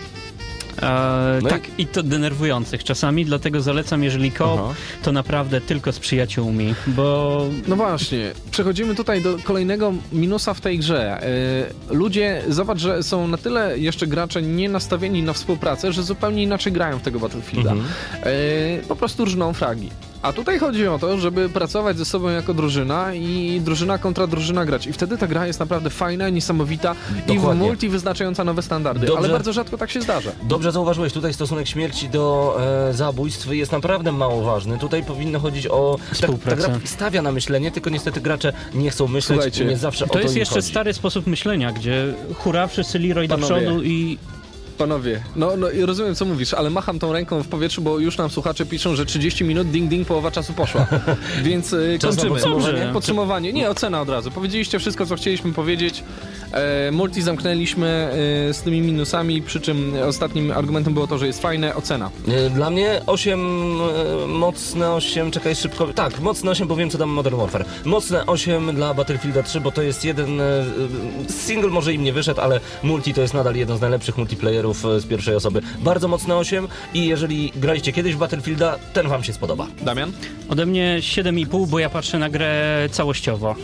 E, 0.82 1.38
No 1.42 1.48
i- 1.48 1.50
tak, 1.52 1.62
i... 1.78 1.86
to 1.86 2.02
denerwujących 2.02 2.84
czasami, 2.84 3.24
dlatego 3.24 3.60
zalecam, 3.60 4.04
jeżeli 4.04 4.32
koop, 4.32 4.60
Aha. 4.64 4.74
to 5.02 5.12
naprawdę 5.12 5.60
tylko 5.60 5.92
z 5.92 5.98
przyjaciółmi, 5.98 6.74
bo 6.86 7.44
No 7.68 7.76
właśnie, 7.76 8.32
przechodzimy 8.50 8.94
tutaj 8.94 9.22
do 9.22 9.36
kolejnego 9.44 9.92
minusa 10.12 10.54
w 10.54 10.60
tej 10.60 10.78
grze. 10.78 11.20
Yy, 11.88 11.96
ludzie, 11.96 12.42
zobacz, 12.48 12.78
że 12.78 13.02
są 13.02 13.28
na 13.28 13.36
tyle 13.36 13.78
jeszcze 13.78 14.06
gracze 14.06 14.42
nie 14.42 14.68
nastawieni 14.68 15.22
na 15.22 15.32
współpracę, 15.32 15.92
że 15.92 16.02
zupełnie 16.02 16.42
inaczej 16.42 16.72
grają 16.72 16.98
w 16.98 17.02
tego 17.02 17.20
Battlefielda. 17.20 17.72
Mhm. 17.72 17.88
Yy, 18.24 18.82
po 18.88 18.96
prostu 18.96 19.24
różną 19.24 19.52
fragi. 19.52 19.90
A 20.22 20.32
tutaj 20.32 20.58
chodzi 20.58 20.86
o 20.88 20.98
to, 20.98 21.18
żeby 21.18 21.48
pracować 21.48 21.98
ze 21.98 22.04
sobą 22.04 22.28
jako 22.28 22.54
drużyna 22.54 23.14
i 23.14 23.60
drużyna 23.64 23.98
kontra 23.98 24.26
drużyna 24.26 24.64
grać. 24.64 24.86
I 24.86 24.92
wtedy 24.92 25.18
ta 25.18 25.26
gra 25.26 25.46
jest 25.46 25.60
naprawdę 25.60 25.90
fajna, 25.90 26.28
niesamowita 26.28 26.94
i 27.18 27.22
w 27.22 27.26
Dokładnie. 27.34 27.66
multi 27.66 27.88
wyznaczająca 27.88 28.44
nowe 28.44 28.62
standardy. 28.62 29.06
Dobrze. 29.06 29.18
Ale 29.18 29.28
bardzo 29.28 29.52
rzadko 29.52 29.78
tak 29.78 29.90
się 29.90 30.00
zdarza. 30.00 30.30
Dobrze 30.42 30.72
zauważyłeś, 30.72 31.12
tutaj 31.12 31.34
stosunek 31.34 31.68
śmierci 31.68 32.08
do 32.08 32.56
e, 32.88 32.94
zabójstw 32.94 33.52
jest 33.52 33.72
naprawdę 33.72 34.12
mało 34.12 34.42
ważny. 34.42 34.78
Tutaj 34.78 35.04
powinno 35.04 35.38
chodzić 35.40 35.66
o... 35.66 35.96
Ta, 35.98 36.06
ta 36.08 36.14
Współpracę. 36.14 36.56
gra 36.68 36.80
stawia 36.84 37.22
na 37.22 37.32
myślenie, 37.32 37.70
tylko 37.70 37.90
niestety 37.90 38.20
gracze 38.20 38.52
nie 38.74 38.90
chcą 38.90 39.08
myśleć 39.08 39.36
Słuchajcie, 39.36 39.64
nie 39.64 39.76
zawsze 39.76 40.04
o 40.04 40.08
to 40.08 40.14
to 40.14 40.20
jest 40.20 40.34
im 40.34 40.38
jeszcze 40.38 40.54
chodzi. 40.54 40.68
stary 40.68 40.94
sposób 40.94 41.26
myślenia, 41.26 41.72
gdzie 41.72 42.14
hura, 42.34 42.66
wszyscy 42.66 42.98
Leroy 42.98 43.28
do 43.28 43.34
Panowie. 43.38 43.60
przodu 43.66 43.82
i 43.82 44.18
Panowie, 44.80 45.22
no, 45.36 45.56
no 45.56 45.70
i 45.70 45.82
rozumiem 45.82 46.14
co 46.14 46.24
mówisz, 46.24 46.54
ale 46.54 46.70
macham 46.70 46.98
tą 46.98 47.12
ręką 47.12 47.42
w 47.42 47.48
powietrzu, 47.48 47.82
bo 47.82 47.98
już 47.98 48.18
nam 48.18 48.30
słuchacze 48.30 48.66
piszą, 48.66 48.96
że 48.96 49.06
30 49.06 49.44
minut 49.44 49.70
ding 49.70 49.90
ding 49.90 50.08
połowa 50.08 50.30
czasu 50.30 50.52
poszła. 50.52 50.86
Więc 51.42 51.72
y, 51.72 51.98
kończymy. 52.02 52.30
podsumowanie? 52.30 52.90
Podsumowanie. 52.92 53.52
Nie, 53.52 53.70
ocena 53.70 54.00
od 54.00 54.08
razu. 54.08 54.30
Powiedzieliście 54.30 54.78
wszystko, 54.78 55.06
co 55.06 55.16
chcieliśmy 55.16 55.52
powiedzieć. 55.52 56.04
E, 56.52 56.90
multi 56.92 57.22
zamknęliśmy 57.22 57.86
e, 58.50 58.54
z 58.54 58.62
tymi 58.62 58.80
minusami, 58.80 59.42
przy 59.42 59.60
czym 59.60 59.92
ostatnim 60.08 60.50
argumentem 60.50 60.94
było 60.94 61.06
to, 61.06 61.18
że 61.18 61.26
jest 61.26 61.42
fajne. 61.42 61.74
Ocena. 61.74 62.10
E, 62.28 62.50
Dla 62.50 62.70
mnie 62.70 63.00
8, 63.06 63.40
e, 63.40 64.26
mocne 64.26 64.92
8, 64.92 65.30
czekaj 65.30 65.56
szybko. 65.56 65.86
Tak, 65.86 66.20
mocne 66.20 66.50
8, 66.50 66.68
bo 66.68 66.76
wiem 66.76 66.90
co 66.90 66.98
dam 66.98 67.08
Modern 67.08 67.36
Warfare. 67.36 67.64
Mocne 67.84 68.26
8 68.26 68.74
dla 68.74 68.94
Battlefielda 68.94 69.42
3, 69.42 69.60
bo 69.60 69.70
to 69.72 69.82
jest 69.82 70.04
jeden. 70.04 70.40
Single 71.28 71.70
może 71.70 71.94
im 71.94 72.02
nie 72.04 72.12
wyszedł, 72.12 72.40
ale 72.40 72.60
multi 72.82 73.14
to 73.14 73.20
jest 73.20 73.34
nadal 73.34 73.54
jeden 73.54 73.76
z 73.78 73.80
najlepszych 73.80 74.18
multiplayerów 74.18 74.69
e, 74.70 75.00
z 75.00 75.06
pierwszej 75.06 75.34
osoby. 75.34 75.60
Bardzo 75.78 76.08
mocne 76.08 76.36
8 76.36 76.68
i 76.94 77.06
jeżeli 77.06 77.52
graliście 77.56 77.92
kiedyś 77.92 78.14
w 78.14 78.18
Battlefielda, 78.18 78.78
ten 78.92 79.08
wam 79.08 79.24
się 79.24 79.32
spodoba. 79.32 79.66
Damian? 79.82 80.12
ode 80.48 80.66
mnie 80.66 80.96
7,5, 81.00 81.66
bo 81.66 81.78
ja 81.78 81.90
patrzę 81.90 82.18
na 82.18 82.30
grę 82.30 82.88
całościowo. 82.90 83.54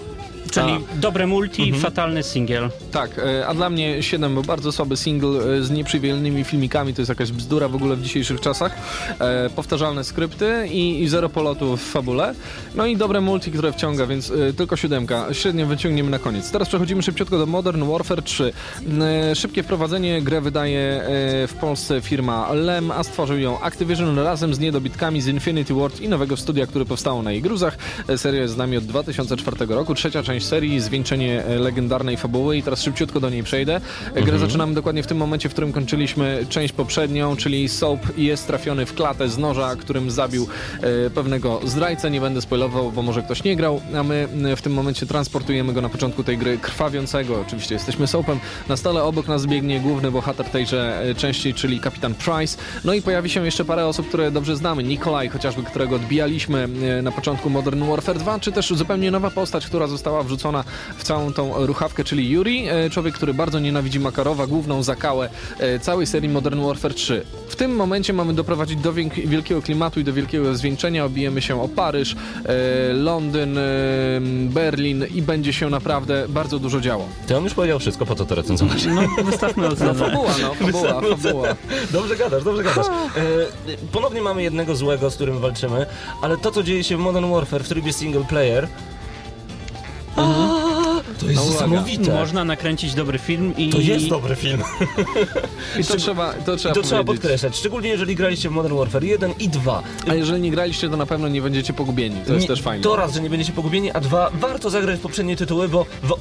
Czyli 0.51 0.73
dobre 0.95 1.27
multi, 1.27 1.63
Mhm. 1.63 1.83
fatalny 1.83 2.23
singiel. 2.23 2.71
Tak, 2.93 3.11
e, 3.19 3.47
a 3.47 3.55
dla 3.55 3.71
mnie 3.71 4.03
7 4.03 4.35
był 4.35 4.43
bardzo 4.43 4.73
słaby 4.73 4.97
single 4.97 5.57
e, 5.59 5.63
z 5.63 5.71
nieprzywielnymi 5.71 6.45
filmikami, 6.45 6.95
to 6.95 7.01
jest 7.01 7.09
jakaś 7.09 7.33
bzdura 7.33 7.69
w 7.69 7.75
ogóle 7.75 7.97
w 7.97 8.03
dzisiejszych 8.03 8.41
czasach. 8.41 8.73
E, 9.21 9.51
powtarzalne 9.51 10.05
skrypty 10.05 10.69
i, 10.71 11.03
i 11.03 11.09
zero 11.09 11.29
polotu 11.29 11.77
w 11.77 11.83
fabule. 11.83 12.35
No 12.75 12.87
i 12.87 12.97
dobre 12.97 13.21
multi, 13.21 13.51
które 13.51 13.73
wciąga, 13.73 14.07
więc 14.07 14.31
e, 14.31 14.53
tylko 14.53 14.77
siódemka. 14.77 15.27
Średnio 15.35 15.67
wyciągniemy 15.67 16.11
na 16.11 16.19
koniec. 16.19 16.51
Teraz 16.51 16.69
przechodzimy 16.69 17.03
szybciutko 17.03 17.39
do 17.39 17.47
Modern 17.47 17.85
Warfare 17.85 18.23
3. 18.23 18.53
E, 19.31 19.35
szybkie 19.35 19.63
wprowadzenie, 19.63 20.23
grę 20.23 20.41
wydaje 20.41 20.79
e, 20.81 21.03
w 21.47 21.55
Polsce 21.61 22.01
firma 22.01 22.53
LEM, 22.53 22.91
a 22.91 23.03
stworzył 23.05 23.39
ją 23.39 23.61
Activision 23.61 24.19
razem 24.19 24.55
z 24.55 24.59
niedobitkami 24.59 25.21
z 25.21 25.27
Infinity 25.27 25.75
Ward 25.75 26.01
i 26.01 26.09
nowego 26.09 26.37
studia, 26.37 26.67
które 26.67 26.85
powstało 26.85 27.23
na 27.23 27.33
jej 27.33 27.43
gruzach. 27.43 27.79
Seria 28.17 28.43
jest 28.43 28.55
z 28.55 28.57
nami 28.57 28.77
od 28.77 28.85
2004 28.85 29.57
roku, 29.69 29.95
trzecia 29.95 30.23
część 30.23 30.36
serii, 30.41 30.81
zwieńczenie 30.81 31.45
e, 31.45 31.59
legendarnej 31.59 32.17
fabuły 32.17 32.57
i 32.57 32.63
teraz 32.63 32.83
szybciutko 32.83 33.21
do 33.21 33.31
niej 33.31 33.43
przejdę. 33.43 33.81
E, 34.15 34.23
Grę 34.23 34.39
zaczynamy 34.39 34.75
dokładnie 34.75 35.03
w 35.03 35.07
tym 35.07 35.19
momencie, 35.19 35.49
w 35.49 35.53
którym 35.53 35.73
kończyliśmy 35.73 36.47
część 36.49 36.73
poprzednią, 36.73 37.37
czyli 37.37 37.69
Soap 37.69 38.19
jest 38.19 38.47
trafiony 38.47 38.87
w 38.87 38.95
klatę 38.95 39.29
z 39.29 39.39
noża, 39.39 39.77
którym 39.77 40.11
zabił 40.11 40.49
e, 41.07 41.11
pewnego 41.11 41.61
zdrajcę. 41.65 42.11
Nie 42.11 42.21
będę 42.21 42.41
spoilował, 42.43 42.93
bo 42.93 43.03
może 43.03 43.23
ktoś 43.23 43.45
nie 43.45 43.57
grał, 43.57 43.81
a 43.97 44.03
my 44.03 44.29
w 44.57 44.63
tym 44.63 44.73
momencie 44.73 45.07
transportujemy 45.07 45.73
go 45.73 45.81
na 45.81 45.89
początku 45.89 46.25
tej 46.25 46.39
gry 46.39 46.59
krwawiącego. 46.59 47.41
Oczywiście 47.47 47.75
jesteśmy 47.75 48.07
Soapem. 48.07 48.41
Na 48.69 48.77
stole 48.77 49.03
obok 49.03 49.29
nas 49.29 49.47
biegnie 49.47 49.81
główny 49.81 50.11
bohater 50.11 50.47
tejże 50.47 51.03
części, 51.17 51.55
czyli 51.55 51.81
kapitan 51.81 52.15
Price. 52.15 52.59
No 52.85 52.95
i 52.95 53.03
pojawi 53.03 53.31
się 53.31 53.45
jeszcze 53.45 53.65
parę 53.65 53.87
osób, 53.87 54.09
które 54.09 54.31
dobrze 54.31 54.57
znamy. 54.57 54.83
Nikolaj 54.83 55.29
chociażby, 55.29 55.63
którego 55.63 55.97
odbijaliśmy 55.97 56.69
na 57.03 57.13
początku 57.13 57.51
Modern 57.51 57.85
Warfare 57.85 58.19
2, 58.19 58.41
czy 58.41 58.53
też 58.53 58.69
zupełnie 58.71 59.11
nowa 59.11 59.31
postać, 59.31 59.67
która 59.67 59.87
została 59.87 60.23
wrzucona 60.27 60.65
w 60.97 61.05
całą 61.05 61.33
tą 61.33 61.67
ruchawkę, 61.67 62.05
czyli 62.05 62.31
Yuri, 62.31 62.69
e, 62.69 62.91
człowiek, 62.91 63.15
który 63.15 63.35
bardzo 63.35 63.59
nienawidzi 63.61 64.01
Makarowa, 64.01 64.47
główną 64.47 64.83
zakałę 64.83 65.29
e, 65.59 65.79
całej 65.79 66.07
serii 66.07 66.29
Modern 66.29 66.61
Warfare 66.67 66.95
3. 66.95 67.23
W 67.49 67.57
tym 67.57 67.77
momencie 67.77 68.13
mamy 68.13 68.35
doprowadzić 68.35 68.81
do 68.81 68.93
wielkiego 69.27 69.63
klimatu 69.63 70.01
i 70.01 70.05
do 70.05 70.13
wielkiego 70.13 70.55
zwieńczenia. 70.55 71.05
Obijemy 71.05 71.43
się 71.43 71.63
o 71.63 71.69
Paryż, 71.69 72.17
e, 72.45 72.93
Londyn, 72.93 73.59
Berlin 74.51 75.05
i 75.15 75.23
będzie 75.23 75.53
się 75.53 75.71
naprawdę 75.71 76.27
bardzo 76.29 76.59
dużo 76.59 76.81
działo. 76.81 77.09
Ty 77.27 77.37
on 77.37 77.45
już 77.45 77.55
powiedział 77.55 77.79
wszystko, 77.79 78.07
po 78.07 78.15
co 78.15 78.25
to 78.27 78.35
recenzować? 78.35 78.87
No, 78.87 79.25
wystawmy 79.25 79.63
No 79.63 79.69
ocenę. 79.73 79.95
fabuła, 79.95 80.31
no, 80.43 80.55
fabuła, 80.73 81.01
fabuła. 81.17 81.49
Dobrze 81.93 82.17
gadasz, 82.17 82.45
dobrze 82.45 82.63
gadasz. 82.63 82.87
E, 82.87 82.91
ponownie 83.93 84.23
mamy 84.23 84.43
jednego 84.43 84.77
złego, 84.77 85.11
z 85.11 85.15
którym 85.15 85.39
walczymy, 85.39 85.87
ale 86.23 86.37
to, 86.37 86.51
co 86.51 86.63
dzieje 86.63 86.85
się 86.85 86.97
w 86.97 87.01
Modern 87.01 87.31
Warfare 87.33 87.65
w 87.65 87.69
trybie 87.69 87.93
single 87.93 88.25
player, 88.25 88.69
to 90.17 91.27
jest 91.27 91.37
No 91.37 91.45
niesamowite. 91.51 92.15
Można 92.15 92.45
nakręcić 92.45 92.95
dobry 92.95 93.19
film 93.19 93.55
i... 93.57 93.69
To 93.71 93.79
jest 93.79 94.09
dobry 94.09 94.37
film. 94.37 94.63
I 95.81 95.85
to 95.85 95.97
trzeba, 95.97 96.33
to 96.33 96.57
trzeba 96.57 96.73
I 96.73 96.75
to 96.75 96.83
trzeba 96.83 97.05
podkreślać, 97.05 97.57
szczególnie 97.57 97.89
jeżeli 97.89 98.15
graliście 98.17 98.49
w 98.49 98.53
Modern 98.53 98.77
Warfare 98.77 99.05
1 99.05 99.33
i 99.39 99.49
2. 99.49 99.83
A 100.09 100.15
jeżeli 100.15 100.43
nie 100.43 100.51
graliście, 100.51 100.89
to 100.91 100.97
na 100.97 101.07
pewno 101.07 101.29
nie 101.29 101.43
będziecie 101.43 101.73
pogubieni. 101.73 102.17
To 102.27 102.33
jest 102.33 102.43
Nie- 102.43 102.49
też 102.49 102.63
fajne. 102.63 102.83
To 102.85 102.97
raz, 102.97 103.15
że 103.15 103.21
nie 103.21 103.31
będziecie 103.31 103.53
pogubieni, 103.53 103.91
a 103.91 104.01
dwa, 104.01 104.31
warto 104.41 104.71
zagrać 104.71 104.99
w 104.99 105.03
poprzednie 105.03 105.37
tytuły, 105.37 105.69
bo... 105.69 105.87
bo... 106.09 106.19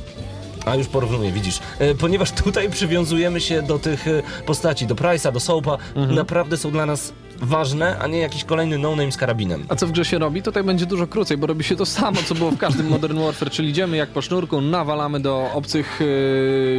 A 0.65 0.75
już 0.75 0.87
porównuję, 0.87 1.31
widzisz. 1.31 1.59
E, 1.79 1.95
ponieważ 1.95 2.31
tutaj 2.31 2.69
przywiązujemy 2.77 3.41
się 3.41 3.61
do 3.61 3.79
tych 3.79 4.07
e, 4.07 4.23
postaci, 4.45 4.87
do 4.87 4.95
Price'a, 4.95 5.31
do 5.31 5.39
Soapa, 5.39 5.77
Mhm. 5.95 6.15
naprawdę 6.15 6.57
są 6.57 6.71
dla 6.71 6.85
nas 6.85 7.13
ważne, 7.41 7.99
a 7.99 8.07
nie 8.07 8.19
jakiś 8.19 8.43
kolejny 8.43 8.77
no-name 8.77 9.11
z 9.11 9.17
karabinem. 9.17 9.65
A 9.69 9.75
co 9.75 9.87
w 9.87 9.91
grze 9.91 10.05
się 10.05 10.19
robi? 10.19 10.41
Tutaj 10.41 10.63
będzie 10.63 10.85
dużo 10.85 11.07
krócej, 11.07 11.37
bo 11.37 11.47
robi 11.47 11.63
się 11.63 11.75
to 11.75 11.85
samo, 11.85 12.17
co 12.25 12.35
było 12.35 12.51
w 12.51 12.57
każdym 12.57 12.87
Modern 12.87 13.19
Warfare, 13.19 13.51
czyli 13.51 13.69
idziemy 13.69 13.97
jak 13.97 14.09
po 14.09 14.21
sznurku, 14.21 14.61
nawalamy 14.61 15.19
do 15.19 15.49
obcych 15.53 15.99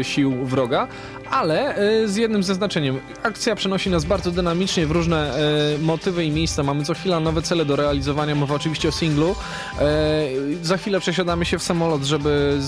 e, 0.01 0.05
sił 0.05 0.47
wroga, 0.47 0.89
ale 1.31 1.77
e, 1.77 2.09
z 2.09 2.17
jednym 2.17 2.43
zaznaczeniem. 2.43 3.01
Akcja 3.23 3.55
przenosi 3.55 3.91
nas 3.91 4.05
bardzo 4.05 4.31
dynamicznie 4.31 4.87
w 4.87 4.91
różne 4.91 5.35
e, 5.35 5.79
motywy 5.79 6.25
i 6.25 6.31
miejsca. 6.31 6.63
Mamy 6.63 6.85
co 6.85 6.95
chwila 6.95 7.21
nowe 7.21 7.43
cele 7.43 7.65
do 7.65 7.77
realizowania. 7.77 8.35
Mowa 8.35 8.55
oczywiście 8.55 8.89
o 8.89 8.93
singlu. 8.93 9.35
E, 9.81 9.85
za 10.63 10.77
chwilę 10.77 11.01
przesiadamy 11.01 11.45
się 11.45 11.59
w 11.59 11.63
samolot, 11.63 12.03
żeby 12.03 12.59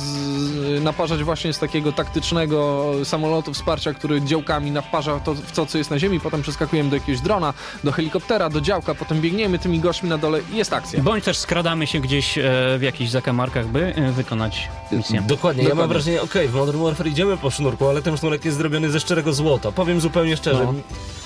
naparzać 0.81 1.25
właśnie 1.25 1.53
z 1.53 1.59
takiego 1.59 1.92
taktycznego 1.92 2.92
samolotu 3.05 3.53
wsparcia, 3.53 3.94
który 3.94 4.21
działkami 4.21 4.71
naparza 4.71 5.21
to, 5.21 5.35
w 5.35 5.53
to, 5.53 5.66
co 5.66 5.79
jest 5.79 5.90
na 5.90 5.99
ziemi. 5.99 6.21
Potem 6.21 6.42
przeskakujemy 6.42 6.90
do 6.90 6.97
jakiegoś 6.97 7.21
drona, 7.21 7.55
do 7.85 7.92
helikoptera, 7.92 8.51
do 8.51 8.61
działka, 8.61 8.94
potem 8.94 9.21
biegniemy 9.21 9.59
tymi 9.59 9.81
gośćmi 9.81 10.09
na 10.09 10.18
dole 10.18 10.40
i 10.53 10.57
jest 10.57 10.73
akcja. 10.73 11.03
Bądź 11.03 11.25
też 11.25 11.38
skradamy 11.38 11.87
się 11.87 12.01
gdzieś 12.01 12.38
w 12.79 12.83
jakichś 12.83 13.11
zakamarkach, 13.11 13.66
by 13.66 13.94
wykonać 14.12 14.68
misję. 14.92 15.23
Dokładnie, 15.27 15.62
ja 15.62 15.68
mam 15.68 15.77
Dokładnie. 15.77 15.94
wrażenie, 15.94 16.23
okej, 16.23 16.49
w 16.49 16.55
Modern 16.55 16.83
Warfare 16.83 17.07
idziemy 17.07 17.37
po 17.37 17.51
sznurku, 17.51 17.88
ale 17.88 18.03
ten 18.03 18.16
sznurek 18.16 18.44
jest 18.48 18.58
zrobiony 18.58 18.90
ze 18.90 19.00
szczerego 19.00 19.32
złota. 19.32 19.72
Powiem 19.72 20.00
zupełnie 20.00 20.37
szczerze, 20.37 20.64
No. 20.64 20.74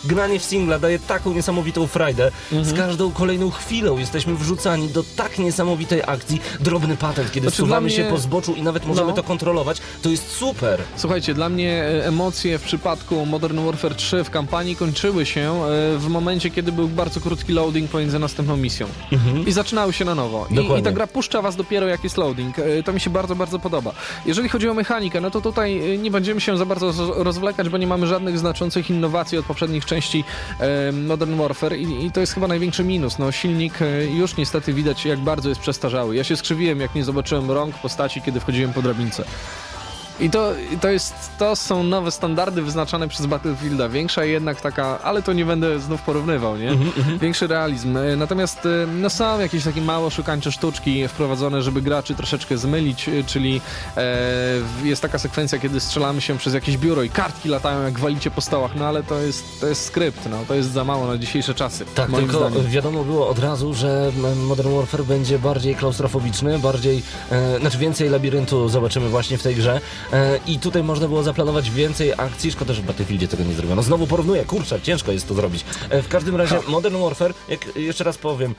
granie 0.05 0.39
w 0.39 0.45
singla 0.45 0.79
daje 0.79 0.99
taką 0.99 1.35
niesamowitą 1.35 1.87
frajdę. 1.87 2.31
Mhm. 2.53 2.65
Z 2.65 2.79
każdą 2.79 3.11
kolejną 3.13 3.51
chwilą 3.51 3.99
jesteśmy 3.99 4.35
wrzucani 4.35 4.89
do 4.89 5.05
tak 5.17 5.39
niesamowitej 5.39 6.03
akcji. 6.07 6.41
Drobny 6.61 6.97
patent, 6.97 7.33
kiedy 7.33 7.51
Znaczy, 7.51 7.81
mnie- 7.81 7.91
się 7.91 8.05
po 8.05 8.19
zboczu 8.19 8.55
i 8.55 8.63
nawet 8.63 8.87
możemy 8.87 9.09
No. 9.09 9.15
to 9.17 9.23
kontrolować, 9.23 9.79
to 10.03 10.09
jest 10.09 10.31
super. 10.31 10.81
Słuchajcie, 10.97 11.35
dla 11.35 11.49
mnie 11.49 11.85
e, 11.85 12.07
emocje 12.07 12.59
w 12.59 12.63
przypadku 12.63 13.27
Modern 13.27 13.65
Warfare 13.65 13.95
3 13.95 14.25
w 14.25 14.31
kampanii 14.31 14.77
kończyły 14.77 15.27
się 15.27 15.41
e, 15.65 15.99
w 15.99 16.07
momencie, 16.09 16.51
kiedy 16.51 16.73
był 16.73 16.89
bardzo 16.89 17.21
krótki 17.21 17.53
loading 17.53 17.91
pomiędzy 17.91 18.19
następną 18.19 18.57
misją. 18.57 18.87
I 19.47 19.53
zaczynały 19.53 19.93
się 19.93 20.05
na 20.05 20.15
nowo. 20.15 20.47
I. 20.51 20.79
I 20.81 20.83
ta 20.83 20.93
gra 20.93 21.07
puszcza 21.07 21.43
was 21.43 21.57
dopiero 21.57 21.87
jak 21.87 22.05
jest 22.05 22.17
loading. 22.17 22.59
E, 22.59 22.83
To 22.83 22.93
mi 22.93 23.01
się 23.01 23.11
bardzo, 23.11 23.35
bardzo 23.37 23.59
podoba. 23.59 23.93
Jeżeli 24.27 24.49
chodzi 24.49 24.69
o 24.69 24.75
mechanikę, 24.75 25.21
no 25.21 25.31
to 25.31 25.41
tutaj 25.41 25.99
nie 25.99 26.11
będziemy 26.11 26.41
się 26.41 26.57
za 26.57 26.67
bardzo 26.67 26.93
rozwlekać, 27.17 27.69
bo 27.69 27.79
nie 27.79 27.87
mamy 27.87 28.07
żadnych 28.07 28.39
znaczących 28.39 28.91
innowacji 28.91 29.39
od 29.39 29.47
poprzednich 29.47 29.85
części 29.85 30.25
e, 30.61 30.93
Modern 30.93 31.37
Warfare 31.37 31.77
i, 31.77 32.07
i 32.07 32.13
to 32.13 32.21
jest 32.21 32.35
chyba 32.35 32.49
największy 32.49 32.85
minus. 32.85 33.19
No 33.19 33.33
silnik 33.33 33.83
e, 33.83 34.05
już 34.05 34.37
niestety 34.37 34.73
widać 34.73 35.05
jak 35.05 35.19
bardzo 35.19 35.49
jest 35.49 35.61
przestarzały. 35.61 36.17
Ja 36.17 36.25
się 36.25 36.37
skrzywiłem 36.37 36.81
jak 36.81 36.95
nie 36.95 37.05
zobaczyłem 37.05 37.51
rąk 37.51 37.79
postaci, 37.79 38.23
kiedy 38.23 38.41
wchodziłem 38.41 38.73
po 38.73 38.83
drabince. 38.83 39.25
I 40.23 40.31
to, 40.31 40.53
to, 40.81 40.89
jest, 40.91 41.15
to 41.39 41.57
są 41.57 41.83
nowe 41.83 42.11
standardy 42.11 42.63
wyznaczane 42.63 43.09
przez 43.09 43.27
Battlefielda. 43.27 43.89
Większa 43.89 44.25
jednak 44.25 44.61
taka, 44.61 44.99
ale 45.03 45.23
to 45.23 45.33
nie 45.33 45.45
będę 45.45 45.81
znów 45.81 46.03
porównywał, 46.03 46.57
nie? 46.57 46.71
Większy 47.21 47.47
realizm. 47.47 47.97
E, 47.97 48.17
Natomiast 48.17 48.67
e, 48.67 48.87
no 48.87 49.11
są 49.11 49.41
jakieś 49.41 49.65
takie 49.65 49.81
mało 49.81 50.11
szukańcze 50.11 50.53
sztuczki 50.53 51.09
wprowadzone, 51.09 51.63
żeby 51.63 51.83
graczy 51.83 52.15
troszeczkę 52.15 52.59
zmylić, 52.59 53.09
e, 53.09 53.25
czyli 53.25 53.61
e, 53.97 54.03
jest 54.85 55.03
taka 55.03 55.19
sekwencja, 55.19 55.59
kiedy 55.59 55.81
strzelamy 55.81 56.21
się 56.21 56.39
przez 56.39 56.55
jakieś 56.55 56.77
biuro 56.79 57.03
i 57.03 57.11
kartki 57.11 57.49
latają 57.49 57.83
jak 57.83 57.99
walicie 57.99 58.31
po 58.31 58.41
stołach, 58.41 58.71
no 58.77 58.87
ale 58.87 59.03
to 59.03 59.19
jest, 59.19 59.61
to 59.61 59.67
jest 59.67 59.85
skrypt, 59.85 60.29
no 60.31 60.39
to 60.49 60.55
jest 60.55 60.73
za 60.73 60.85
mało 60.85 61.07
na 61.07 61.19
dzisiejsze 61.19 61.55
czasy. 61.55 61.85
Tak, 61.95 62.11
tylko 62.11 62.49
zdaniem. 62.49 62.71
wiadomo 62.71 63.05
było 63.05 63.29
od 63.29 63.39
razu, 63.39 63.75
że 63.75 64.13
Modern 64.37 64.77
Warfare 64.77 65.05
będzie 65.05 65.39
bardziej 65.39 65.75
klaustrofobiczny, 65.75 66.59
bardziej, 66.59 67.03
e, 67.31 67.59
znaczy 67.61 67.79
więcej 67.79 68.09
labiryntu 68.09 68.69
zobaczymy 68.69 69.09
właśnie 69.09 69.39
w 69.39 69.43
tej 69.43 69.55
grze 69.55 69.81
i 70.47 70.59
tutaj 70.59 70.83
można 70.83 71.09
było 71.09 71.23
zaplanować 71.23 71.71
więcej 71.71 72.13
akcji, 72.17 72.53
szkoda, 72.53 72.75
że 72.75 72.83
w 72.83 72.85
Battlefieldzie 72.85 73.29
tego 73.29 73.45
nie 73.45 73.55
zrobiono. 73.55 73.83
Znowu 73.83 74.07
porównuję, 74.07 74.45
kurczę, 74.45 74.81
ciężko 74.81 75.13
jest 75.13 75.29
to 75.29 75.35
zrobić. 75.35 75.65
E, 75.91 76.03
w 76.03 76.09
każdym 76.09 76.37
razie 76.37 76.59
Modern 76.69 76.97
Warfare, 76.97 77.35
jak 77.49 77.77
jeszcze 77.77 78.05
raz 78.05 78.19
powiem, 78.19 78.55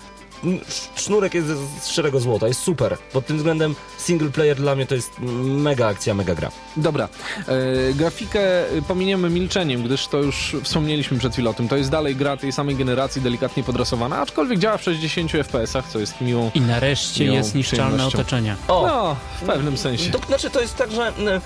sznurek 0.95 1.33
jest 1.33 1.47
z 1.81 1.87
szczerego 1.87 2.19
złota, 2.19 2.47
jest 2.47 2.61
super. 2.61 2.97
Pod 3.13 3.25
tym 3.25 3.37
względem 3.37 3.75
single 3.97 4.29
player 4.29 4.57
dla 4.57 4.75
mnie 4.75 4.85
to 4.85 4.95
jest 4.95 5.11
mega 5.43 5.87
akcja, 5.87 6.13
mega 6.13 6.35
gra. 6.35 6.51
Dobra, 6.77 7.09
e, 7.47 7.93
grafikę 7.93 8.69
e, 8.69 8.81
pominiemy 8.87 9.29
milczeniem, 9.29 9.83
gdyż 9.83 10.07
to 10.07 10.17
już 10.17 10.55
wspomnieliśmy 10.63 11.19
przed 11.19 11.33
chwilą 11.33 11.49
o 11.49 11.53
tym. 11.53 11.67
To 11.67 11.77
jest 11.77 11.89
dalej 11.89 12.15
gra 12.15 12.37
tej 12.37 12.51
samej 12.51 12.75
generacji, 12.75 13.21
delikatnie 13.21 13.63
podrasowana, 13.63 14.17
aczkolwiek 14.21 14.59
działa 14.59 14.77
w 14.77 14.83
60 14.83 15.31
FPS-ach, 15.31 15.87
co 15.87 15.99
jest 15.99 16.21
miłą. 16.21 16.51
I 16.53 16.61
nareszcie 16.61 17.23
Miłą 17.23 17.35
jest 17.35 17.55
niszczalne 17.55 18.05
otoczenie. 18.05 18.55
O! 18.67 18.87
No, 18.87 19.15
w 19.41 19.45
pewnym 19.45 19.77
sensie. 19.77 20.11
To 20.11 20.19
znaczy 20.27 20.49
to 20.49 20.61
jest 20.61 20.75
tak, 20.75 20.91
że 20.91 21.07
mm, 21.07 21.41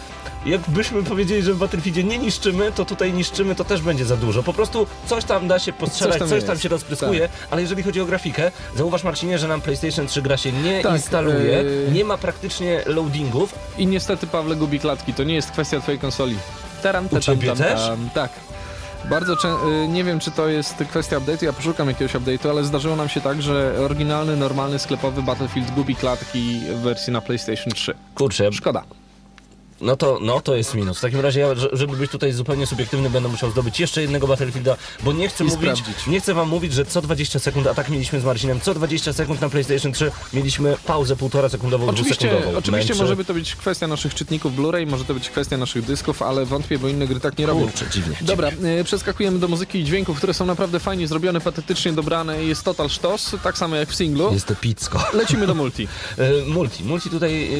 jakbyśmy 0.45 1.03
powiedzieli, 1.03 1.43
że 1.43 1.53
w 1.53 1.57
Battlefieldzie 1.57 2.03
nie 2.03 2.17
niszczymy, 2.17 2.71
to 2.71 2.85
tutaj 2.85 3.13
niszczymy, 3.13 3.55
to 3.55 3.63
też 3.63 3.81
będzie 3.81 4.05
za 4.05 4.17
dużo. 4.17 4.43
Po 4.43 4.53
prostu 4.53 4.87
coś 5.05 5.23
tam 5.23 5.47
da 5.47 5.59
się 5.59 5.73
postrzelać, 5.73 6.19
Coś 6.19 6.29
coś 6.29 6.39
tam 6.39 6.47
tam, 6.47 6.53
jest. 6.53 6.63
się 6.63 6.69
rozpryskuje, 6.69 7.29
ale 7.51 7.61
jeżeli 7.61 7.83
chodzi 7.83 8.01
o 8.01 8.05
grafikę, 8.05 8.51
zauważ 8.87 9.03
Marcinie, 9.03 9.37
że 9.39 9.47
nam 9.47 9.61
PlayStation 9.61 10.07
3 10.07 10.21
gra 10.21 10.37
się 10.37 10.51
nie 10.51 10.83
Tak, 10.83 10.91
instaluje, 10.93 11.63
yy. 11.63 11.89
nie 11.93 12.05
ma 12.05 12.17
praktycznie 12.17 12.81
loadingów. 12.85 13.55
I 13.77 13.87
niestety, 13.87 14.27
Pawle, 14.27 14.55
gubi 14.55 14.79
klatki. 14.79 15.13
To 15.13 15.23
nie 15.23 15.35
jest 15.35 15.51
kwestia 15.51 15.79
twojej 15.79 15.99
konsoli. 15.99 16.35
Taram, 16.83 17.05
tatam, 17.05 17.21
ciebie 17.21 17.47
tam, 17.47 17.57
też? 17.57 17.81
tam. 17.87 18.09
Tak. 18.13 18.29
Bardzo 19.09 19.35
czę- 19.35 19.83
y, 19.85 19.87
nie 19.87 20.03
wiem, 20.03 20.19
czy 20.19 20.31
to 20.31 20.47
jest 20.47 20.75
kwestia 20.89 21.19
update'u, 21.19 21.45
ja 21.45 21.53
poszukam 21.53 21.87
jakiegoś 21.87 22.13
update'u, 22.15 22.49
ale 22.49 22.63
zdarzyło 22.63 22.95
nam 22.95 23.09
się 23.09 23.21
tak, 23.21 23.41
że 23.41 23.73
oryginalny, 23.85 24.35
normalny, 24.35 24.79
sklepowy 24.79 25.21
Battlefield 25.23 25.71
gubi 25.71 25.95
klatki 25.95 26.59
w 26.69 26.77
wersji 26.79 27.13
na 27.13 27.21
PlayStation 27.21 27.73
3. 27.73 27.93
Kurczę, 28.15 28.51
Szkoda. 28.53 28.83
No 29.81 29.95
to, 29.97 30.19
no 30.21 30.41
to 30.41 30.55
jest 30.55 30.73
minus. 30.75 30.97
W 30.97 31.01
takim 31.01 31.19
razie, 31.19 31.39
ja, 31.39 31.55
że- 31.55 31.69
żeby 31.73 31.97
być 31.97 32.11
tutaj 32.11 32.31
zupełnie 32.33 32.67
subiektywny, 32.67 33.09
będę 33.09 33.29
musiał 33.29 33.51
zdobyć 33.51 33.79
jeszcze 33.79 34.01
jednego 34.01 34.27
Battlefielda, 34.27 34.77
bo 35.03 35.13
nie 35.13 35.29
chcę 35.29 35.43
I 35.43 35.47
mówić, 35.47 35.59
sprawdzić. 35.61 36.07
nie 36.07 36.21
chcę 36.21 36.33
wam 36.33 36.49
mówić, 36.49 36.73
że 36.73 36.85
co 36.85 37.01
20 37.01 37.39
sekund, 37.39 37.67
a 37.67 37.73
tak 37.73 37.89
mieliśmy 37.89 38.19
z 38.19 38.23
Marcinem, 38.23 38.61
co 38.61 38.73
20 38.73 39.13
sekund 39.13 39.41
na 39.41 39.49
PlayStation 39.49 39.91
3 39.91 40.11
mieliśmy 40.33 40.75
pauzę 40.85 41.15
półtora 41.15 41.49
sekundową, 41.49 41.87
Oczywiście, 41.87 42.27
dwusekundową. 42.27 42.57
oczywiście 42.59 42.93
Męczy. 42.93 43.03
może 43.03 43.15
by 43.15 43.25
to 43.25 43.33
być 43.33 43.55
kwestia 43.55 43.87
naszych 43.87 44.15
czytników 44.15 44.53
Blu-ray, 44.55 44.87
może 44.87 45.05
to 45.05 45.13
być 45.13 45.29
kwestia 45.29 45.57
naszych 45.57 45.85
dysków, 45.85 46.21
ale 46.21 46.45
wątpię, 46.45 46.79
bo 46.79 46.87
inne 46.87 47.07
gry 47.07 47.19
tak 47.19 47.37
nie 47.37 47.45
robią. 47.45 47.61
Kurczę, 47.61 47.85
dziwnie. 47.91 48.15
Dobra, 48.21 48.47
e, 48.79 48.83
przeskakujemy 48.83 49.39
do 49.39 49.47
muzyki 49.47 49.79
i 49.79 49.83
dźwięków, 49.83 50.17
które 50.17 50.33
są 50.33 50.45
naprawdę 50.45 50.79
fajnie 50.79 51.07
zrobione, 51.07 51.41
patetycznie 51.41 51.93
dobrane. 51.93 52.43
Jest 52.43 52.63
total 52.63 52.89
sztos, 52.89 53.35
tak 53.43 53.57
samo 53.57 53.75
jak 53.75 53.89
w 53.89 53.95
singlu. 53.95 54.33
Jest 54.33 54.45
to 54.45 54.55
picko. 54.55 55.03
Lecimy 55.13 55.47
do 55.47 55.55
multi. 55.55 55.87
E, 56.17 56.31
multi. 56.57 56.83
Multi 56.83 57.09
tutaj... 57.09 57.53
e, 57.53 57.57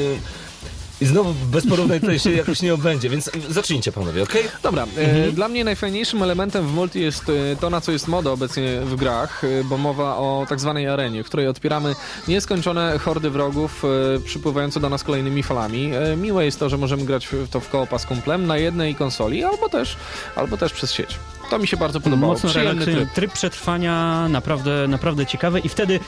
I 1.02 1.06
znowu 1.06 1.34
bez 1.52 1.68
porównań 1.68 2.00
tutaj 2.00 2.20
się 2.20 2.32
jakoś 2.32 2.62
nie 2.62 2.74
obędzie, 2.74 3.10
więc 3.10 3.32
zacznijcie 3.50 3.92
panowie, 3.92 4.24
okej? 4.24 4.44
Dobra, 4.64 4.88
e, 4.98 5.32
dla 5.32 5.48
mnie 5.48 5.64
najfajniejszym 5.64 6.24
elementem 6.24 6.68
w 6.68 6.74
multi 6.74 7.02
jest 7.02 7.30
e, 7.30 7.56
to, 7.56 7.70
na 7.70 7.82
co 7.82 7.92
jest 7.92 8.08
moda 8.08 8.32
obecnie 8.32 8.80
w 8.82 8.96
grach, 8.96 9.44
e, 9.44 9.64
bo 9.64 9.78
mowa 9.78 10.18
o 10.18 10.46
tak 10.50 10.60
zwanej 10.60 10.88
arenie, 10.88 11.24
w 11.24 11.28
której 11.28 11.48
odpieramy 11.48 11.96
nieskończone 12.28 13.00
hordy 13.00 13.30
wrogów 13.30 13.84
przypływające 14.26 14.80
do 14.80 14.90
nas 14.90 15.04
kolejnymi 15.04 15.44
falami. 15.44 15.92
Miłe 16.18 16.46
jest 16.46 16.60
to, 16.60 16.70
że 16.70 16.78
możemy 16.78 17.06
grać 17.06 17.28
w 17.28 17.50
to 17.50 17.60
w 17.60 17.70
koopa 17.70 18.00
z 18.00 18.06
kumplem 18.06 18.48
na 18.48 18.58
jednej 18.58 18.96
konsoli, 18.96 19.44
albo 19.44 19.70
też, 19.70 19.98
albo 20.36 20.58
też 20.58 20.74
przez 20.74 20.92
sieć. 20.94 21.20
To 21.50 21.60
mi 21.60 21.68
się 21.68 21.78
bardzo 21.78 22.00
podobało. 22.02 22.34
Mocno 22.34 22.50
tryb. 22.50 23.14
tryb. 23.14 23.34
przetrwania, 23.34 24.28
naprawdę, 24.30 24.88
naprawdę 24.88 25.26
ciekawy 25.26 25.60
i 25.60 25.70
wtedy 25.70 26.00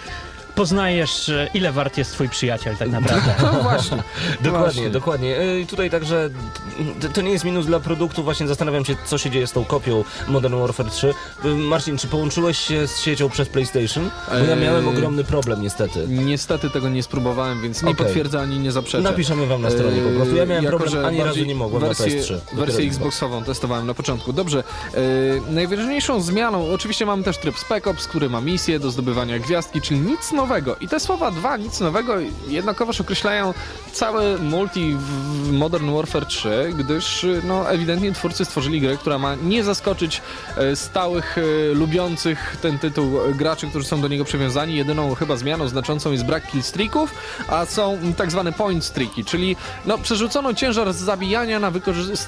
poznajesz, 0.59 1.29
e, 1.29 1.49
ile 1.53 1.71
wart 1.71 1.97
jest 1.97 2.11
twój 2.11 2.29
przyjaciel 2.29 2.77
tak 2.77 2.89
naprawdę. 2.89 3.35
No 3.53 3.63
właśnie. 3.63 3.97
Dokładnie, 4.41 4.49
Właśnie. 4.59 4.89
dokładnie. 4.89 5.37
E, 5.37 5.59
I 5.59 5.65
tutaj 5.67 5.89
także 5.89 6.29
to 7.13 7.21
nie 7.21 7.31
jest 7.31 7.45
minus 7.45 7.65
dla 7.65 7.79
produktu, 7.79 8.23
właśnie 8.23 8.47
zastanawiam 8.47 8.85
się, 8.85 8.95
co 9.05 9.17
się 9.17 9.29
dzieje 9.29 9.47
z 9.47 9.51
tą 9.51 9.65
kopią 9.65 10.03
Modern 10.27 10.55
Warfare 10.59 10.89
3. 10.91 11.13
E, 11.43 11.47
Marcin, 11.47 11.97
czy 11.97 12.07
połączyłeś 12.07 12.57
się 12.57 12.87
z 12.87 12.99
siecią 12.99 13.29
przez 13.29 13.49
PlayStation? 13.49 14.09
Bo 14.27 14.37
ja 14.37 14.55
Eee, 14.55 14.61
miałem 14.61 14.87
ogromny 14.87 15.23
problem 15.23 15.61
niestety. 15.61 16.05
Niestety 16.07 16.69
tego 16.69 16.89
nie 16.89 17.03
spróbowałem, 17.03 17.61
więc 17.61 17.83
nie 17.83 17.91
Okej. 17.91 18.05
potwierdzę 18.05 18.41
ani 18.41 18.59
nie 18.59 18.71
zaprzeczę. 18.71 19.03
Napiszemy 19.03 19.45
wam 19.47 19.61
na 19.61 19.69
stronie 19.69 20.01
po 20.01 20.09
prostu. 20.15 20.35
Ja 20.35 20.45
miałem 20.45 20.63
Jako, 20.63 20.77
problem, 20.77 21.01
że 21.01 21.07
ani 21.07 21.17
razu 21.17 21.27
bardziej 21.29 21.47
nie 21.47 21.55
mogłem 21.55 21.81
na 21.81 21.87
wersję, 21.87 22.05
PS3. 22.21 22.33
Dopiero 22.33 22.57
Wersję 22.65 22.85
Xbox. 22.85 22.95
Xboxową 22.97 23.43
testowałem 23.43 23.87
na 23.87 23.93
początku. 23.93 24.33
Dobrze. 24.33 24.63
Najważniejszą 25.49 26.21
zmianą, 26.21 26.71
oczywiście 26.73 27.05
mamy 27.05 27.23
też 27.23 27.37
tryb 27.37 27.59
Spec 27.59 27.87
Ops, 27.87 28.07
który 28.07 28.29
ma 28.29 28.41
misję 28.41 28.79
do 28.79 28.91
zdobywania 28.91 29.39
gwiazdki, 29.39 29.81
czyli 29.81 29.99
nic 29.99 30.31
nowego. 30.31 30.48
I 30.81 30.87
te 30.87 30.99
słowa 30.99 31.31
dwa, 31.31 31.57
nic 31.57 31.79
nowego, 31.79 32.13
jednakowoż 32.47 33.01
określają 33.01 33.53
całe 33.91 34.37
multi 34.37 34.95
w 34.99 35.51
Modern 35.51 35.91
Warfare 35.91 36.25
3, 36.25 36.73
gdyż 36.77 37.25
no, 37.43 37.71
ewidentnie 37.71 38.11
twórcy 38.11 38.45
stworzyli 38.45 38.81
grę, 38.81 38.97
która 38.97 39.17
ma 39.17 39.35
nie 39.35 39.63
zaskoczyć 39.63 40.21
e, 40.57 40.75
stałych, 40.75 41.37
e, 41.37 41.73
lubiących 41.73 42.57
ten 42.61 42.79
tytuł 42.79 43.21
e, 43.21 43.33
graczy, 43.33 43.67
którzy 43.67 43.87
są 43.87 44.01
do 44.01 44.07
niego 44.07 44.25
przywiązani. 44.25 44.75
Jedyną 44.75 45.15
chyba 45.15 45.35
zmianą 45.35 45.67
znaczącą 45.67 46.11
jest 46.11 46.25
brak 46.25 46.47
killstreaków, 46.51 47.13
a 47.47 47.65
są 47.65 47.97
tak 48.17 48.31
zwane 48.31 48.51
point 48.51 48.85
streaki, 48.85 49.25
czyli 49.25 49.55
no, 49.85 49.97
przerzucono 49.97 50.53
ciężar 50.53 50.93
z 50.93 50.97
zabijania 50.97 51.59
na 51.59 51.71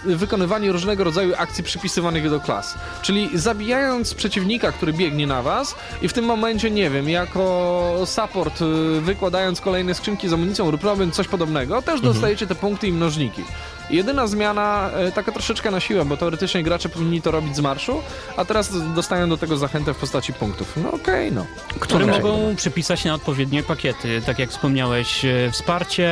wykonywanie 0.05 0.71
różnego 0.71 1.03
rodzaju 1.03 1.33
akcji 1.37 1.63
przypisywanych 1.63 2.29
do 2.29 2.39
klas. 2.39 2.75
Czyli 3.01 3.29
zabijając 3.33 4.13
przeciwnika, 4.13 4.71
który 4.71 4.93
biegnie 4.93 5.27
na 5.27 5.41
was 5.41 5.75
i 6.01 6.07
w 6.07 6.13
tym 6.13 6.25
momencie, 6.25 6.71
nie 6.71 6.89
wiem, 6.89 7.09
jako 7.09 8.00
support 8.05 8.61
y, 8.61 9.01
wykładając 9.01 9.61
kolejne 9.61 9.93
skrzynki 9.93 10.29
z 10.29 10.33
amunicją 10.33 10.71
lub 10.71 10.81
coś 11.11 11.27
podobnego, 11.27 11.81
też 11.81 12.01
dostajecie 12.01 12.47
te 12.47 12.55
punkty 12.55 12.87
i 12.87 12.91
mnożniki. 12.91 13.43
Jedyna 13.91 14.27
zmiana, 14.27 14.89
e, 14.93 15.11
taka 15.11 15.31
troszeczkę 15.31 15.71
na 15.71 15.79
siłę, 15.79 16.05
bo 16.05 16.17
teoretycznie 16.17 16.63
gracze 16.63 16.89
powinni 16.89 17.21
to 17.21 17.31
robić 17.31 17.55
z 17.55 17.59
marszu, 17.59 18.01
a 18.37 18.45
teraz 18.45 18.93
dostają 18.95 19.29
do 19.29 19.37
tego 19.37 19.57
zachętę 19.57 19.93
w 19.93 19.97
postaci 19.97 20.33
punktów. 20.33 20.73
No 20.83 20.91
okej, 20.91 21.31
no. 21.31 21.45
które 21.79 22.05
Okej. 22.05 22.21
mogą 22.21 22.55
przypisać 22.55 23.05
na 23.05 23.13
odpowiednie 23.13 23.63
pakiety. 23.63 24.21
Tak 24.25 24.39
jak 24.39 24.49
wspomniałeś, 24.49 25.25
e, 25.25 25.51
wsparcie, 25.51 26.11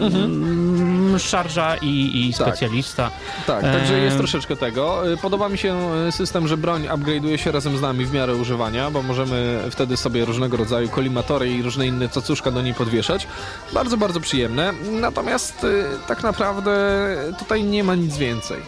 mm, 0.00 1.18
szarża 1.18 1.76
i, 1.76 2.26
i 2.28 2.34
Tak. 2.34 2.46
specjalista. 2.48 3.10
Tak, 3.46 3.62
także 3.62 3.94
Eee. 3.94 4.04
jest 4.04 4.16
troszeczkę 4.16 4.56
tego. 4.56 5.12
Y, 5.12 5.16
Podoba 5.16 5.48
mi 5.48 5.58
się 5.58 5.78
system, 6.10 6.48
że 6.48 6.56
broń 6.56 6.82
upgrade'uje 6.86 7.36
się 7.36 7.52
razem 7.52 7.78
z 7.78 7.80
nami 7.80 8.04
w 8.06 8.12
miarę 8.12 8.34
używania, 8.34 8.90
bo 8.90 9.02
możemy 9.02 9.60
wtedy 9.70 9.96
sobie 9.96 10.24
różnego 10.24 10.56
rodzaju 10.56 10.88
kolimatory 10.88 11.50
i 11.50 11.62
różne 11.62 11.86
inne 11.86 12.08
cacuszka 12.08 12.50
do 12.50 12.62
niej 12.62 12.74
podwieszać. 12.74 13.26
Bardzo, 13.72 13.96
bardzo 13.96 14.20
przyjemne. 14.20 14.72
Natomiast 15.00 15.66
tak 16.06 16.22
naprawdę 16.22 16.87
tutaj 17.38 17.64
nie 17.64 17.84
ma 17.84 17.94
nic 17.94 18.16
więcej. 18.16 18.58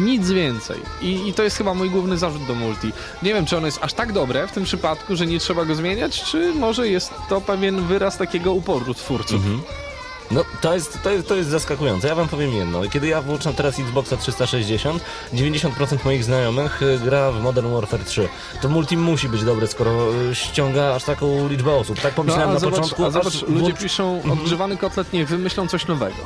Nic 0.00 0.30
więcej. 0.30 0.76
I, 1.02 1.28
I 1.28 1.32
to 1.32 1.42
jest 1.42 1.56
chyba 1.56 1.74
mój 1.74 1.90
główny 1.90 2.18
zarzut 2.18 2.46
do 2.46 2.54
multi. 2.54 2.92
Nie 3.22 3.34
wiem, 3.34 3.46
czy 3.46 3.56
ono 3.56 3.66
jest 3.66 3.78
aż 3.82 3.92
tak 3.92 4.12
dobre 4.12 4.46
w 4.46 4.52
tym 4.52 4.64
przypadku, 4.64 5.16
że 5.16 5.26
nie 5.26 5.38
trzeba 5.40 5.64
go 5.64 5.74
zmieniać, 5.74 6.22
czy 6.22 6.54
może 6.54 6.88
jest 6.88 7.14
to 7.28 7.40
pewien 7.40 7.86
wyraz 7.86 8.16
takiego 8.18 8.52
uporu 8.52 8.94
twórców. 8.94 9.40
No, 10.30 10.44
to 10.60 10.74
jest, 10.74 10.98
to, 11.02 11.10
jest, 11.10 11.28
to 11.28 11.36
jest 11.36 11.50
zaskakujące. 11.50 12.08
Ja 12.08 12.14
wam 12.14 12.28
powiem 12.28 12.52
jedno. 12.54 12.82
Kiedy 12.90 13.06
ja 13.06 13.22
włączam 13.22 13.54
teraz 13.54 13.78
Xboxa 13.78 14.16
360, 14.16 15.02
90% 15.34 15.98
moich 16.04 16.24
znajomych 16.24 16.82
y, 16.82 16.98
gra 17.04 17.32
w 17.32 17.42
Modern 17.42 17.72
Warfare 17.74 18.04
3. 18.04 18.28
To 18.62 18.68
multi 18.68 18.96
musi 18.96 19.28
być 19.28 19.44
dobre, 19.44 19.66
skoro 19.66 19.90
y, 20.30 20.34
ściąga 20.34 20.94
aż 20.94 21.04
taką 21.04 21.48
liczbę 21.48 21.72
osób. 21.74 21.96
Tak 22.00 22.12
No, 22.12 22.16
pomyślałem 22.16 22.50
a 22.50 22.52
na 22.52 22.58
zobacz, 22.58 22.74
początku. 22.80 23.04
a 23.04 23.06
aż 23.06 23.12
zobacz 23.12 23.42
ludzie 23.42 23.72
piszą, 23.72 24.22
odgrzewany 24.32 24.76
kotlet 24.76 25.12
niech 25.12 25.28
wymyślą 25.28 25.68
coś 25.68 25.86
nowego. 25.86 26.16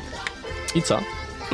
I 0.74 0.82
co? 0.82 1.00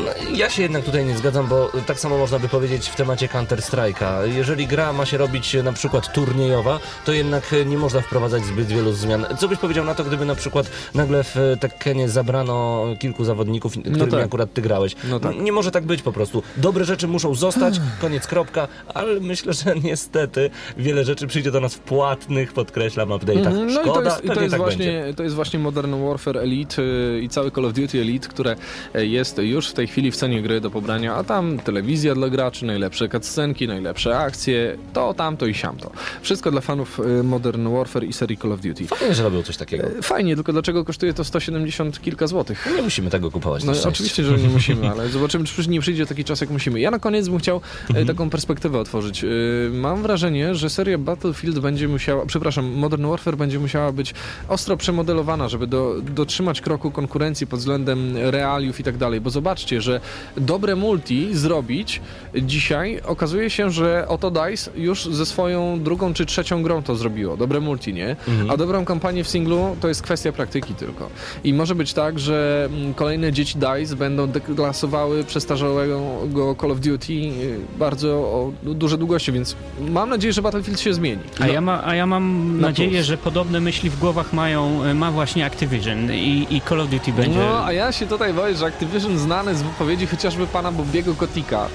No, 0.04 0.36
ja 0.36 0.50
się 0.50 0.62
jednak 0.62 0.84
tutaj 0.84 1.04
nie 1.04 1.16
zgadzam, 1.16 1.46
bo 1.46 1.70
tak 1.86 2.00
samo 2.00 2.18
można 2.18 2.38
by 2.38 2.48
powiedzieć 2.48 2.88
w 2.88 2.96
temacie 2.96 3.26
Counter-Strike'a. 3.26 4.22
Jeżeli 4.36 4.66
gra 4.66 4.92
ma 4.92 5.06
się 5.06 5.16
robić 5.18 5.56
na 5.64 5.72
przykład 5.72 6.12
turniejowa, 6.12 6.80
to 7.04 7.12
jednak 7.12 7.54
nie 7.66 7.78
można 7.78 8.00
wprowadzać 8.00 8.44
zbyt 8.44 8.66
wielu 8.68 8.92
zmian. 8.92 9.26
Co 9.38 9.48
byś 9.48 9.58
powiedział 9.58 9.84
na 9.84 9.94
to, 9.94 10.04
gdyby 10.04 10.24
na 10.24 10.34
przykład 10.34 10.70
nagle 10.94 11.24
w 11.24 11.36
Tekkenie 11.60 12.08
zabrano 12.08 12.84
kilku 12.98 13.24
zawodników, 13.24 13.72
którymi 13.72 14.10
tak. 14.10 14.24
akurat 14.24 14.52
ty 14.52 14.62
grałeś? 14.62 14.96
No 15.10 15.20
tak. 15.20 15.36
Nie 15.36 15.52
może 15.52 15.70
tak 15.70 15.84
być 15.84 16.02
po 16.02 16.12
prostu. 16.12 16.42
Dobre 16.56 16.84
rzeczy 16.84 17.08
muszą 17.08 17.34
zostać, 17.34 17.80
koniec, 18.00 18.26
kropka, 18.26 18.68
ale 18.94 19.20
myślę, 19.20 19.52
że 19.52 19.74
niestety 19.84 20.50
wiele 20.76 21.04
rzeczy 21.04 21.26
przyjdzie 21.26 21.50
do 21.50 21.60
nas 21.60 21.74
w 21.74 21.78
płatnych, 21.78 22.52
podkreślam, 22.52 23.08
update'ach. 23.08 23.46
Mhm, 23.46 23.72
No 23.74 23.80
Szkoda, 23.82 24.00
i 24.00 24.04
to 24.04 24.10
jest, 24.10 24.24
i 24.24 24.28
to 24.28 24.40
jest, 24.40 24.50
tak 24.50 24.60
właśnie, 24.60 24.86
będzie. 25.00 25.14
to 25.14 25.22
jest 25.22 25.34
właśnie 25.34 25.58
Modern 25.58 26.04
Warfare 26.04 26.36
Elite 26.38 26.82
y, 26.82 27.20
i 27.22 27.28
cały 27.28 27.50
Call 27.50 27.64
of 27.64 27.72
Duty 27.72 28.00
Elite, 28.00 28.28
które 28.28 28.56
y, 28.96 29.06
jest 29.06 29.38
już 29.38 29.68
w 29.68 29.72
tej 29.72 29.86
chwili 29.90 30.10
w 30.10 30.16
cenie 30.16 30.42
gry 30.42 30.60
do 30.60 30.70
pobrania, 30.70 31.14
a 31.14 31.24
tam 31.24 31.58
telewizja 31.58 32.14
dla 32.14 32.28
graczy, 32.28 32.66
najlepsze 32.66 33.08
cutscenki, 33.08 33.68
najlepsze 33.68 34.18
akcje, 34.18 34.76
to, 34.92 35.14
tamto 35.14 35.46
i 35.46 35.54
siamto. 35.54 35.90
Wszystko 36.22 36.50
dla 36.50 36.60
fanów 36.60 37.00
y, 37.00 37.22
Modern 37.22 37.68
Warfare 37.68 38.04
i 38.04 38.12
serii 38.12 38.36
Call 38.36 38.52
of 38.52 38.60
Duty. 38.60 38.86
Fajnie, 38.86 39.14
że 39.14 39.22
robią 39.22 39.42
coś 39.42 39.56
takiego. 39.56 39.86
Y, 39.86 40.02
Fajnie, 40.02 40.34
tylko 40.34 40.52
dlaczego 40.52 40.84
kosztuje 40.84 41.14
to 41.14 41.24
170 41.24 42.00
kilka 42.00 42.26
złotych? 42.26 42.68
Nie 42.76 42.82
musimy 42.82 43.10
tego 43.10 43.30
kupować. 43.30 43.64
No 43.64 43.72
oczywiście, 43.88 44.24
że 44.24 44.38
nie 44.38 44.48
musimy, 44.58 44.90
ale 44.90 45.08
zobaczymy, 45.08 45.44
czy 45.44 45.70
nie 45.70 45.80
przyjdzie 45.80 46.06
taki 46.06 46.24
czas, 46.24 46.40
jak 46.40 46.50
musimy. 46.50 46.80
Ja 46.80 46.90
na 46.90 46.98
koniec 46.98 47.28
bym 47.28 47.38
chciał 47.38 47.60
e, 47.94 48.04
taką 48.04 48.30
perspektywę 48.30 48.78
otworzyć. 48.78 49.24
Mam 49.72 50.02
wrażenie, 50.02 50.54
że 50.54 50.70
seria 50.70 50.98
Battlefield 50.98 51.58
będzie 51.58 51.88
musiała, 51.88 52.26
przepraszam, 52.26 52.66
Modern 52.66 53.06
Warfare 53.06 53.36
będzie 53.36 53.58
musiała 53.58 53.92
być 53.92 54.14
ostro 54.48 54.76
przemodelowana, 54.76 55.48
żeby 55.48 55.66
do, 55.66 55.94
dotrzymać 56.02 56.60
kroku 56.60 56.90
konkurencji 56.90 57.46
pod 57.46 57.58
względem 57.60 58.16
realiów 58.16 58.80
i 58.80 58.82
tak 58.82 58.96
dalej, 58.96 59.20
bo 59.20 59.30
zobaczcie, 59.70 59.80
że 59.80 60.00
dobre 60.36 60.76
multi 60.76 61.28
zrobić 61.36 62.00
dzisiaj 62.34 63.00
okazuje 63.06 63.50
się, 63.50 63.70
że 63.70 64.04
oto 64.08 64.30
DICE 64.30 64.70
już 64.76 65.04
ze 65.04 65.26
swoją 65.26 65.80
drugą 65.82 66.14
czy 66.14 66.26
trzecią 66.26 66.62
grą 66.62 66.82
to 66.82 66.96
zrobiło. 66.96 67.36
Dobre 67.36 67.60
multi, 67.60 67.94
nie? 67.94 68.16
A 68.48 68.56
dobrą 68.56 68.84
kampanię 68.84 69.24
w 69.24 69.28
singlu 69.28 69.76
to 69.80 69.88
jest 69.88 70.02
kwestia 70.02 70.32
praktyki 70.32 70.74
tylko. 70.74 71.08
I 71.44 71.54
może 71.54 71.74
być 71.74 71.92
tak, 71.92 72.18
że 72.18 72.68
mm, 72.72 72.94
kolejne 72.94 73.32
dzieci 73.32 73.58
DICE 73.58 73.96
będą 73.96 74.26
deklasowały 74.26 75.24
przestarzałego 75.24 76.56
Call 76.60 76.70
of 76.70 76.80
Duty 76.80 77.12
y, 77.12 77.58
bardzo 77.78 78.08
o 78.10 78.52
duże 78.62 78.98
długości, 78.98 79.32
więc 79.32 79.56
mam 79.90 80.10
nadzieję, 80.10 80.32
że 80.32 80.42
Battlefield 80.42 80.80
się 80.80 80.94
zmieni. 80.94 81.22
A, 81.40 81.46
ja, 81.46 81.60
ma, 81.60 81.84
a 81.84 81.94
ja 81.94 82.06
mam 82.06 82.56
Na 82.60 82.68
nadzieję, 82.68 82.90
plus. 82.90 83.06
że 83.06 83.16
podobne 83.16 83.60
myśli 83.60 83.90
w 83.90 83.98
głowach 83.98 84.32
mają, 84.32 84.84
e, 84.84 84.94
ma 84.94 85.10
właśnie 85.10 85.46
Activision 85.46 86.12
i, 86.14 86.46
i 86.50 86.60
Call 86.68 86.80
of 86.80 86.90
Duty 86.90 87.12
będzie. 87.12 87.38
No, 87.38 87.64
a 87.64 87.72
ja 87.72 87.92
się 87.92 88.06
tutaj 88.06 88.34
boję, 88.34 88.54
że 88.56 88.66
Activision 88.66 89.18
znany 89.18 89.54
z 89.54 89.59
wypowiedzi 89.62 90.06
chociażby 90.06 90.46
pana 90.46 90.72
Bobiego 90.72 91.14
Kotika 91.14 91.66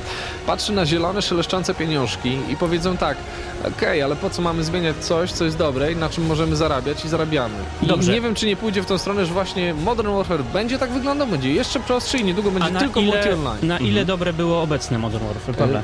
patrzy 0.47 0.73
na 0.73 0.86
zielone, 0.86 1.21
szeleszczące 1.21 1.73
pieniążki 1.73 2.38
i 2.49 2.55
powiedzą 2.55 2.97
tak, 2.97 3.17
okej, 3.67 4.01
ale 4.01 4.15
po 4.15 4.29
co 4.29 4.41
mamy 4.41 4.63
zmieniać 4.63 4.97
coś, 4.97 5.31
co 5.31 5.45
jest 5.45 5.57
dobre 5.57 5.91
i 5.91 5.95
na 5.95 6.09
czym 6.09 6.25
możemy 6.25 6.55
zarabiać 6.55 7.05
i 7.05 7.09
zarabiamy. 7.09 7.55
I 7.81 7.88
Dobrze. 7.88 8.11
nie 8.11 8.21
wiem, 8.21 8.36
czy 8.36 8.45
nie 8.45 8.55
pójdzie 8.55 8.81
w 8.81 8.86
tą 8.86 8.97
stronę, 8.97 9.25
że 9.25 9.33
właśnie 9.33 9.73
Modern 9.73 10.09
Warfare 10.15 10.43
będzie 10.43 10.77
tak 10.79 10.91
wyglądał, 10.91 11.27
będzie 11.27 11.53
jeszcze 11.53 11.79
prostszy 11.79 12.17
i 12.17 12.23
niedługo 12.23 12.51
będzie 12.51 12.79
tylko 12.79 12.99
ile, 12.99 13.33
online. 13.33 13.67
na 13.67 13.79
ile 13.79 14.05
dobre 14.05 14.33
było 14.33 14.61
obecne 14.61 14.97
Modern 14.97 15.25
Warfare, 15.25 15.55
Pawle? 15.55 15.83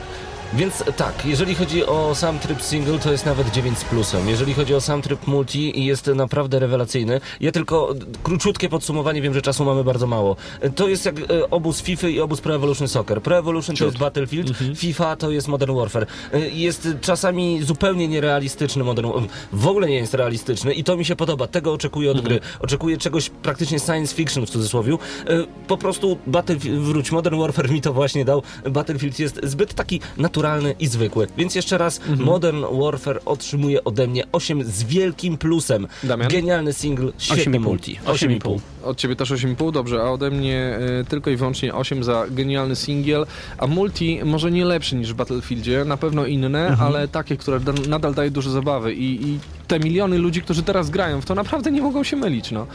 Więc 0.54 0.84
tak, 0.98 1.26
jeżeli 1.26 1.56
chodzi 1.56 1.86
o 1.86 2.16
sam 2.16 2.40
tryb 2.40 2.62
single, 2.62 3.00
to 3.00 3.12
jest 3.12 3.26
nawet 3.26 3.52
9 3.52 3.78
z 3.78 3.84
plusem. 3.84 4.30
Jeżeli 4.30 4.54
chodzi 4.54 4.76
o 4.76 4.82
sam 4.82 5.02
tryb 5.02 5.28
multi, 5.28 5.86
jest 5.86 6.08
naprawdę 6.08 6.60
rewelacyjny. 6.60 7.22
Ja 7.40 7.52
tylko 7.52 7.94
króciutkie 8.24 8.70
podsumowanie, 8.70 9.22
wiem, 9.22 9.34
że 9.34 9.42
czasu 9.42 9.66
mamy 9.66 9.84
bardzo 9.84 10.08
mało. 10.08 10.36
To 10.76 10.88
jest 10.88 11.06
jak 11.06 11.20
e, 11.20 11.50
obóz 11.50 11.82
FIFA 11.82 12.08
i 12.08 12.20
obóz 12.20 12.42
Pro 12.42 12.56
Evolution 12.56 12.88
Soccer. 12.88 13.22
Pro 13.22 13.38
Evolution 13.38 13.76
to 13.76 13.86
jest 13.86 13.98
Battlefield, 13.98 14.52
FIFA 14.76 15.16
to 15.16 15.32
jest 15.32 15.48
Modern 15.48 15.76
Warfare. 15.76 16.06
E, 16.34 16.40
Jest 16.50 16.88
czasami 17.02 17.64
zupełnie 17.64 18.08
nierealistyczny 18.08 18.84
Modern 18.84 19.08
Warfare. 19.12 19.30
W 19.54 19.68
ogóle 19.68 19.88
nie 19.90 19.96
jest 19.96 20.14
realistyczny 20.14 20.74
i 20.74 20.84
to 20.84 20.98
mi 20.98 21.06
się 21.06 21.16
podoba. 21.16 21.48
Tego 21.48 21.74
oczekuję 21.74 22.12
od 22.12 22.22
gry. 22.22 22.40
Oczekuję 22.60 22.98
czegoś 22.98 23.30
praktycznie 23.30 23.80
science 23.80 24.16
fiction 24.16 24.46
w 24.46 24.50
cudzysłowie. 24.50 24.94
E, 24.94 24.98
Po 25.68 25.78
prostu 25.78 26.18
Battlefield, 26.28 26.80
wróć, 26.80 27.12
Modern 27.12 27.40
Warfare 27.40 27.70
mi 27.72 27.82
to 27.82 27.94
właśnie 27.94 28.26
dał. 28.26 28.44
Battlefield 28.70 29.20
jest 29.20 29.40
zbyt 29.44 29.74
taki 29.74 30.00
naturalny 30.18 30.41
i 30.80 30.88
zwykły. 30.88 31.28
Więc 31.38 31.56
jeszcze 31.56 31.78
raz, 31.78 32.02
Modern 32.18 32.66
Warfare 32.82 33.22
otrzymuje 33.26 33.84
ode 33.84 34.08
mnie 34.08 34.24
8 34.32 34.64
z 34.64 34.84
wielkim 34.84 35.38
plusem. 35.38 35.88
Damian? 36.04 36.32
Genialny 36.32 36.74
single, 36.74 37.12
świetny 37.18 37.60
8,5. 37.60 37.62
multi. 37.62 38.00
8,5. 38.06 38.60
Od 38.84 38.98
ciebie 38.98 39.16
też 39.16 39.32
8,5, 39.32 39.72
dobrze, 39.72 40.02
a 40.02 40.10
ode 40.12 40.32
mnie 40.32 40.80
y, 41.02 41.06
tylko 41.06 41.30
i 41.30 41.36
wyłącznie 41.36 41.74
8 41.74 42.04
za 42.04 42.26
genialny 42.30 42.76
singiel, 42.76 43.26
a 43.58 43.68
multi 43.68 44.20
może 44.26 44.52
nie 44.52 44.66
lepszy 44.66 44.96
niż 44.96 45.14
w 45.14 45.16
Battlefieldzie, 45.16 45.86
na 45.86 45.98
pewno 45.98 46.26
inne, 46.26 46.78
ale 46.80 47.08
takie, 47.08 47.38
które 47.38 47.60
da, 47.60 47.74
nadal 47.88 48.14
daje 48.14 48.32
dużo 48.32 48.50
zabawy 48.50 48.94
I, 48.94 49.28
i 49.28 49.40
te 49.68 49.80
miliony 49.80 50.18
ludzi, 50.18 50.42
którzy 50.42 50.64
teraz 50.64 50.90
grają 50.90 51.22
w 51.22 51.26
to 51.26 51.36
naprawdę 51.36 51.72
nie 51.72 51.82
mogą 51.82 52.04
się 52.04 52.16
mylić, 52.16 52.52
no. 52.52 52.68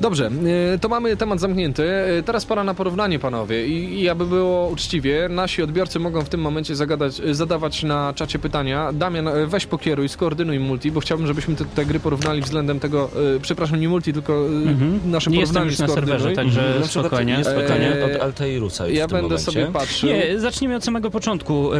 Dobrze, 0.00 0.30
y, 0.74 0.78
to 0.78 0.88
mamy 0.88 1.16
temat 1.16 1.40
zamknięty. 1.40 1.82
Y, 2.18 2.22
Teraz 2.22 2.44
pora 2.44 2.64
na 2.64 2.74
porównanie, 2.74 3.18
panowie. 3.18 3.66
I, 3.66 4.00
I 4.00 4.08
aby 4.08 4.26
było 4.26 4.68
uczciwie, 4.68 5.28
nasi 5.30 5.62
odbiorcy 5.62 5.98
mogą 5.98 6.20
w 6.22 6.28
tym 6.28 6.40
momencie 6.40 6.76
zagadać, 6.76 7.20
y, 7.20 7.34
zadawać 7.34 7.82
na 7.82 8.12
czacie 8.16 8.38
pytania. 8.38 8.92
Damian, 8.92 9.28
weź 9.46 9.66
pokieruj, 9.66 10.08
skoordynuj 10.08 10.58
multi, 10.58 10.90
bo 10.92 11.00
chciałbym, 11.00 11.26
żebyśmy 11.26 11.54
te, 11.56 11.64
te 11.64 11.84
gry 11.86 12.00
porównali 12.00 12.42
względem 12.42 12.80
tego, 12.80 13.10
przepraszam, 13.42 13.80
nie 13.80 13.88
multi, 13.88 14.12
tylko 14.12 14.32
Mhm. 14.46 15.00
nasze 15.10 15.30
Nie 15.30 15.40
jestem 15.40 15.54
porównanie 15.54 15.70
już 15.70 15.78
na 15.78 15.88
serwerze, 15.88 16.32
także 16.32 16.74
Na 16.80 16.86
spokojnie, 16.86 17.32
jest 17.32 17.50
spokojnie. 17.50 17.86
pytanie 17.90 18.04
od 18.16 18.22
Altairusa 18.22 18.88
Ja 18.88 19.06
w 19.06 19.08
tym 19.08 19.16
będę 19.16 19.22
momencie. 19.22 19.44
sobie 19.52 19.66
patrzył. 19.66 20.08
Nie, 20.08 20.38
zacznijmy 20.40 20.76
od 20.76 20.84
samego 20.84 21.10
początku. 21.10 21.70
E, 21.74 21.78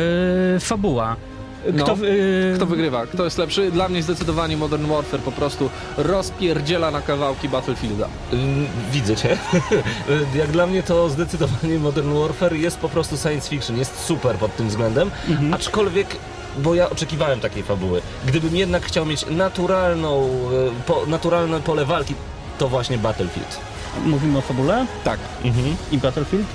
fabuła. 0.61 1.17
Kto, 1.65 1.97
No. 1.97 2.07
e, 2.53 2.57
Kto 2.57 2.67
wygrywa? 2.67 3.07
Kto 3.07 3.25
jest 3.25 3.39
lepszy? 3.39 3.71
Dla 3.71 3.89
mnie 3.89 4.03
zdecydowanie 4.03 4.57
Modern 4.57 4.87
Warfare 4.87 5.21
po 5.21 5.33
prostu 5.33 5.71
rozpierdziela 5.97 6.91
na 6.91 7.01
kawałki 7.01 7.49
Battlefielda. 7.49 8.09
Ym, 8.33 8.67
Widzę 8.93 9.17
cię. 9.17 9.37
Jak 10.41 10.51
dla 10.51 10.67
mnie 10.67 10.83
to 10.83 11.09
zdecydowanie 11.09 11.79
Modern 11.79 12.15
Warfare 12.15 12.53
jest 12.57 12.77
po 12.79 12.89
prostu 12.89 13.17
science 13.17 13.49
fiction, 13.51 13.79
jest 13.79 14.05
super 14.05 14.37
pod 14.37 14.57
tym 14.57 14.69
względem, 14.69 15.11
Mhm. 15.29 15.55
aczkolwiek 15.55 16.07
bo 16.59 16.75
ja 16.75 16.91
oczekiwałem 16.91 17.41
takiej 17.41 17.63
fabuły. 17.63 18.03
Gdybym 18.27 18.57
jednak 18.57 18.85
chciał 18.87 19.07
mieć 19.07 19.27
naturalną, 19.31 20.25
e, 20.25 20.85
po, 20.87 21.03
naturalne 21.07 21.61
pole 21.61 21.85
walki, 21.85 22.15
to 22.59 22.69
właśnie 22.69 22.99
Battlefield. 22.99 23.61
Mówimy 24.07 24.39
o 24.39 24.41
fabule 24.41 24.87
Tak. 25.05 25.19
i 25.93 25.99
Battlefield? 25.99 26.47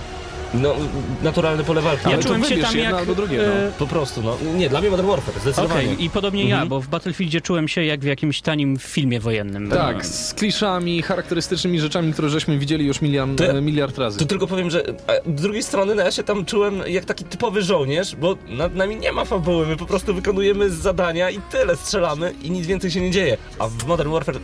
No, 0.53 0.75
naturalne 1.23 1.63
pole 1.63 1.81
walki. 1.81 2.03
Ja 2.05 2.13
Ale 2.13 2.23
czułem 2.23 2.41
to 2.41 2.49
się 2.49 2.57
tam 2.57 2.75
jedno 2.75 2.91
jak... 2.91 2.99
albo 2.99 3.15
drugie, 3.15 3.43
e, 3.43 3.65
no. 3.65 3.71
Po 3.79 3.87
prostu, 3.87 4.21
no. 4.21 4.37
Nie, 4.55 4.69
dla 4.69 4.81
mnie 4.81 4.89
Modern 4.89 5.07
Warfare, 5.07 5.39
zdecydowanie. 5.41 5.93
i 5.93 6.09
podobnie 6.09 6.49
ja, 6.49 6.65
bo 6.65 6.81
w 6.81 6.87
Battlefieldzie 6.87 7.41
czułem 7.41 7.67
się 7.67 7.83
jak 7.83 7.99
w 7.99 8.03
jakimś 8.05 8.41
tanim 8.41 8.77
filmie 8.77 9.19
wojennym. 9.19 9.69
Tak, 9.69 9.99
E, 10.01 10.03
z 10.03 10.33
kliszami, 10.33 11.01
charakterystycznymi 11.01 11.79
rzeczami, 11.79 12.13
które 12.13 12.29
żeśmy 12.29 12.57
widzieli 12.59 12.85
już 12.85 13.01
milion, 13.01 13.35
To 13.35 13.45
e, 13.45 13.61
miliard 13.61 13.97
razy. 13.97 14.19
To 14.19 14.25
tylko 14.25 14.47
powiem, 14.47 14.69
że 14.69 14.83
z 15.37 15.41
drugiej 15.41 15.63
strony 15.63 15.95
no, 15.95 16.03
ja 16.03 16.11
się 16.11 16.23
tam 16.23 16.45
czułem 16.45 16.81
jak 16.87 17.05
taki 17.05 17.23
typowy 17.25 17.61
żołnierz, 17.61 18.15
bo 18.15 18.35
nad 18.49 18.75
nami 18.75 18.95
nie 18.95 19.11
ma 19.11 19.25
fabuły, 19.25 19.67
my 19.67 19.77
po 19.77 19.85
prostu 19.85 20.13
wykonujemy 20.13 20.69
zadania 20.69 21.29
i 21.29 21.39
tyle, 21.51 21.75
strzelamy 21.75 22.33
i 22.43 22.51
nic 22.51 22.65
więcej 22.67 22.91
się 22.91 23.01
nie 23.01 23.11
dzieje. 23.11 23.37
A 23.59 23.67
w 23.67 23.87
Modern 23.87 24.11
Warfare 24.11 24.39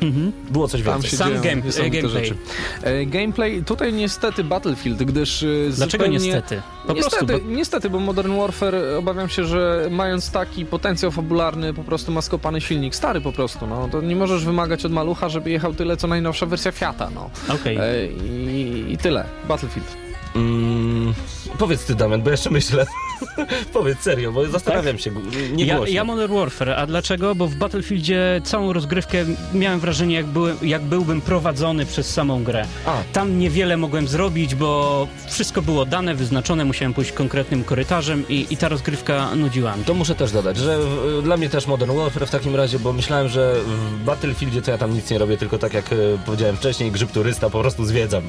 było 0.51 0.67
coś 0.67 0.81
Tam 0.81 0.93
więcej. 0.93 1.11
się 1.11 1.17
Sam 1.17 1.29
dzieją 1.29 1.41
game- 1.43 1.65
niesamowite 1.65 2.01
gameplay. 2.01 2.25
rzeczy. 2.25 2.37
E, 2.83 3.05
gameplay, 3.05 3.63
tutaj 3.63 3.93
niestety 3.93 4.43
Battlefield, 4.43 5.03
gdyż 5.03 5.43
e, 5.43 5.71
z 5.71 5.75
Dlaczego 5.77 5.94
Dlaczego 5.97 6.19
zupełnie... 6.19 6.33
niestety? 6.33 6.61
Po 6.87 6.93
niestety, 6.93 7.25
prostu, 7.25 7.47
bo 7.47 7.55
niestety, 7.55 7.89
bo 7.89 7.99
Modern 7.99 8.37
Warfare 8.37 8.75
obawiam 8.97 9.29
się, 9.29 9.45
że 9.45 9.87
mając 9.91 10.31
taki 10.31 10.65
potencjał 10.65 11.11
fabularny, 11.11 11.73
po 11.73 11.83
prostu 11.83 12.11
ma 12.11 12.21
skopany 12.21 12.61
silnik, 12.61 12.95
stary 12.95 13.21
po 13.21 13.31
prostu, 13.31 13.67
no. 13.67 13.89
To 13.91 14.01
nie 14.01 14.15
możesz 14.15 14.45
wymagać 14.45 14.85
od 14.85 14.91
malucha, 14.91 15.29
żeby 15.29 15.49
jechał 15.49 15.73
tyle, 15.73 15.97
co 15.97 16.07
najnowsza 16.07 16.45
wersja 16.45 16.71
Fiata, 16.71 17.09
no. 17.15 17.29
okej. 17.55 17.77
E, 17.77 18.07
i, 18.07 18.93
I 18.93 18.97
tyle. 18.97 19.25
Battlefield. 19.47 19.87
Mm, 20.35 21.13
powiedz 21.57 21.85
ty, 21.85 21.95
Damian, 21.95 22.21
bo 22.21 22.29
jeszcze 22.29 22.49
myślę. 22.49 22.85
powiedz 23.73 23.99
serio, 23.99 24.31
bo 24.31 24.45
zastanawiam 24.47 24.97
się. 24.97 25.11
Nie 25.53 25.65
Ja, 25.65 25.79
ja 25.87 26.03
Modern 26.03 26.33
Warfare, 26.33 26.69
a 26.69 26.87
dlaczego? 26.87 27.35
Bo 27.35 27.47
w 27.47 27.55
Battlefieldzie 27.55 28.41
całą 28.43 28.73
rozgrywkę 28.73 29.25
miałem 29.53 29.79
wrażenie, 29.79 30.15
jak, 30.15 30.25
byłem, 30.25 30.57
jak 30.61 30.81
byłbym 30.81 31.21
prowadzony 31.21 31.85
przez 31.85 32.09
samą 32.13 32.43
grę. 32.43 32.65
A. 32.85 32.93
Tam 33.13 33.39
niewiele 33.39 33.77
mogłem 33.77 34.07
zrobić, 34.07 34.55
bo 34.55 35.07
wszystko 35.29 35.61
było 35.61 35.85
dane, 35.85 36.15
wyznaczone, 36.15 36.65
musiałem 36.65 36.93
pójść 36.93 37.11
konkretnym 37.11 37.63
korytarzem 37.63 38.23
i, 38.29 38.47
i 38.49 38.57
ta 38.57 38.69
rozgrywka 38.69 39.35
nudziła 39.35 39.75
mnie. 39.75 39.85
To 39.85 39.93
muszę 39.93 40.15
też 40.15 40.31
dodać, 40.31 40.57
że 40.57 40.79
w, 40.79 41.21
dla 41.23 41.37
mnie 41.37 41.49
też 41.49 41.67
Modern 41.67 41.91
Warfare 41.97 42.27
w 42.27 42.31
takim 42.31 42.55
razie, 42.55 42.79
bo 42.79 42.93
myślałem, 42.93 43.27
że 43.29 43.55
w 43.67 44.03
Battlefieldzie 44.03 44.61
to 44.61 44.71
ja 44.71 44.77
tam 44.77 44.93
nic 44.93 45.09
nie 45.11 45.17
robię, 45.17 45.37
tylko 45.37 45.57
tak 45.57 45.73
jak 45.73 45.93
e, 45.93 45.95
powiedziałem 46.25 46.55
wcześniej, 46.57 46.91
grzyb 46.91 47.11
turysta, 47.11 47.49
po 47.49 47.59
prostu 47.59 47.85
zwiedzam. 47.85 48.23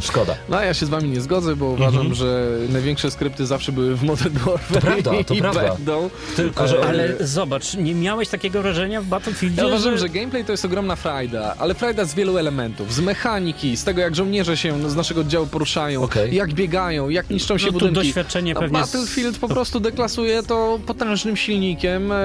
Szkoda. 0.00 0.34
No 0.48 0.56
a 0.56 0.64
ja 0.64 0.74
się 0.74 0.86
z 0.86 0.88
wami 0.88 1.08
nie 1.08 1.20
zgodzę, 1.20 1.56
bo 1.56 1.66
uważam, 1.66 2.00
Mhm. 2.00 2.14
że 2.14 2.46
największe 2.68 3.10
skrypty 3.10 3.46
zawsze 3.46 3.72
były 3.72 3.96
w 3.96 4.02
Modern 4.02 4.29
Warfare 4.38 4.74
To 4.74 4.80
prawda, 4.80 5.10
to 5.24 5.34
i 5.34 5.38
prawda. 5.40 5.74
będą. 5.74 6.10
Tylko, 6.36 6.68
że... 6.68 6.84
Ale 6.88 7.26
zobacz, 7.26 7.74
nie 7.74 7.94
miałeś 7.94 8.28
takiego 8.28 8.62
wrażenia 8.62 9.02
w 9.02 9.06
Battlefieldzie, 9.06 9.60
Ja 9.62 9.66
uważam, 9.68 9.98
że 9.98 10.08
gameplay 10.08 10.44
to 10.44 10.52
jest 10.52 10.64
ogromna 10.64 10.96
frajda, 10.96 11.54
ale 11.58 11.74
frajda 11.74 12.04
z 12.04 12.14
wielu 12.14 12.38
elementów. 12.38 12.92
Z 12.94 13.00
mechaniki, 13.00 13.76
z 13.76 13.84
tego 13.84 14.00
jak 14.00 14.14
żołnierze 14.16 14.56
się 14.56 14.90
z 14.90 14.96
naszego 14.96 15.20
oddziału 15.20 15.46
poruszają, 15.46 16.02
Okej. 16.02 16.34
jak 16.34 16.52
biegają, 16.54 17.08
jak 17.08 17.30
niszczą 17.30 17.58
się 17.58 17.66
no, 17.66 17.72
tu 17.72 17.78
budynki. 17.78 17.94
doświadczenie 17.94 18.54
No, 18.54 18.60
pewnie... 18.60 18.78
Battlefield 18.78 19.38
po 19.38 19.48
prostu 19.48 19.80
deklasuje 19.80 20.42
to 20.42 20.80
potężnym 20.86 21.36
silnikiem 21.36 22.12
e, 22.12 22.16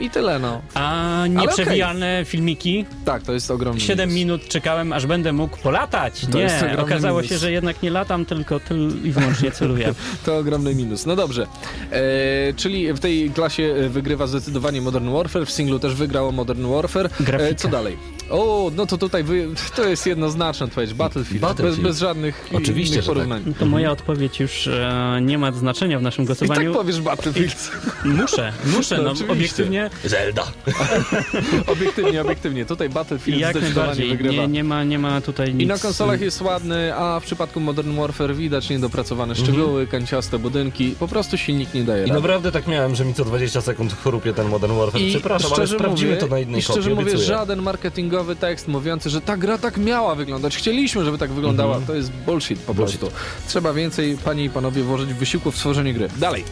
i 0.00 0.10
tyle, 0.10 0.38
no. 0.38 0.62
A 0.74 1.24
nieprzewijane 1.28 2.22
filmiki? 2.24 2.84
Tak, 3.04 3.22
to 3.22 3.32
jest 3.32 3.50
ogromny 3.50 3.80
7 3.80 4.08
minus. 4.08 4.18
minut 4.18 4.48
czekałem, 4.48 4.92
aż 4.92 5.06
będę 5.06 5.32
mógł 5.32 5.56
polatać. 5.56 6.26
To 6.32 6.38
jest 6.38 6.62
nie, 6.62 6.78
okazało 6.78 7.18
minus. 7.18 7.30
się, 7.32 7.38
że 7.38 7.52
jednak 7.52 7.82
nie 7.82 7.90
latam, 7.90 8.24
tylko 8.26 8.60
tyl 8.60 8.90
i 9.04 9.10
wyłącznie 9.10 9.50
celuję. 9.50 9.94
To 10.24 10.36
ogromny 10.38 10.74
minus. 10.74 11.06
No 11.06 11.16
dobrze. 11.22 11.46
E, 11.90 12.52
czyli 12.56 12.92
w 12.92 13.00
tej 13.00 13.30
klasie 13.30 13.62
e, 13.62 13.88
wygrywa 13.88 14.26
zdecydowanie 14.26 14.80
Modern 14.80 15.10
Warfare, 15.10 15.46
w 15.46 15.50
singlu 15.50 15.78
też 15.78 15.94
wygrało 15.94 16.32
Modern 16.32 16.66
Warfare. 16.66 17.10
Grafika. 17.20 17.54
co 17.54 17.68
dalej? 17.68 17.96
O, 18.32 18.70
no 18.76 18.86
to 18.86 18.98
tutaj 18.98 19.24
wy, 19.24 19.48
to 19.76 19.84
jest 19.88 20.06
jednoznaczna 20.06 20.66
odpowiedź. 20.66 20.94
Battlefield. 20.94 21.40
Battlefield. 21.40 21.76
Bez, 21.80 21.84
bez 21.92 21.98
żadnych 21.98 22.48
Oczywiście, 22.54 22.94
innych 22.94 23.06
tak. 23.06 23.14
porównań. 23.14 23.42
No 23.46 23.52
to 23.58 23.66
moja 23.66 23.90
odpowiedź 23.90 24.40
już 24.40 24.66
e, 24.66 25.18
nie 25.22 25.38
ma 25.38 25.52
znaczenia 25.52 25.98
w 25.98 26.02
naszym 26.02 26.24
I 26.24 26.28
tak 26.28 26.38
głosowaniu. 26.38 26.72
powiesz 26.74 27.00
Battlefield. 27.00 27.70
Muszę, 28.04 28.52
muszę, 28.76 28.96
No, 28.96 29.02
no, 29.02 29.10
oczywiście. 29.10 29.32
obiektywnie 29.32 29.90
Zelda. 30.04 30.44
obiektywnie, 31.72 32.22
obiektywnie. 32.22 32.64
Tutaj 32.66 32.88
Battlefield 32.88 33.40
jak 33.40 33.56
zdecydowanie 33.56 33.86
najbardziej. 33.88 34.08
wygrywa. 34.16 34.42
Nie, 34.42 34.48
nie, 34.48 34.64
ma, 34.64 34.84
nie 34.84 34.98
ma 34.98 35.20
tutaj 35.20 35.54
nic. 35.54 35.62
I 35.62 35.66
na 35.66 35.78
konsolach 35.78 36.20
jest 36.20 36.40
ładny, 36.42 36.94
a 36.96 37.20
w 37.20 37.24
przypadku 37.24 37.60
Modern 37.60 37.96
Warfare 37.96 38.34
widać 38.36 38.70
niedopracowane 38.70 39.34
szczegóły, 39.34 39.86
kanciaste 39.86 40.38
budynki. 40.38 40.94
Po 40.98 41.08
prostu 41.08 41.38
silnik 41.38 41.74
nie 41.74 41.84
daje 41.84 42.02
I 42.04 42.06
rady. 42.06 42.20
naprawdę 42.20 42.52
tak 42.52 42.66
miałem, 42.66 42.94
że 42.94 43.04
mi 43.04 43.14
co 43.14 43.24
20 43.24 43.60
sekund 43.60 43.96
chrupie 44.02 44.32
ten 44.32 44.48
Modern 44.48 44.72
Warfare. 44.78 45.02
Przepraszam, 45.08 45.50
ale 45.56 45.66
sprawdzimy 45.66 46.10
mówię, 46.10 46.20
to 46.20 46.26
na 46.26 46.38
innej 46.38 46.58
I 46.58 46.62
szczerze 46.62 46.80
kopii, 46.80 46.94
mówię, 46.94 47.02
obiecuję. 47.06 47.26
żaden 47.26 47.62
marketingowy 47.62 48.21
tekst 48.36 48.68
mówiący, 48.68 49.10
że 49.10 49.20
ta 49.20 49.36
gra 49.36 49.58
tak 49.58 49.76
miała 49.76 50.14
wyglądać, 50.14 50.56
chcieliśmy, 50.56 51.04
żeby 51.04 51.18
tak 51.18 51.30
wyglądała, 51.32 51.80
to 51.86 51.94
jest 51.94 52.12
bullshit 52.12 52.58
po 52.60 52.74
Bullshit. 52.74 53.00
prostu. 53.00 53.18
Trzeba 53.48 53.72
więcej, 53.72 54.16
panie 54.24 54.44
i 54.44 54.50
panowie, 54.50 54.82
włożyć 54.82 55.14
wysiłku 55.14 55.50
w 55.50 55.56
stworzenie 55.56 55.94
gry. 55.94 56.08
Dalej. 56.16 56.44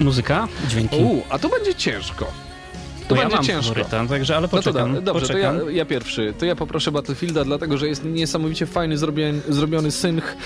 Muzyka, 0.00 0.48
dźwięki. 0.68 0.96
U, 0.96 1.22
a 1.30 1.38
to 1.38 1.48
będzie 1.48 1.74
ciężko. 1.74 2.26
To 3.08 3.14
ja 3.16 3.20
będzie 3.22 3.36
mam 3.36 3.44
ciężko. 3.44 3.62
faworyta, 3.74 4.06
także, 4.06 4.36
ale 4.36 4.42
No 4.42 4.48
to 4.48 4.56
poczekam, 4.56 4.94
da, 4.94 5.00
dobrze, 5.00 5.26
to 5.26 5.38
ja, 5.38 5.50
poczekam. 5.52 5.74
ja 5.74 5.84
pierwszy. 5.84 6.34
To 6.38 6.44
ja 6.46 6.56
poproszę 6.56 6.92
Battlefielda, 6.92 7.44
dlatego 7.44 7.78
że 7.78 7.88
jest 7.88 8.04
niesamowicie 8.04 8.66
fajny 8.66 8.98
zrobiony, 8.98 9.40
zrobiony 9.48 9.90
synch 9.90 10.36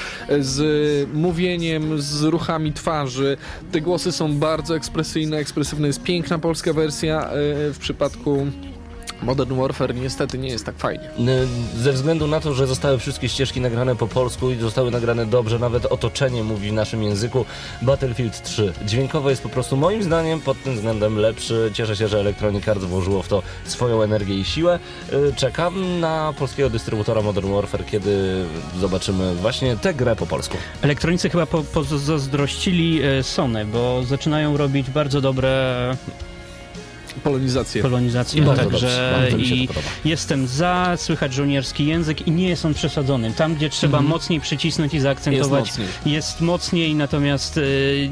z 0.40 1.08
mówieniem, 1.14 2.02
z 2.02 2.22
ruchami 2.22 2.72
twarzy. 2.72 3.36
Te 3.72 3.80
głosy 3.80 4.12
są 4.12 4.34
bardzo 4.38 4.76
ekspresyjne, 4.76 5.36
ekspresywne. 5.36 5.86
Jest 5.86 6.02
piękna 6.02 6.38
polska 6.38 6.72
wersja. 6.72 7.20
e, 7.30 7.32
W 7.72 7.76
przypadku 7.80 8.46
Modern 9.24 9.54
Warfare 9.60 9.94
niestety 9.94 10.38
nie 10.38 10.48
jest 10.48 10.66
tak 10.66 10.76
fajnie. 10.78 11.10
Ze 11.76 11.92
względu 11.92 12.26
na 12.26 12.40
to, 12.40 12.54
że 12.54 12.66
zostały 12.66 12.98
wszystkie 12.98 13.28
ścieżki 13.28 13.60
nagrane 13.60 13.96
po 13.96 14.06
polsku 14.06 14.50
i 14.50 14.56
zostały 14.56 14.90
nagrane 14.90 15.26
dobrze, 15.26 15.58
nawet 15.58 15.86
otoczenie 15.86 16.42
mówi 16.42 16.70
w 16.70 16.72
naszym 16.72 17.02
języku, 17.02 17.44
Battlefield 17.82 18.42
3. 18.42 18.72
Dźwiękowo 18.86 19.30
jest 19.30 19.42
po 19.42 19.48
prostu 19.48 19.76
moim 19.76 20.02
zdaniem 20.02 20.40
pod 20.40 20.62
tym 20.62 20.74
względem 20.74 21.18
lepszy. 21.18 21.70
Cieszę 21.74 21.96
się, 21.96 22.08
że 22.08 22.20
Electronic 22.20 22.68
Arts 22.68 22.84
włożyło 22.84 23.22
w 23.22 23.28
to 23.28 23.42
swoją 23.64 24.02
energię 24.02 24.34
i 24.34 24.44
siłę. 24.44 24.78
Y, 25.12 25.32
Czekam 25.36 26.00
na 26.00 26.34
polskiego 26.38 26.70
dystrybutora 26.70 27.22
Modern 27.22 27.52
Warfare, 27.52 27.86
kiedy 27.86 28.44
zobaczymy 28.80 29.34
właśnie 29.34 29.76
tę 29.76 29.94
grę 29.94 30.16
po 30.16 30.26
polsku. 30.26 30.56
Elektronicy 30.82 31.30
chyba 31.30 31.46
po, 31.46 31.62
pozazdrościli 31.62 33.02
e, 33.02 33.22
Sony, 33.22 33.64
bo 33.64 34.02
zaczynają 34.04 34.56
robić 34.56 34.90
bardzo 34.90 35.20
dobre 35.20 35.96
Polonizację. 37.22 37.82
polonizacje, 37.82 38.42
Bardzo 38.42 38.62
także 38.62 39.20
dobrze, 39.30 39.30
i 39.38 39.68
jestem 40.04 40.46
za, 40.46 40.92
słychać 40.96 41.32
żołnierski 41.34 41.86
język 41.86 42.26
i 42.26 42.30
nie 42.30 42.48
jest 42.48 42.64
on 42.64 42.74
przesadzony. 42.74 43.32
Tam, 43.32 43.54
gdzie 43.54 43.70
trzeba 43.70 44.00
mocniej 44.02 44.40
przycisnąć 44.40 44.94
i 44.94 45.00
zaakcentować. 45.00 45.66
Jest 45.66 45.78
mocniej. 45.78 46.14
jest 46.14 46.40
mocniej, 46.40 46.94
natomiast 46.94 47.58
e, 47.58 47.60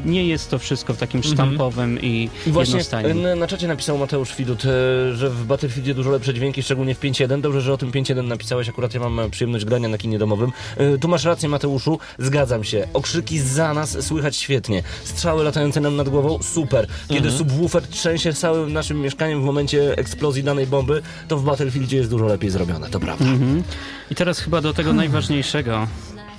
nie 0.05 0.27
jest 0.27 0.51
to 0.51 0.59
wszystko 0.59 0.95
w 0.95 0.99
takim 0.99 1.19
Mhm. 1.19 1.35
sztampowym 1.35 2.01
i 2.03 2.31
I 2.47 2.51
Właśnie 2.51 2.73
jednostajnym. 2.75 3.39
na 3.39 3.47
czacie 3.47 3.69
napisał 3.69 3.99
Mateusz 3.99 4.37
Widut, 4.37 4.65
e, 4.65 4.69
że 5.17 5.31
w 5.31 5.45
Battlefieldzie 5.47 5.95
dużo 5.95 6.11
lepsze 6.11 6.35
dźwięki, 6.35 6.63
szczególnie 6.63 6.95
w 6.95 7.01
5.1. 7.01 7.41
Dobrze, 7.41 7.61
że 7.61 7.73
o 7.73 7.77
tym 7.79 7.91
5.1 7.93 8.25
napisałeś, 8.29 8.69
akurat 8.69 8.95
ja 8.95 9.01
mam 9.01 9.21
e, 9.21 9.31
przyjemność 9.31 9.65
grania 9.65 9.89
na 9.89 9.99
kinie 9.99 10.19
domowym. 10.19 10.53
E, 10.77 10.99
Tu 10.99 11.09
masz 11.09 11.25
rację 11.25 11.49
Mateuszu, 11.49 11.99
zgadzam 12.19 12.65
się. 12.65 12.87
Okrzyki 12.95 13.39
za 13.39 13.75
nas 13.75 13.97
słychać 14.07 14.37
świetnie. 14.37 14.83
Strzały 15.05 15.45
latające 15.45 15.81
nam 15.81 15.97
nad 15.97 16.09
głową, 16.09 16.39
super. 16.43 16.87
Kiedy 17.09 17.29
Mhm. 17.29 17.39
subwoofer 17.39 17.87
trzęsie 17.87 18.33
całym 18.33 18.73
naszym 18.73 18.92
mieszkaniem 19.01 19.41
w 19.43 19.45
momencie 19.45 19.97
eksplozji 19.97 20.43
danej 20.43 20.67
bomby, 20.67 21.03
to 21.29 21.37
w 21.39 21.45
Battlefieldzie 21.45 21.97
jest 21.97 22.11
dużo 22.11 22.27
lepiej 22.27 22.51
zrobione, 22.51 22.91
to 22.91 23.01
prawda. 23.01 23.25
Mhm. 23.25 23.63
I 24.11 24.15
teraz 24.15 24.39
chyba 24.39 24.61
do 24.61 24.73
tego 24.75 24.93
najważniejszego, 24.93 25.87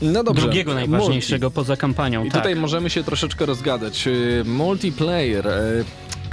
No 0.02 0.24
dobrze. 0.24 0.42
drugiego 0.42 0.74
najważniejszego 0.74 1.52
poza 1.52 1.78
kampanią. 1.78 2.24
I 2.26 2.32
tak. 2.32 2.42
tutaj 2.42 2.56
możemy 2.56 2.90
się 2.90 3.04
troszeczkę 3.04 3.46
rozgadać. 3.46 4.08
Y, 4.08 4.44
Multiplayer. 4.46 5.48
y, 5.48 5.86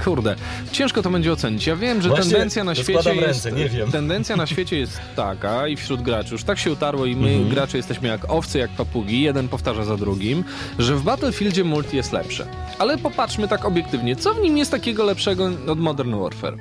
Kurde, 0.03 0.35
ciężko 0.71 1.01
to 1.01 1.09
będzie 1.09 1.31
ocenić. 1.33 1.67
Ja 1.67 1.75
wiem, 1.75 2.01
że 2.01 2.09
Właśnie, 2.09 2.31
tendencja 2.31 2.63
na 2.63 2.75
świecie 2.75 3.15
jest. 3.15 3.45
ręce, 3.45 3.51
nie 3.51 3.69
wiem. 3.69 3.91
Tendencja 3.91 4.35
na 4.35 4.47
świecie 4.47 4.77
jest 4.79 4.99
taka 5.15 5.67
i 5.67 5.75
wśród 5.75 6.01
graczy 6.01 6.31
już 6.31 6.43
tak 6.43 6.59
się 6.59 6.71
utarło 6.71 7.05
i 7.05 7.15
my 7.15 7.29
Mhm. 7.29 7.49
gracze 7.49 7.77
jesteśmy 7.77 8.07
jak 8.07 8.31
owce, 8.31 8.59
jak 8.59 8.71
papugi, 8.71 9.21
jeden 9.21 9.47
powtarza 9.47 9.85
za 9.85 9.97
drugim, 9.97 10.43
że 10.79 10.95
w 10.95 11.03
Battlefieldzie 11.03 11.63
multi 11.63 11.97
jest 11.97 12.13
lepsze. 12.13 12.47
Ale 12.79 12.97
popatrzmy 12.97 13.47
tak 13.47 13.65
obiektywnie, 13.65 14.15
co 14.15 14.33
w 14.33 14.39
nim 14.41 14.57
jest 14.57 14.71
takiego 14.71 15.03
lepszego 15.03 15.49
od 15.67 15.79
Modern 15.79 16.15
Warfare? 16.19 16.57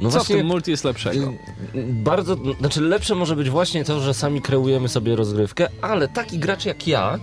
No 0.00 0.10
Co 0.10 0.24
w 0.24 0.28
tym 0.28 0.46
multi 0.46 0.70
jest 0.70 0.84
lepszego? 0.84 1.32
Bardzo, 1.86 2.36
znaczy 2.60 2.80
lepsze 2.80 3.14
może 3.14 3.36
być 3.36 3.50
właśnie 3.50 3.84
to, 3.84 4.00
że 4.00 4.14
sami 4.14 4.40
kreujemy 4.42 4.88
sobie 4.88 5.16
rozgrywkę, 5.16 5.68
ale 5.82 6.08
taki 6.08 6.38
gracz 6.38 6.64
jak 6.64 6.86
ja, 6.86 7.18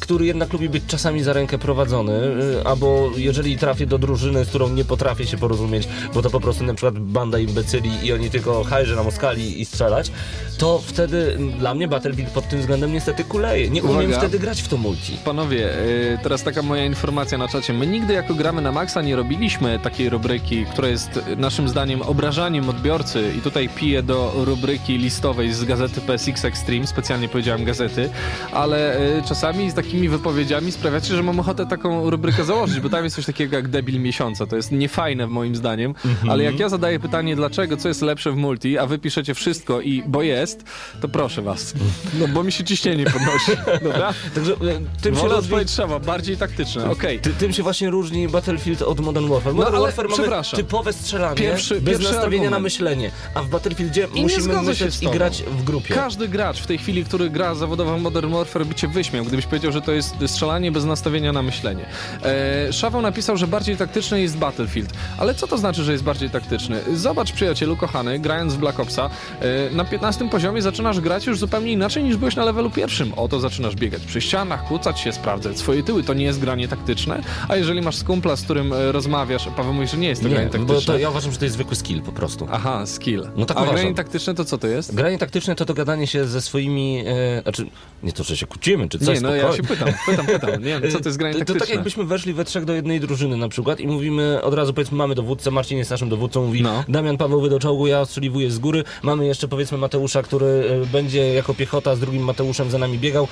który 0.00 0.26
jednak 0.26 0.52
lubi 0.52 0.68
być 0.68 0.84
czasami 0.86 1.22
za 1.22 1.32
rękę 1.32 1.58
prowadzony, 1.58 2.12
y, 2.12 2.66
albo 2.66 3.10
jeżeli 3.16 3.58
trafię 3.58 3.86
do 3.86 3.98
drużyny, 3.98 4.44
z 4.44 4.48
którą 4.48 4.68
nie 4.68 4.84
potrafię 4.84 5.26
się 5.26 5.38
porozumieć, 5.38 5.88
bo 6.14 6.22
to 6.22 6.30
po 6.30 6.40
prostu 6.40 6.64
na 6.64 6.74
przykład 6.74 6.98
banda 6.98 7.38
imbecyli 7.38 7.90
i 8.06 8.12
oni 8.12 8.30
tylko 8.30 8.64
hajże 8.64 8.96
na 8.96 9.02
moskali 9.02 9.60
i 9.60 9.64
strzelać, 9.64 10.10
to 10.58 10.78
wtedy 10.86 11.38
dla 11.58 11.74
mnie 11.74 11.88
Battlefield 11.88 12.30
pod 12.30 12.48
tym 12.48 12.60
względem 12.60 12.92
niestety 12.92 13.24
kuleje. 13.24 13.70
Nie 13.70 13.82
umiem 13.82 13.96
Uwaga. 13.96 14.18
wtedy 14.18 14.38
grać 14.38 14.62
w 14.62 14.68
to 14.68 14.76
multi. 14.76 15.16
Panowie, 15.24 15.78
y, 15.78 16.18
teraz 16.22 16.42
taka 16.42 16.62
moja 16.62 16.84
informacja 16.84 17.38
na 17.38 17.48
czacie. 17.48 17.72
My 17.72 17.86
nigdy 17.86 18.12
jako 18.12 18.34
gramy 18.34 18.62
na 18.62 18.72
Maxa 18.72 19.02
nie 19.02 19.16
robiliśmy 19.16 19.78
takiej 19.78 20.10
rubryki, 20.10 20.66
która 20.66 20.88
jest 20.88 21.20
naszym 21.36 21.68
zdaniem 21.68 22.02
obrażaniem 22.02 22.68
odbiorcy 22.68 23.32
i 23.38 23.40
tutaj 23.40 23.68
piję 23.68 24.02
do 24.02 24.32
rubryki 24.36 24.98
listowej 24.98 25.52
z 25.52 25.64
gazety 25.64 26.00
PSX 26.00 26.44
Extreme, 26.44 26.86
specjalnie 26.86 27.28
powiedziałem 27.28 27.64
gazety, 27.64 28.10
ale 28.52 29.00
y, 29.18 29.22
czasami 29.28 29.70
z 29.70 29.74
takimi 29.86 30.08
wypowiedziami 30.08 30.72
sprawiacie, 30.72 31.16
że 31.16 31.22
mam 31.22 31.40
ochotę 31.40 31.66
taką 31.66 32.10
rubrykę 32.10 32.44
założyć, 32.44 32.80
bo 32.80 32.88
tam 32.88 33.04
jest 33.04 33.16
coś 33.16 33.26
takiego 33.26 33.56
jak 33.56 33.68
debil 33.68 34.00
miesiąca. 34.00 34.46
To 34.46 34.56
jest 34.56 34.72
niefajne 34.72 35.26
moim 35.26 35.56
zdaniem, 35.56 35.94
ale 36.28 36.44
jak 36.44 36.58
ja 36.58 36.68
zadaję 36.68 37.00
pytanie 37.00 37.36
dlaczego, 37.36 37.76
co 37.76 37.88
jest 37.88 38.02
lepsze 38.02 38.32
w 38.32 38.36
multi, 38.36 38.78
a 38.78 38.86
wy 38.86 38.98
piszecie 38.98 39.34
wszystko 39.34 39.80
i 39.80 40.02
bo 40.06 40.22
jest, 40.22 40.64
to 41.00 41.08
proszę 41.08 41.42
was. 41.42 41.74
No 42.18 42.28
bo 42.28 42.42
mi 42.42 42.52
się 42.52 42.64
ciśnienie 42.64 43.04
podnosi. 43.04 43.52
Dobra? 43.92 44.14
Także 44.34 44.52
y, 44.52 44.56
tym 45.02 45.14
się 45.14 45.20
Wolę 45.20 45.34
różni... 45.34 45.46
odpowiedź 45.46 45.68
trzeba, 45.68 45.98
bardziej 45.98 46.36
taktyczne, 46.36 46.90
okej. 46.90 47.18
Ty, 47.18 47.30
tym 47.30 47.52
się 47.52 47.62
właśnie 47.62 47.90
różni 47.90 48.28
Battlefield 48.28 48.82
od 48.82 49.00
Modern 49.00 49.28
Warfare. 49.28 49.54
No, 49.54 49.58
Modern 49.58 49.76
ale 49.76 49.84
Warfare 49.84 50.08
mamy 50.08 50.42
typowe 50.56 50.92
strzelanie, 50.92 51.36
Pierwszy- 51.36 51.80
bez 51.80 51.84
pierwszy 51.84 52.12
nastawienia 52.12 52.50
na 52.50 52.56
argument. 52.56 52.62
myślenie, 52.62 53.10
a 53.34 53.42
w 53.42 53.48
Battlefieldzie 53.48 54.08
nie 54.14 54.22
musimy 54.22 54.54
się 54.54 54.62
myśleć 54.62 55.02
i 55.02 55.06
grać 55.06 55.42
w 55.42 55.64
grupie. 55.64 55.94
Każdy 55.94 56.28
gracz 56.28 56.60
w 56.60 56.66
tej 56.66 56.78
chwili, 56.78 57.04
który 57.04 57.30
gra 57.30 57.54
zawodowo 57.54 57.98
w 57.98 58.02
Modern 58.02 58.32
Warfare 58.32 58.66
by 58.66 58.74
cię 58.74 58.88
wyśmiał, 58.88 59.24
gdybyś 59.24 59.46
powiedział, 59.46 59.72
że 59.76 59.82
to 59.82 59.92
jest 59.92 60.14
strzelanie 60.26 60.72
bez 60.72 60.84
nastawienia 60.84 61.32
na 61.32 61.42
myślenie. 61.42 61.86
E, 62.24 62.72
Szaweł 62.72 63.02
napisał, 63.02 63.36
że 63.36 63.46
bardziej 63.46 63.76
taktyczny 63.76 64.20
jest 64.22 64.36
Battlefield. 64.38 64.90
Ale 65.18 65.34
co 65.34 65.46
to 65.46 65.58
znaczy, 65.58 65.84
że 65.84 65.92
jest 65.92 66.04
bardziej 66.04 66.30
taktyczny? 66.30 66.80
Zobacz, 66.94 67.32
przyjacielu 67.32 67.76
kochany, 67.76 68.18
grając 68.18 68.54
w 68.54 68.58
Black 68.58 68.80
Opsa, 68.80 69.10
e, 69.40 69.70
na 69.74 69.84
15 69.84 70.28
poziomie 70.28 70.62
zaczynasz 70.62 71.00
grać 71.00 71.26
już 71.26 71.38
zupełnie 71.38 71.72
inaczej 71.72 72.04
niż 72.04 72.16
byłeś 72.16 72.36
na 72.36 72.44
levelu 72.44 72.70
pierwszym. 72.70 73.12
Oto 73.16 73.40
zaczynasz 73.40 73.74
biegać 73.76 74.02
przy 74.02 74.20
ścianach, 74.20 74.64
kłócać 74.64 75.00
się, 75.00 75.12
sprawdzać 75.12 75.58
swoje 75.58 75.82
tyły. 75.82 76.02
To 76.02 76.14
nie 76.14 76.24
jest 76.24 76.40
granie 76.40 76.68
taktyczne. 76.68 77.20
A 77.48 77.56
jeżeli 77.56 77.82
masz 77.82 77.96
skumpla, 77.96 78.36
z 78.36 78.42
którym 78.42 78.72
e, 78.72 78.92
rozmawiasz, 78.92 79.48
Paweł 79.56 79.72
mówi, 79.74 79.86
że 79.88 79.96
nie 79.96 80.08
jest 80.08 80.22
to 80.22 80.28
Nie, 80.28 80.34
granie 80.34 80.50
bo 80.50 80.58
taktyczne. 80.58 80.94
to 80.94 80.98
ja 80.98 81.10
uważam, 81.10 81.32
że 81.32 81.38
to 81.38 81.44
jest 81.44 81.54
zwykły 81.54 81.76
skill 81.76 82.02
po 82.02 82.12
prostu. 82.12 82.46
Aha, 82.52 82.86
skill. 82.86 83.28
No 83.36 83.46
tak 83.46 83.56
A 83.56 83.60
uważam. 83.60 83.76
granie 83.80 83.94
taktyczne 83.94 84.34
to 84.34 84.44
co 84.44 84.58
to 84.58 84.66
jest? 84.66 84.94
Granie 84.94 85.18
taktyczne 85.18 85.54
to 85.54 85.64
dogadanie 85.64 86.06
się 86.06 86.24
ze 86.26 86.40
swoimi, 86.40 87.04
e, 87.06 87.42
znaczy 87.42 87.66
nie 88.02 88.12
to, 88.12 88.24
że 88.24 88.36
się 88.36 88.46
kłócimy, 88.46 88.88
czy 88.88 88.98
coś, 88.98 89.14
Nie, 89.14 89.20
no 89.20 89.34
ja 89.34 89.52
się 89.52 89.62
pytam, 89.66 89.88
pytam, 90.06 90.26
pytam. 90.26 90.50
Nie 90.64 90.80
wiem, 90.80 90.92
co 90.92 91.00
to 91.00 91.08
jest 91.08 91.18
granie 91.18 91.32
To, 91.34 91.38
to 91.38 91.44
taktyczne? 91.44 91.60
tak 91.66 91.74
jakbyśmy 91.74 92.04
weszli 92.04 92.32
we 92.34 92.44
trzech 92.44 92.64
do 92.64 92.72
jednej 92.74 93.00
drużyny 93.00 93.36
na 93.36 93.48
przykład 93.48 93.80
i 93.80 93.86
mówimy 93.86 94.42
od 94.42 94.54
razu 94.54 94.74
powiedzmy 94.74 94.96
mamy 94.98 95.14
dowódcę, 95.14 95.50
Marcin 95.50 95.78
jest 95.78 95.90
naszym 95.90 96.08
dowódcą, 96.08 96.46
mówi 96.46 96.62
No. 96.62 96.84
Damian 96.88 97.16
Paweł 97.16 97.48
do 97.48 97.58
czołgu, 97.58 97.86
ja 97.86 98.00
ostrzeliwuję 98.00 98.50
z 98.50 98.58
góry, 98.58 98.84
mamy 99.02 99.26
jeszcze 99.26 99.48
powiedzmy 99.48 99.78
Mateusza, 99.78 100.22
który 100.22 100.46
e, 100.46 100.86
będzie 100.86 101.34
jako 101.34 101.54
piechota 101.54 101.96
z 101.96 102.00
drugim 102.00 102.22
Mateuszem 102.22 102.70
za 102.70 102.78
nami 102.78 102.98
biegał 102.98 103.28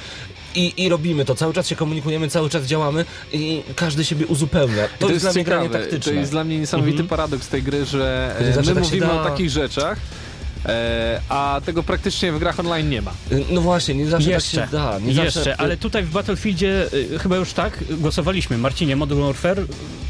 i, 0.54 0.72
i 0.76 0.88
robimy 0.88 1.24
to, 1.24 1.34
cały 1.34 1.52
czas 1.54 1.68
się 1.68 1.76
komunikujemy, 1.76 2.28
cały 2.28 2.50
czas 2.50 2.64
działamy 2.66 3.04
i 3.32 3.62
każdy 3.76 4.04
siebie 4.04 4.26
uzupełnia. 4.26 4.82
To, 4.98 5.06
To, 5.06 5.12
jest, 5.12 5.24
dla 5.24 5.32
mnie 5.32 5.44
granie 5.44 5.70
taktyczne. 5.70 6.12
To 6.12 6.18
jest 6.18 6.30
dla 6.30 6.44
mnie 6.44 6.58
niesamowity 6.58 7.04
paradoks 7.04 7.48
tej 7.48 7.62
gry, 7.62 7.84
że 7.84 8.34
e, 8.38 8.60
my 8.60 8.74
tak 8.74 8.84
mówimy 8.84 9.06
da- 9.06 9.20
o 9.20 9.24
takich 9.24 9.50
rzeczach, 9.50 9.98
a 11.28 11.60
tego 11.64 11.82
praktycznie 11.82 12.32
w 12.32 12.38
grach 12.38 12.60
online 12.60 12.90
nie 12.90 13.02
ma. 13.02 13.10
No 13.50 13.60
właśnie, 13.60 13.94
nie 13.94 14.06
zawsze 14.06 14.30
Jeszcze, 14.30 14.56
tak 14.56 14.70
się 14.70 14.76
da. 14.76 14.98
Nie 14.98 15.12
jeszcze, 15.12 15.30
zawsze, 15.32 15.56
ale 15.60 15.76
tutaj 15.76 16.02
w 16.02 16.10
Battlefieldzie 16.10 16.86
y, 17.12 17.18
chyba 17.18 17.36
już 17.36 17.52
tak 17.52 17.84
głosowaliśmy. 17.90 18.58
Marcinie, 18.58 18.96
Modern 18.96 19.20
Warfare, 19.20 19.66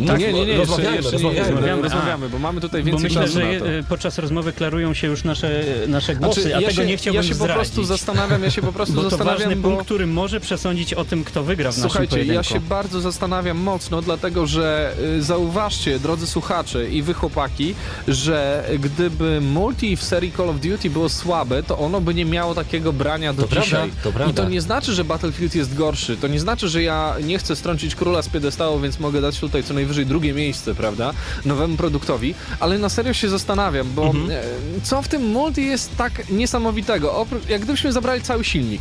Tak, 0.07 0.19
nie, 0.19 0.33
nie, 0.33 0.47
nie, 0.47 0.57
rozmawiamy, 0.57 0.97
jeszcze, 0.97 1.11
rozmawiamy. 1.11 1.45
nie, 1.45 1.51
Rozmawiamy, 1.53 1.83
rozmawiamy, 1.83 2.29
bo 2.29 2.39
mamy 2.39 2.61
tutaj 2.61 2.83
bo 2.83 2.87
więcej 2.87 3.05
myślę, 3.05 3.23
czasu 3.23 3.35
że 3.35 3.53
na 3.53 3.59
to. 3.59 3.71
y, 3.73 3.83
podczas 3.89 4.19
rozmowy 4.19 4.53
klarują 4.53 4.95
się 4.95 5.07
już 5.07 5.25
nasze, 5.25 5.65
nasze 5.89 6.17
głosy, 6.17 6.43
Znaczy, 6.43 6.57
a 6.57 6.61
ja 6.61 6.69
tego 6.69 6.83
się, 6.83 6.89
nie 6.89 6.97
chciałbym 6.97 7.23
ja 7.23 7.29
się 7.29 7.35
po 7.35 7.35
zdradzić. 7.45 7.55
prostu 7.55 7.85
zastanawiam, 7.85 8.43
ja 8.43 8.51
się 8.51 8.63
po 8.63 8.73
prostu 8.73 8.95
bo 8.95 9.03
to 9.03 9.11
zastanawiam, 9.11 9.39
ważny 9.41 9.57
bo... 9.57 9.69
punkt, 9.69 9.85
który 9.85 10.07
może 10.07 10.41
przesądzić 10.41 10.95
o 10.95 11.05
tym, 11.05 11.25
kto 11.25 11.43
wygra 11.45 11.73
w 11.73 11.77
naszym 11.77 11.91
Słuchajcie, 11.91 12.11
pojedynku. 12.11 12.35
ja 12.37 12.43
się 12.43 12.61
bardzo 12.61 13.01
zastanawiam 13.01 13.57
mocno, 13.59 14.03
dlatego 14.03 14.47
że 14.47 14.93
y, 15.19 15.23
zauważcie, 15.23 15.99
drodzy 15.99 16.27
słuchacze 16.27 16.89
i 16.91 17.03
wy 17.03 17.15
chłopaki, 17.15 17.75
że 18.09 18.65
gdyby 18.79 19.41
multi 19.41 19.97
w 19.97 20.03
serii 20.03 20.33
Call 20.37 20.44
of 20.51 20.61
Duty 20.61 20.91
było 20.91 21.09
słabe, 21.09 21.63
to 21.63 21.79
ono 21.79 22.01
by 22.01 22.15
nie 22.15 22.25
miało 22.25 22.55
takiego 22.55 22.93
brania 22.93 23.33
do 23.33 23.43
To 23.43 23.49
prawda, 23.49 23.65
dzisiaj. 23.65 23.91
to 24.03 24.13
prawda. 24.13 24.31
I 24.31 24.35
to 24.45 24.49
nie 24.51 24.61
znaczy, 24.61 24.93
że 24.95 25.05
Battlefield 25.05 25.55
jest 25.55 25.75
gorszy. 25.75 26.17
To 26.17 26.29
nie 26.29 26.41
znaczy, 26.41 26.69
że 26.69 26.83
ja 26.83 27.15
nie 27.23 27.39
chcę 27.39 27.57
strącić 27.57 27.95
króla 27.95 28.23
z 28.23 28.29
piedestału, 28.29 28.81
więc 28.81 29.01
mogę 29.01 29.21
dać 29.21 29.39
tutaj 29.41 29.63
co 29.65 29.75
najwyżej 29.75 30.07
drugie 30.07 30.33
miejsce, 30.33 30.75
prawda? 30.75 31.13
Nowemu 31.45 31.77
produktowi, 31.77 32.35
ale 32.61 32.79
na 32.79 32.89
serio 32.89 33.13
się 33.15 33.29
zastanawiam, 33.29 33.93
bo 33.95 34.05
Mhm. 34.07 34.31
e, 34.31 34.43
co 34.83 35.03
w 35.03 35.09
tym 35.09 35.27
multi 35.31 35.67
jest 35.67 35.97
tak 35.97 36.31
niesamowitego? 36.31 37.27
Jak 37.49 37.63
gdybyśmy 37.63 37.93
zabrali 37.93 38.23
cały 38.23 38.45
silnik. 38.45 38.81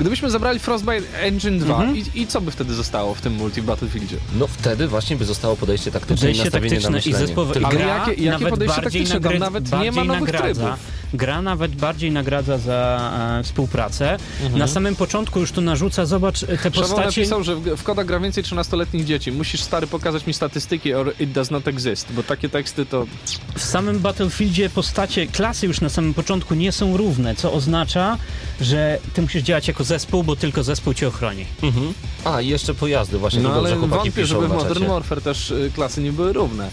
Gdybyśmy 0.00 0.30
zabrali 0.30 0.58
Frostbite 0.58 1.18
Engine 1.20 1.58
2 1.58 1.74
Mhm. 1.74 1.96
i, 1.96 2.04
i 2.14 2.26
co 2.26 2.40
by 2.40 2.50
wtedy 2.50 2.74
zostało 2.74 3.14
w 3.14 3.20
tym 3.20 3.32
multi 3.34 3.62
w 3.62 3.64
Battlefieldzie? 3.64 4.16
No 4.38 4.46
wtedy 4.46 4.88
właśnie 4.88 5.16
by 5.16 5.24
zostało 5.24 5.56
podejście 5.56 5.90
taktyczne 5.90 6.14
i 6.16 6.20
Podejście 6.20 6.44
nastawienie 6.44 6.76
na 6.76 6.80
taktyczne 6.82 6.98
i 6.98 7.12
myślenie. 7.12 7.26
zespołowe. 7.26 7.52
Tylko- 7.54 7.68
Ale 7.68 7.76
gra 7.78 7.86
jakie- 7.98 8.10
jakie 8.10 8.30
nawet 8.30 8.50
podejście 8.50 8.82
bardziej 8.82 9.02
taktyczne? 9.06 9.30
Tam 9.30 9.38
nawet 9.38 9.72
nie 9.82 9.92
ma 9.92 10.04
nowych 10.04 10.20
nagradza. 10.22 10.44
trybów. 10.54 10.99
Gra 11.14 11.42
nawet 11.42 11.74
bardziej 11.74 12.10
nagradza 12.12 12.58
za 12.58 13.10
e, 13.40 13.42
współpracę. 13.42 14.16
Mhm. 14.42 14.58
Na 14.58 14.66
samym 14.66 14.96
początku 14.96 15.40
już 15.40 15.52
tu 15.52 15.60
narzuca, 15.60 16.06
zobacz, 16.06 16.42
e, 16.42 16.46
te 16.46 16.56
Szawał 16.56 16.72
postacie... 16.72 17.20
napisał, 17.20 17.42
że 17.44 17.56
w, 17.56 17.76
w 17.76 17.82
kodach 17.82 18.06
gra 18.06 18.20
więcej 18.20 18.44
13-letnich 18.44 19.04
dzieci. 19.04 19.32
Musisz 19.32 19.60
stary 19.60 19.86
pokazać 19.86 20.26
mi 20.26 20.34
statystyki 20.34 20.94
or 20.94 21.14
it 21.20 21.32
does 21.32 21.50
not 21.50 21.68
exist, 21.68 22.12
bo 22.12 22.22
takie 22.22 22.48
teksty 22.48 22.86
to... 22.86 23.06
W 23.54 23.62
samym 23.62 23.98
Battlefieldzie 23.98 24.70
postacie, 24.70 25.26
klasy 25.26 25.66
już 25.66 25.80
na 25.80 25.88
samym 25.88 26.14
początku 26.14 26.54
nie 26.54 26.72
są 26.72 26.96
równe, 26.96 27.34
co 27.34 27.52
oznacza, 27.52 28.18
że 28.60 28.98
ty 29.14 29.22
musisz 29.22 29.42
działać 29.42 29.68
jako 29.68 29.84
zespół, 29.84 30.22
bo 30.24 30.36
tylko 30.36 30.62
zespół 30.62 30.94
cię 30.94 31.08
ochroni. 31.08 31.44
Mhm. 31.62 31.94
A, 32.24 32.40
i 32.40 32.48
jeszcze 32.48 32.74
pojazdy 32.74 33.18
właśnie. 33.18 33.40
No 33.40 33.52
ale 33.52 33.76
wątpię, 33.76 34.26
żeby 34.26 34.48
w 34.48 34.52
Modern. 34.52 34.86
Warfare 34.86 35.22
też 35.22 35.50
y, 35.50 35.70
klasy 35.74 36.02
nie 36.02 36.12
były 36.12 36.32
równe. 36.32 36.70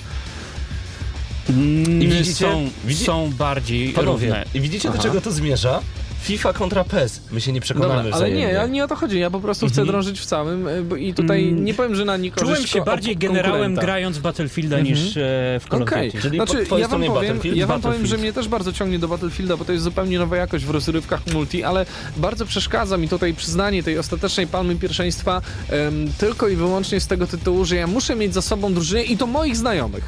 Mm, 1.49 1.99
widzicie? 1.99 2.33
Są, 2.33 2.69
Widzi- 2.85 3.05
są 3.05 3.31
bardziej 3.37 3.89
Panowie, 3.89 4.27
równe. 4.27 4.45
i 4.53 4.61
widzicie 4.61 4.89
do 4.91 4.97
czego 4.97 5.21
to 5.21 5.31
zmierza? 5.31 5.79
FIFA 6.21 6.53
kontra 6.53 6.83
PES. 6.83 7.21
My 7.31 7.41
się 7.41 7.51
nie 7.51 7.61
przekonamy 7.61 8.03
Dobra, 8.03 8.17
ale 8.17 8.31
nie, 8.31 8.41
ja 8.41 8.67
nie 8.67 8.83
o 8.83 8.87
to 8.87 8.95
chodzi. 8.95 9.19
Ja 9.19 9.29
po 9.29 9.39
prostu 9.39 9.67
chcę 9.67 9.85
drążyć 9.85 10.19
w 10.19 10.25
całym 10.25 10.67
y, 10.67 10.83
bo- 10.83 10.95
i 10.95 11.13
tutaj 11.13 11.47
Mm. 11.47 11.65
nie 11.65 11.73
powiem, 11.73 11.95
że 11.95 12.05
na 12.05 12.17
niekorzyść 12.17 12.51
Czułem 12.55 12.67
się 12.67 12.81
bardziej 12.81 13.17
generałem 13.17 13.75
grając 13.75 14.17
w 14.17 14.21
Battlefielda 14.21 14.79
niż 14.79 15.17
e, 15.17 15.21
w 15.59 15.65
Call 15.71 15.83
of 15.83 15.89
Duty. 15.89 16.21
Czyli 16.21 16.37
znaczy 16.37 16.65
ja 16.79 16.87
wam, 16.87 17.03
powiem, 17.03 17.39
ja 17.55 17.67
wam 17.67 17.81
powiem, 17.81 18.05
że 18.05 18.17
mnie 18.17 18.33
też 18.33 18.47
bardzo 18.47 18.73
ciągnie 18.73 18.99
do 18.99 19.07
Battlefielda, 19.07 19.57
bo 19.57 19.65
to 19.65 19.71
jest 19.71 19.83
zupełnie 19.83 20.19
nowa 20.19 20.37
jakość 20.37 20.65
w 20.65 20.69
rozrywkach 20.69 21.21
multi, 21.33 21.63
ale 21.63 21.85
bardzo 22.17 22.45
przeszkadza 22.45 22.97
mi 22.97 23.09
tutaj 23.09 23.33
przyznanie 23.33 23.83
tej 23.83 23.97
ostatecznej 23.99 24.47
palmy 24.47 24.75
pierwszeństwa 24.75 25.41
em, 25.69 26.11
tylko 26.17 26.47
i 26.47 26.55
wyłącznie 26.55 26.99
z 26.99 27.07
tego 27.07 27.27
tytułu, 27.27 27.65
że 27.65 27.75
ja 27.75 27.87
muszę 27.87 28.15
mieć 28.15 28.33
za 28.33 28.41
sobą 28.41 28.73
drużynę 28.73 29.03
i 29.03 29.17
to 29.17 29.27
moich 29.27 29.55
znajomych. 29.57 30.03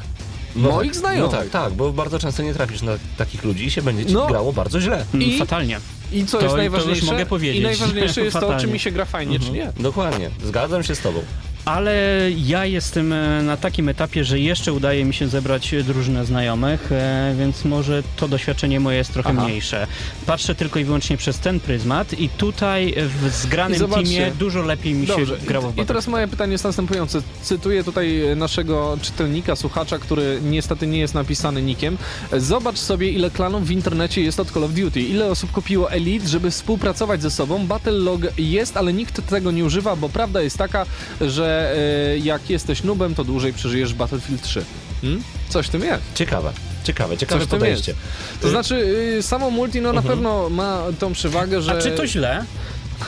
No 0.56 0.70
moich 0.70 0.90
tak, 0.90 1.00
znajomych. 1.00 1.32
No 1.32 1.38
tak, 1.38 1.50
tak, 1.50 1.72
bo 1.72 1.92
bardzo 1.92 2.18
często 2.18 2.42
nie 2.42 2.54
trafisz 2.54 2.82
na 2.82 2.92
takich 3.16 3.44
ludzi 3.44 3.64
i 3.64 3.70
się 3.70 3.82
będzie 3.82 4.06
ci 4.06 4.12
No. 4.14 4.26
grało 4.26 4.52
bardzo 4.52 4.80
źle. 4.80 5.04
Mm, 5.14 5.26
I- 5.28 5.38
Fatalnie. 5.38 5.80
I 6.12 6.24
co 6.26 6.38
To- 6.38 6.42
jest 6.44 6.54
to 6.54 6.62
już 6.62 6.72
najważniejsze? 6.72 7.06
mogę 7.12 7.26
powiedzieć. 7.26 7.56
I 7.60 7.62
najważniejsze 7.62 8.20
jest 8.24 8.40
to, 8.40 8.56
czy 8.60 8.66
mi 8.66 8.78
się 8.78 8.90
gra 8.90 9.04
fajnie, 9.04 9.40
czy 9.40 9.50
nie. 9.50 9.72
Dokładnie, 9.80 10.30
zgadzam 10.44 10.82
się 10.82 10.94
z 10.94 11.00
tobą. 11.00 11.20
Ale 11.64 12.26
ja 12.36 12.64
jestem 12.64 13.12
e, 13.12 13.42
na 13.42 13.56
takim 13.56 13.88
etapie, 13.88 14.24
że 14.24 14.38
jeszcze 14.38 14.72
udaje 14.72 15.04
mi 15.04 15.14
się 15.14 15.28
zebrać 15.28 15.74
drużynę 15.84 16.24
znajomych, 16.26 16.92
e, 16.92 17.34
więc 17.38 17.64
może 17.64 18.02
to 18.16 18.28
doświadczenie 18.28 18.80
moje 18.80 18.98
jest 18.98 19.12
trochę 19.12 19.30
Aha. 19.30 19.44
mniejsze. 19.44 19.86
Patrzę 20.26 20.54
tylko 20.54 20.78
i 20.78 20.84
wyłącznie 20.84 21.16
przez 21.16 21.38
ten 21.38 21.60
pryzmat 21.60 22.20
i 22.20 22.28
tutaj 22.28 22.94
w 22.96 23.28
zgranym 23.28 23.78
zobaczcie. 23.78 24.16
teamie 24.16 24.32
dużo 24.38 24.62
lepiej 24.62 24.94
mi 24.94 25.06
Dobrze, 25.06 25.38
się 25.38 25.46
grało 25.46 25.70
w 25.70 25.78
i, 25.78 25.80
i 25.80 25.86
teraz 25.86 26.06
moje 26.06 26.28
pytanie 26.28 26.52
jest 26.52 26.64
następujące. 26.64 27.22
Cytuję 27.42 27.84
tutaj 27.84 28.22
naszego 28.36 28.98
czytelnika, 29.02 29.56
słuchacza, 29.56 29.98
który 29.98 30.38
niestety 30.42 30.86
nie 30.86 30.98
jest 30.98 31.14
napisany 31.14 31.62
nikiem. 31.62 31.98
Zobacz 32.32 32.78
sobie, 32.78 33.10
ile 33.10 33.30
klanów 33.30 33.66
w 33.66 33.70
internecie 33.70 34.22
jest 34.22 34.40
od 34.40 34.50
Call 34.50 34.64
of 34.64 34.72
Duty. 34.72 35.00
Ile 35.00 35.26
osób 35.26 35.52
kupiło 35.52 35.92
Elite, 35.92 36.28
żeby 36.28 36.50
współpracować 36.50 37.22
ze 37.22 37.30
sobą. 37.30 37.66
Battle 37.66 37.92
Log 37.92 38.20
jest, 38.38 38.76
ale 38.76 38.92
nikt 38.92 39.26
tego 39.28 39.50
nie 39.50 39.64
używa, 39.64 39.96
bo 39.96 40.08
prawda 40.08 40.42
jest 40.42 40.58
taka, 40.58 40.86
że 41.20 41.49
e, 41.50 42.18
jak 42.18 42.50
jesteś 42.50 42.82
nubem, 42.82 43.14
to 43.14 43.24
dłużej 43.24 43.52
przeżyjesz 43.52 43.94
Battlefield 43.94 44.42
3. 44.42 44.64
Hmm? 45.00 45.22
Coś 45.48 45.66
w 45.66 45.70
tym 45.70 45.82
jest. 45.82 46.02
Ciekawe, 46.14 46.52
ciekawe, 46.84 47.16
ciekawe 47.16 47.40
Coś 47.40 47.50
podejście. 47.50 47.94
To 48.40 48.50
znaczy, 48.50 48.74
y, 49.18 49.22
samo 49.22 49.50
multi 49.50 49.80
no, 49.80 49.92
na 49.92 50.02
pewno 50.02 50.50
ma 50.50 50.82
tą 50.98 51.12
przewagę, 51.12 51.62
że... 51.62 51.72
A 51.72 51.82
czy 51.82 51.90
to 51.90 52.06
źle? 52.06 52.44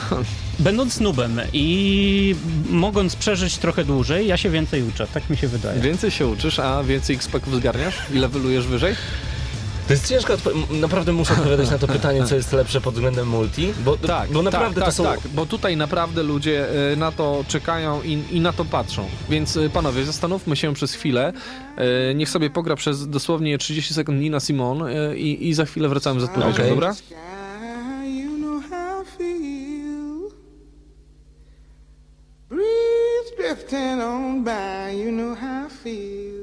Będąc 0.59 0.99
nubem 0.99 1.41
i 1.53 2.35
mogąc 2.69 3.15
przeżyć 3.15 3.57
trochę 3.57 3.85
dłużej, 3.85 4.27
ja 4.27 4.37
się 4.37 4.49
więcej 4.49 4.83
uczę, 4.83 5.07
tak 5.13 5.29
mi 5.29 5.37
się 5.37 5.47
wydaje. 5.47 5.81
Więcej 5.81 6.11
się 6.11 6.27
uczysz, 6.27 6.59
a 6.59 6.83
więcej 6.83 7.17
XP-ków 7.17 7.55
zgarniasz? 7.55 7.95
I 8.13 8.17
levelujesz 8.17 8.67
wyżej? 8.67 8.95
To 9.87 9.93
jest 9.93 10.07
ciężko, 10.09 10.33
naprawdę 10.69 11.13
muszę 11.13 11.33
odpowiadać 11.33 11.69
na 11.71 11.77
to 11.77 11.87
pytanie, 11.87 12.23
co 12.25 12.35
jest 12.35 12.53
lepsze 12.53 12.81
pod 12.81 12.93
względem 12.93 13.27
multi, 13.27 13.73
bo, 13.85 13.97
Tak, 13.97 14.31
bo 14.31 14.41
naprawdę 14.41 14.75
tak, 14.81 14.85
to 14.85 14.91
są... 14.91 15.03
tak, 15.03 15.19
bo 15.33 15.45
tutaj 15.45 15.77
naprawdę 15.77 16.23
ludzie 16.23 16.67
y, 16.93 16.97
na 16.97 17.11
to 17.11 17.45
czekają 17.47 18.01
i, 18.01 18.23
i 18.31 18.41
na 18.41 18.53
to 18.53 18.65
patrzą. 18.65 19.05
Więc 19.29 19.55
y, 19.55 19.69
panowie, 19.69 20.05
zastanówmy 20.05 20.55
się 20.55 20.73
przez 20.73 20.93
chwilę. 20.93 21.33
Y, 22.11 22.15
Niech 22.15 22.29
sobie 22.29 22.49
pogra 22.49 22.75
przez 22.75 23.09
dosłownie 23.09 23.57
30 23.57 23.93
sekund 23.93 24.19
Nina 24.21 24.39
Simon 24.39 24.83
i, 25.15 25.47
i 25.49 25.53
za 25.53 25.65
chwilę 25.65 25.89
wracamy 25.89 26.19
z 26.21 26.23
odpowiedzią, 26.23 26.49
Okej. 26.55 26.69
dobra? 26.69 26.93
Sky, 26.93 27.13
you 28.23 28.37
know 28.37 28.63
how 28.69 29.03
I 29.03 29.05
feel. 29.17 30.29
Breeze 32.49 33.35
drifting 33.37 34.01
on 34.01 34.43
by, 34.43 34.97
you 35.03 35.11
know 35.11 35.37
how 35.39 35.67
I 35.67 35.69
feel. 35.83 36.42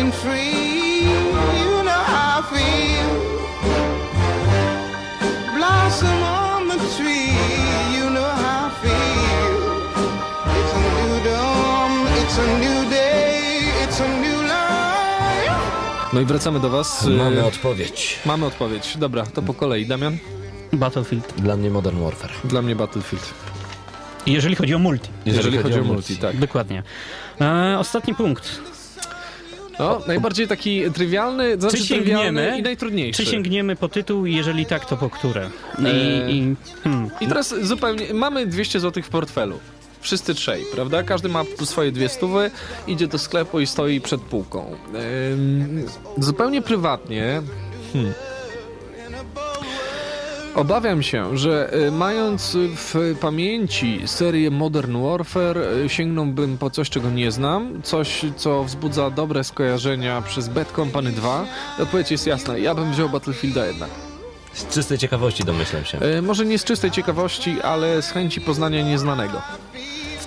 running 0.00 0.12
free. 0.12 1.02
You 1.60 1.82
know 1.82 2.02
how 2.12 2.40
I 2.40 2.42
feel. 2.52 3.08
Blossom 5.56 6.22
on 6.22 6.68
the 6.68 6.78
tree. 6.96 7.32
You 7.96 8.10
know 8.10 8.30
how 8.42 8.66
I 8.66 8.72
feel. 8.82 9.56
It's 10.58 10.72
a 10.74 10.82
new 10.98 11.14
dawn. 11.24 11.92
It's 12.20 12.38
a 12.38 12.46
new 12.58 12.90
day. 12.90 13.40
It's 13.84 14.00
a 14.00 14.08
new 14.08 14.42
life. 14.42 15.60
No 16.12 16.20
i 16.20 16.24
wracamy 16.24 16.60
do 16.60 16.70
Was. 16.70 17.06
Mamy 17.06 17.44
odpowiedź. 17.44 18.18
Mamy 18.26 18.46
odpowiedź. 18.46 18.96
Dobra, 18.96 19.26
to 19.26 19.42
po 19.42 19.54
kolei. 19.54 19.86
Damian? 19.86 20.18
Battlefield. 20.72 21.34
Dla 21.38 21.56
mnie 21.56 21.70
Modern 21.70 22.00
Warfare. 22.00 22.32
Dla 22.44 22.62
mnie 22.62 22.76
Battlefield. 22.76 23.34
Jeżeli 24.26 24.56
chodzi 24.56 24.74
o 24.74 24.78
multi. 24.78 25.08
Jeżeli, 25.26 25.36
Jeżeli 25.36 25.56
chodzi, 25.56 25.74
chodzi, 25.74 25.88
o 25.90 25.92
multi, 25.92 26.12
multi 26.12 26.22
tak. 26.22 26.36
Dokładnie. 26.38 26.82
E, 27.40 27.76
ostatni 27.78 28.14
punkt. 28.14 28.60
No, 29.80 30.00
najbardziej 30.06 30.48
taki 30.48 30.90
trywialny, 30.90 31.54
to 31.54 31.60
znaczy 31.60 31.76
Czy 31.76 31.94
trywialny 31.94 32.24
sięgniemy? 32.40 32.58
i 32.58 32.62
najtrudniejszy. 32.62 33.24
Czy 33.24 33.30
sięgniemy 33.30 33.76
po 33.76 33.88
tytuł? 33.88 34.26
Jeżeli 34.26 34.66
tak, 34.66 34.84
to 34.86 34.96
po 34.96 35.10
które? 35.10 35.50
I, 35.78 35.86
Eee. 35.86 36.36
i, 36.36 36.56
hmm. 36.84 37.10
I 37.20 37.26
teraz 37.26 37.54
zupełnie, 37.62 38.14
mamy 38.14 38.46
200 38.46 38.80
zł 38.80 39.02
w 39.02 39.08
portfelu. 39.08 39.58
Wszyscy 40.00 40.34
trzej, 40.34 40.64
prawda? 40.74 41.02
Każdy 41.02 41.28
ma 41.28 41.44
swoje 41.64 41.92
dwie 41.92 42.08
stówy, 42.08 42.50
idzie 42.86 43.06
do 43.06 43.18
sklepu 43.18 43.60
i 43.60 43.66
stoi 43.66 44.00
przed 44.00 44.20
półką. 44.20 44.76
Ym, 45.32 45.86
zupełnie 46.18 46.62
prywatnie. 46.62 47.42
Hmm. 47.92 48.12
Obawiam 50.54 51.02
się, 51.02 51.36
że 51.38 51.74
y, 51.74 51.90
mając 51.90 52.56
w 52.76 53.16
pamięci 53.20 54.00
serię 54.06 54.50
Modern 54.50 55.02
Warfare, 55.02 55.58
y, 55.58 55.88
sięgnąłbym 55.88 56.58
po 56.58 56.70
coś, 56.70 56.90
czego 56.90 57.10
nie 57.10 57.30
znam, 57.30 57.82
coś, 57.82 58.24
co 58.36 58.64
wzbudza 58.64 59.10
dobre 59.10 59.44
skojarzenia 59.44 60.22
przez 60.22 60.48
Bad 60.48 60.72
Company 60.72 61.12
2. 61.12 61.44
Odpowiedź 61.78 62.10
jest 62.10 62.26
jasna, 62.26 62.58
ja 62.58 62.74
bym 62.74 62.92
wziął 62.92 63.08
Battlefielda 63.08 63.66
jednak. 63.66 63.90
Z 64.52 64.68
czystej 64.68 64.98
ciekawości 64.98 65.44
domyślam 65.44 65.84
się. 65.84 65.98
E, 65.98 66.22
Może 66.22 66.44
nie 66.46 66.58
z 66.58 66.64
czystej 66.64 66.90
ciekawości, 66.90 67.60
ale 67.62 68.02
z 68.02 68.10
chęci 68.10 68.40
poznania 68.40 68.82
nieznanego. 68.82 69.42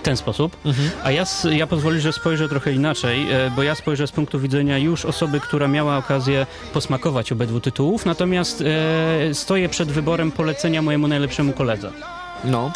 W 0.04 0.06
ten 0.06 0.18
sposób. 0.18 0.58
A 1.04 1.12
ja, 1.12 1.24
ja 1.52 1.68
pozwolę, 1.68 2.00
że 2.00 2.14
spojrzę 2.14 2.50
trochę 2.50 2.72
inaczej, 2.72 3.32
e, 3.32 3.52
bo 3.56 3.64
ja 3.64 3.76
spojrzę 3.76 4.08
z 4.08 4.12
punktu 4.12 4.40
widzenia 4.40 4.78
już 4.78 5.06
osoby, 5.06 5.40
która 5.40 5.68
miała 5.68 5.98
okazję 5.98 6.46
posmakować 6.74 7.32
obydwu 7.32 7.60
tytułów, 7.60 8.06
natomiast 8.06 8.62
e, 8.62 9.34
stoję 9.34 9.70
przed 9.70 9.92
wyborem 9.92 10.32
polecenia 10.32 10.82
mojemu 10.82 11.08
najlepszemu 11.08 11.54
koledze. 11.54 11.92
No. 12.44 12.72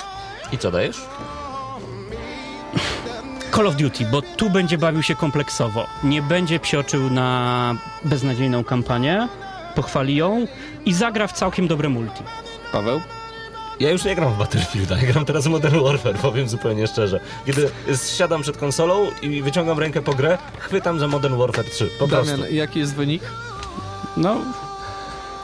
I 0.52 0.58
co 0.58 0.72
dajesz? 0.72 1.02
Call 3.56 3.68
of 3.68 3.76
Duty, 3.76 4.06
bo 4.12 4.22
tu 4.22 4.50
będzie 4.50 4.78
bawił 4.78 5.04
się 5.04 5.16
kompleksowo. 5.16 5.88
Nie 6.04 6.22
będzie 6.22 6.60
psioczył 6.60 7.10
na 7.10 7.76
beznadziejną 8.06 8.64
kampanię, 8.64 9.28
pochwali 9.76 10.16
ją 10.16 10.48
i 10.86 10.94
zagra 10.94 11.28
w 11.28 11.34
całkiem 11.34 11.68
dobre 11.68 11.90
multi. 11.90 12.24
Paweł? 12.72 13.02
Ja 13.80 13.92
już 13.92 14.04
nie 14.06 14.16
gram 14.16 14.34
w 14.34 14.38
Battlefielda, 14.38 14.98
ja 14.98 15.12
gram 15.12 15.26
teraz 15.26 15.44
w 15.44 15.50
Modern 15.50 15.80
Warfare, 15.84 16.16
powiem 16.16 16.50
zupełnie 16.50 16.88
szczerze. 16.88 17.20
Kiedy 17.46 17.70
siadam 18.18 18.42
przed 18.42 18.58
konsolą 18.58 19.08
i 19.22 19.42
wyciągam 19.42 19.80
rękę 19.80 20.02
po 20.02 20.14
grę, 20.14 20.38
chwytam 20.60 21.00
za 21.00 21.08
Modern 21.08 21.36
Warfare 21.38 21.66
3, 21.70 21.90
po 22.00 22.08
Damian, 22.08 22.38
prostu. 22.38 22.56
jaki 22.56 22.80
jest 22.80 22.96
wynik 22.96 23.24
No, 24.18 24.38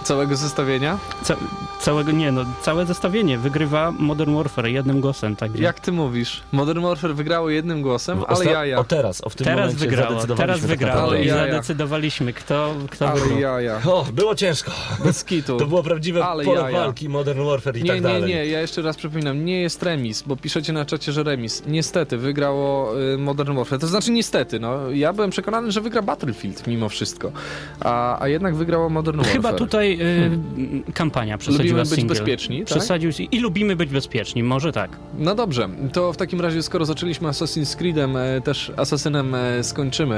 całego 0.03 0.35
zestawienia? 0.35 0.97
ca 1.23 1.35
całego, 1.79 2.11
nie 2.11 2.31
no, 2.31 2.45
całe 2.61 2.85
zestawienie 2.85 3.37
wygrywa 3.37 3.91
Modern 3.99 4.35
Warfare 4.35 4.65
jednym 4.67 5.01
głosem, 5.01 5.35
także... 5.35 5.63
Jak 5.63 5.79
ty 5.79 5.91
mówisz? 5.91 6.41
Modern 6.51 6.81
Warfare 6.81 7.13
wygrało 7.15 7.49
jednym 7.49 7.81
głosem, 7.81 8.19
W 8.19 8.23
ale 8.27 8.37
osta- 8.37 8.51
jaja. 8.51 8.79
O 8.79 8.83
teraz, 8.83 9.21
o 9.23 9.29
w 9.29 9.35
tym 9.35 9.45
Teraz 9.45 9.59
momencie 9.59 9.79
wygrało, 9.85 10.09
zadecydowaliśmy 10.09 10.37
teraz 10.47 10.59
tak 10.61 10.69
wygrało 10.69 11.15
i 11.15 11.29
zadecydowaliśmy, 11.29 12.33
kto, 12.33 12.73
kto 12.89 13.09
Ale 13.09 13.21
wygrał. 13.21 13.39
jaja. 13.39 13.81
O, 13.85 14.05
było 14.13 14.35
ciężko. 14.35 14.71
Bez 15.05 15.23
kitu. 15.23 15.57
To 15.57 15.65
było 15.65 15.83
prawdziwe 15.83 16.25
Ale 16.25 16.43
pole 16.43 16.61
jaja. 16.61 16.79
walki, 16.79 17.09
Modern 17.09 17.43
Warfare 17.45 17.77
i 17.77 17.83
Nie, 17.83 17.87
tak 17.87 17.95
nie, 17.95 18.01
dalej. 18.01 18.23
nie, 18.23 18.45
ja 18.45 18.61
jeszcze 18.61 18.81
raz 18.81 18.97
przypominam, 18.97 19.45
nie 19.45 19.61
jest 19.61 19.83
remis, 19.83 20.21
bo 20.21 20.35
piszecie 20.35 20.73
na 20.73 20.85
czacie, 20.85 21.11
że 21.11 21.23
remis. 21.23 21.63
Niestety, 21.67 22.17
wygrało 22.17 22.93
y, 23.13 23.17
Modern 23.17 23.55
Warfare. 23.55 23.79
To 23.79 23.87
znaczy 23.87 24.11
niestety, 24.11 24.59
no, 24.59 24.91
ja 24.91 25.13
byłem 25.13 25.29
przekonany, 25.29 25.71
że 25.71 25.81
wygra 25.81 26.01
Battlefield 26.01 26.67
mimo 26.67 26.89
wszystko, 26.89 27.31
a, 27.79 28.21
a 28.23 28.27
jednak 28.27 28.55
wygrało 28.55 28.89
Modern 28.89 29.17
Warfare. 29.17 29.33
Chyba 29.35 29.53
tutaj 29.53 29.92
y, 30.01 30.93
kampania 30.93 31.37
przesadziła 31.37 31.63
Lubimy 31.63 31.85
z 31.85 31.89
być 31.89 31.99
single. 31.99 32.15
bezpieczni, 32.15 32.57
tak? 32.59 32.65
Przesadził 32.67 33.11
i 33.31 33.39
lubimy 33.39 33.75
być 33.75 33.89
bezpieczni, 33.89 34.43
może 34.43 34.71
tak. 34.71 34.89
No 35.17 35.35
dobrze, 35.35 35.69
to 35.93 36.13
w 36.13 36.17
takim 36.17 36.41
razie, 36.41 36.63
skoro 36.63 36.85
zaczęliśmy 36.85 37.27
Assassin's 37.29 37.75
Creedem, 37.77 38.17
e, 38.17 38.41
też 38.41 38.71
Asasynem 38.77 39.35
e, 39.35 39.63
skończymy. 39.63 40.15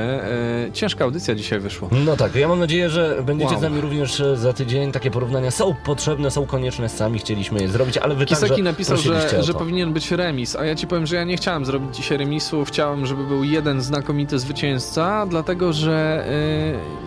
E, 0.68 0.72
ciężka 0.74 1.04
audycja 1.04 1.36
dzisiaj 1.36 1.60
wyszła. 1.60 1.90
No 2.06 2.18
tak, 2.18 2.36
ja 2.36 2.48
mam 2.48 2.60
nadzieję, 2.60 2.90
że 2.90 3.24
będziecie 3.26 3.52
Wow. 3.52 3.60
z 3.60 3.64
nami 3.64 3.82
również 3.82 4.24
za 4.36 4.54
tydzień. 4.54 4.92
Takie 4.92 5.12
porównania 5.12 5.52
są 5.52 5.76
potrzebne, 5.86 6.32
są 6.32 6.46
konieczne, 6.46 6.90
sami 6.90 7.20
chcieliśmy 7.20 7.62
je 7.62 7.68
zrobić, 7.68 7.98
ale 7.98 8.16
wy 8.16 8.26
Kiseki 8.26 8.50
także 8.50 8.64
napisał, 8.64 8.98
że, 8.98 9.44
że 9.44 9.54
powinien 9.54 9.94
być 9.94 10.12
remis, 10.12 10.56
a 10.56 10.66
ja 10.66 10.76
ci 10.76 10.88
powiem, 10.88 11.06
że 11.06 11.16
ja 11.16 11.24
nie 11.24 11.38
chciałem 11.38 11.66
zrobić 11.66 11.96
dzisiaj 11.96 12.18
remisu, 12.18 12.66
chciałem, 12.66 13.06
żeby 13.06 13.24
był 13.28 13.44
jeden 13.44 13.82
znakomity 13.82 14.40
zwycięzca, 14.40 15.26
dlatego 15.30 15.74
że 15.74 16.26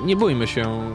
e, 0.02 0.06
nie 0.06 0.16
bójmy 0.16 0.46
się 0.46 0.90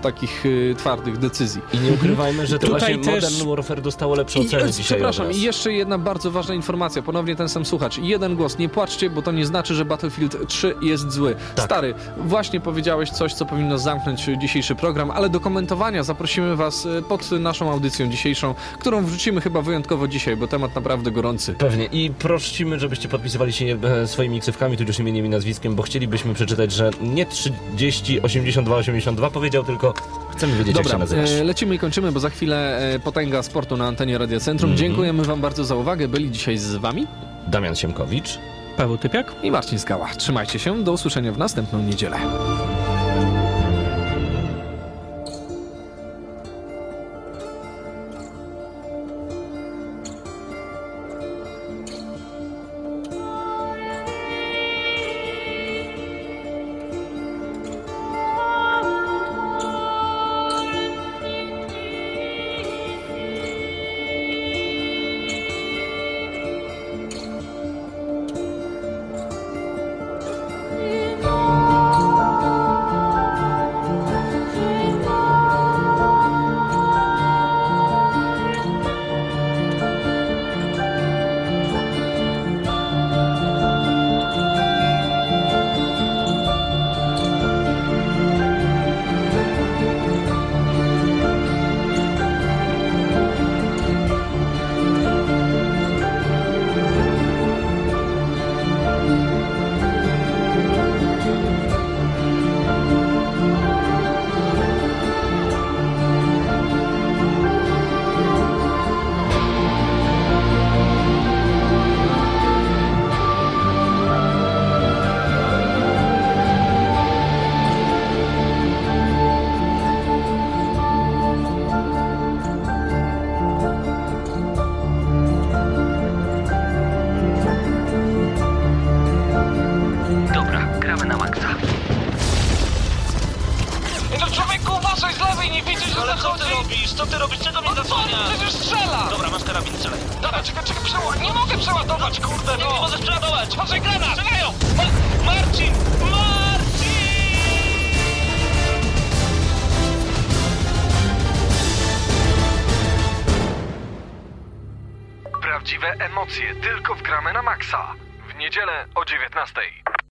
takich 0.00 0.44
e, 0.70 0.74
twardych 0.74 1.18
decyzji. 1.18 1.60
I 1.74 1.78
nie 1.78 1.92
ukrywajmy, 1.92 2.46
że 2.46 2.58
to 2.58 2.66
Tutaj 2.66 2.80
właśnie 2.98 3.12
też- 3.20 3.24
Modern 3.38 3.50
Warfare 3.50 3.80
dostało 3.82 4.14
lepsze 4.14 4.38
I, 4.38 4.46
oceny 4.46 4.64
e, 4.64 4.70
dzisiaj 4.70 4.84
przepraszam, 4.84 5.32
i 5.32 5.40
jeszcze 5.40 5.72
jedna 5.72 5.98
bardzo 5.98 6.30
ważna 6.30 6.54
informacja, 6.54 7.02
ponownie 7.02 7.36
ten 7.36 7.48
sam 7.48 7.64
słuchacz. 7.64 7.98
Jeden 7.98 8.36
głos, 8.36 8.58
nie 8.58 8.68
płaczcie, 8.68 9.10
bo 9.10 9.22
to 9.22 9.32
nie 9.32 9.46
znaczy, 9.46 9.74
że 9.74 9.84
Battlefield 9.84 10.48
3 10.48 10.74
jest 10.82 11.10
zły. 11.12 11.36
Tak. 11.54 11.64
Stary, 11.64 11.94
właśnie 12.16 12.60
powiedziałeś 12.60 13.10
coś, 13.10 13.34
co 13.34 13.46
powinno 13.46 13.78
zamknąć 13.78 14.24
dzisiejszy 14.42 14.74
program, 14.74 15.10
ale 15.10 15.28
do 15.28 15.40
komentowania 15.40 16.02
zaprosimy 16.02 16.56
was 16.56 16.88
pod 17.08 17.30
naszą 17.30 17.70
audycją 17.72 18.10
dzisiejszą, 18.10 18.54
którą 18.80 19.04
wrzucimy 19.04 19.40
chyba 19.40 19.62
wyjątkowo 19.62 20.08
dzisiaj, 20.08 20.36
bo 20.36 20.46
temat 20.46 20.74
naprawdę 20.74 21.10
gorący. 21.10 21.54
Pewnie 21.54 21.84
i 21.84 22.10
prosimy, 22.10 22.78
żebyście 22.78 23.08
podpisywali 23.08 23.52
się 23.52 23.64
e, 23.82 24.06
swoimi 24.06 24.40
ksywkami, 24.40 24.76
tudzież 24.76 24.98
imieniem 24.98 25.26
i 25.26 25.28
nazwiskiem, 25.28 25.74
bo 25.74 25.82
chcielibyśmy 25.82 26.34
przeczytać, 26.34 26.72
że 26.72 26.90
nie 27.00 27.26
30 27.26 28.20
82 28.22 28.76
82 28.76 29.30
powiedział, 29.30 29.64
tylko 29.64 29.89
chcemy 30.32 30.52
wiedzieć, 30.52 30.76
jak 30.76 30.76
się 30.76 30.82
Dobra, 30.82 30.98
nazywasz. 30.98 31.30
e, 31.30 31.44
lecimy 31.44 31.74
i 31.74 31.78
kończymy, 31.78 32.12
bo 32.12 32.20
za 32.20 32.30
chwilę 32.30 32.78
e, 32.94 32.98
potęga 32.98 33.42
sportu 33.42 33.76
na 33.76 33.86
antenie 33.86 34.18
Radia 34.18 34.40
Centrum. 34.40 34.70
Mhm. 34.70 34.88
Dziękujemy 34.88 35.22
wam 35.24 35.40
bardzo 35.40 35.64
za 35.64 35.74
uwagę. 35.74 36.08
Byli 36.08 36.30
dzisiaj 36.30 36.58
z 36.58 36.76
wami 36.76 37.06
Damian 37.48 37.76
Siemkowicz. 37.76 38.38
Paweł 38.76 38.98
Typiak? 38.98 39.32
i 39.42 39.50
Marcin 39.50 39.78
Skała. 39.78 40.08
Trzymajcie 40.16 40.58
się, 40.58 40.84
do 40.84 40.92
usłyszenia 40.92 41.32
w 41.32 41.38
następną 41.38 41.82
niedzielę. 41.82 42.18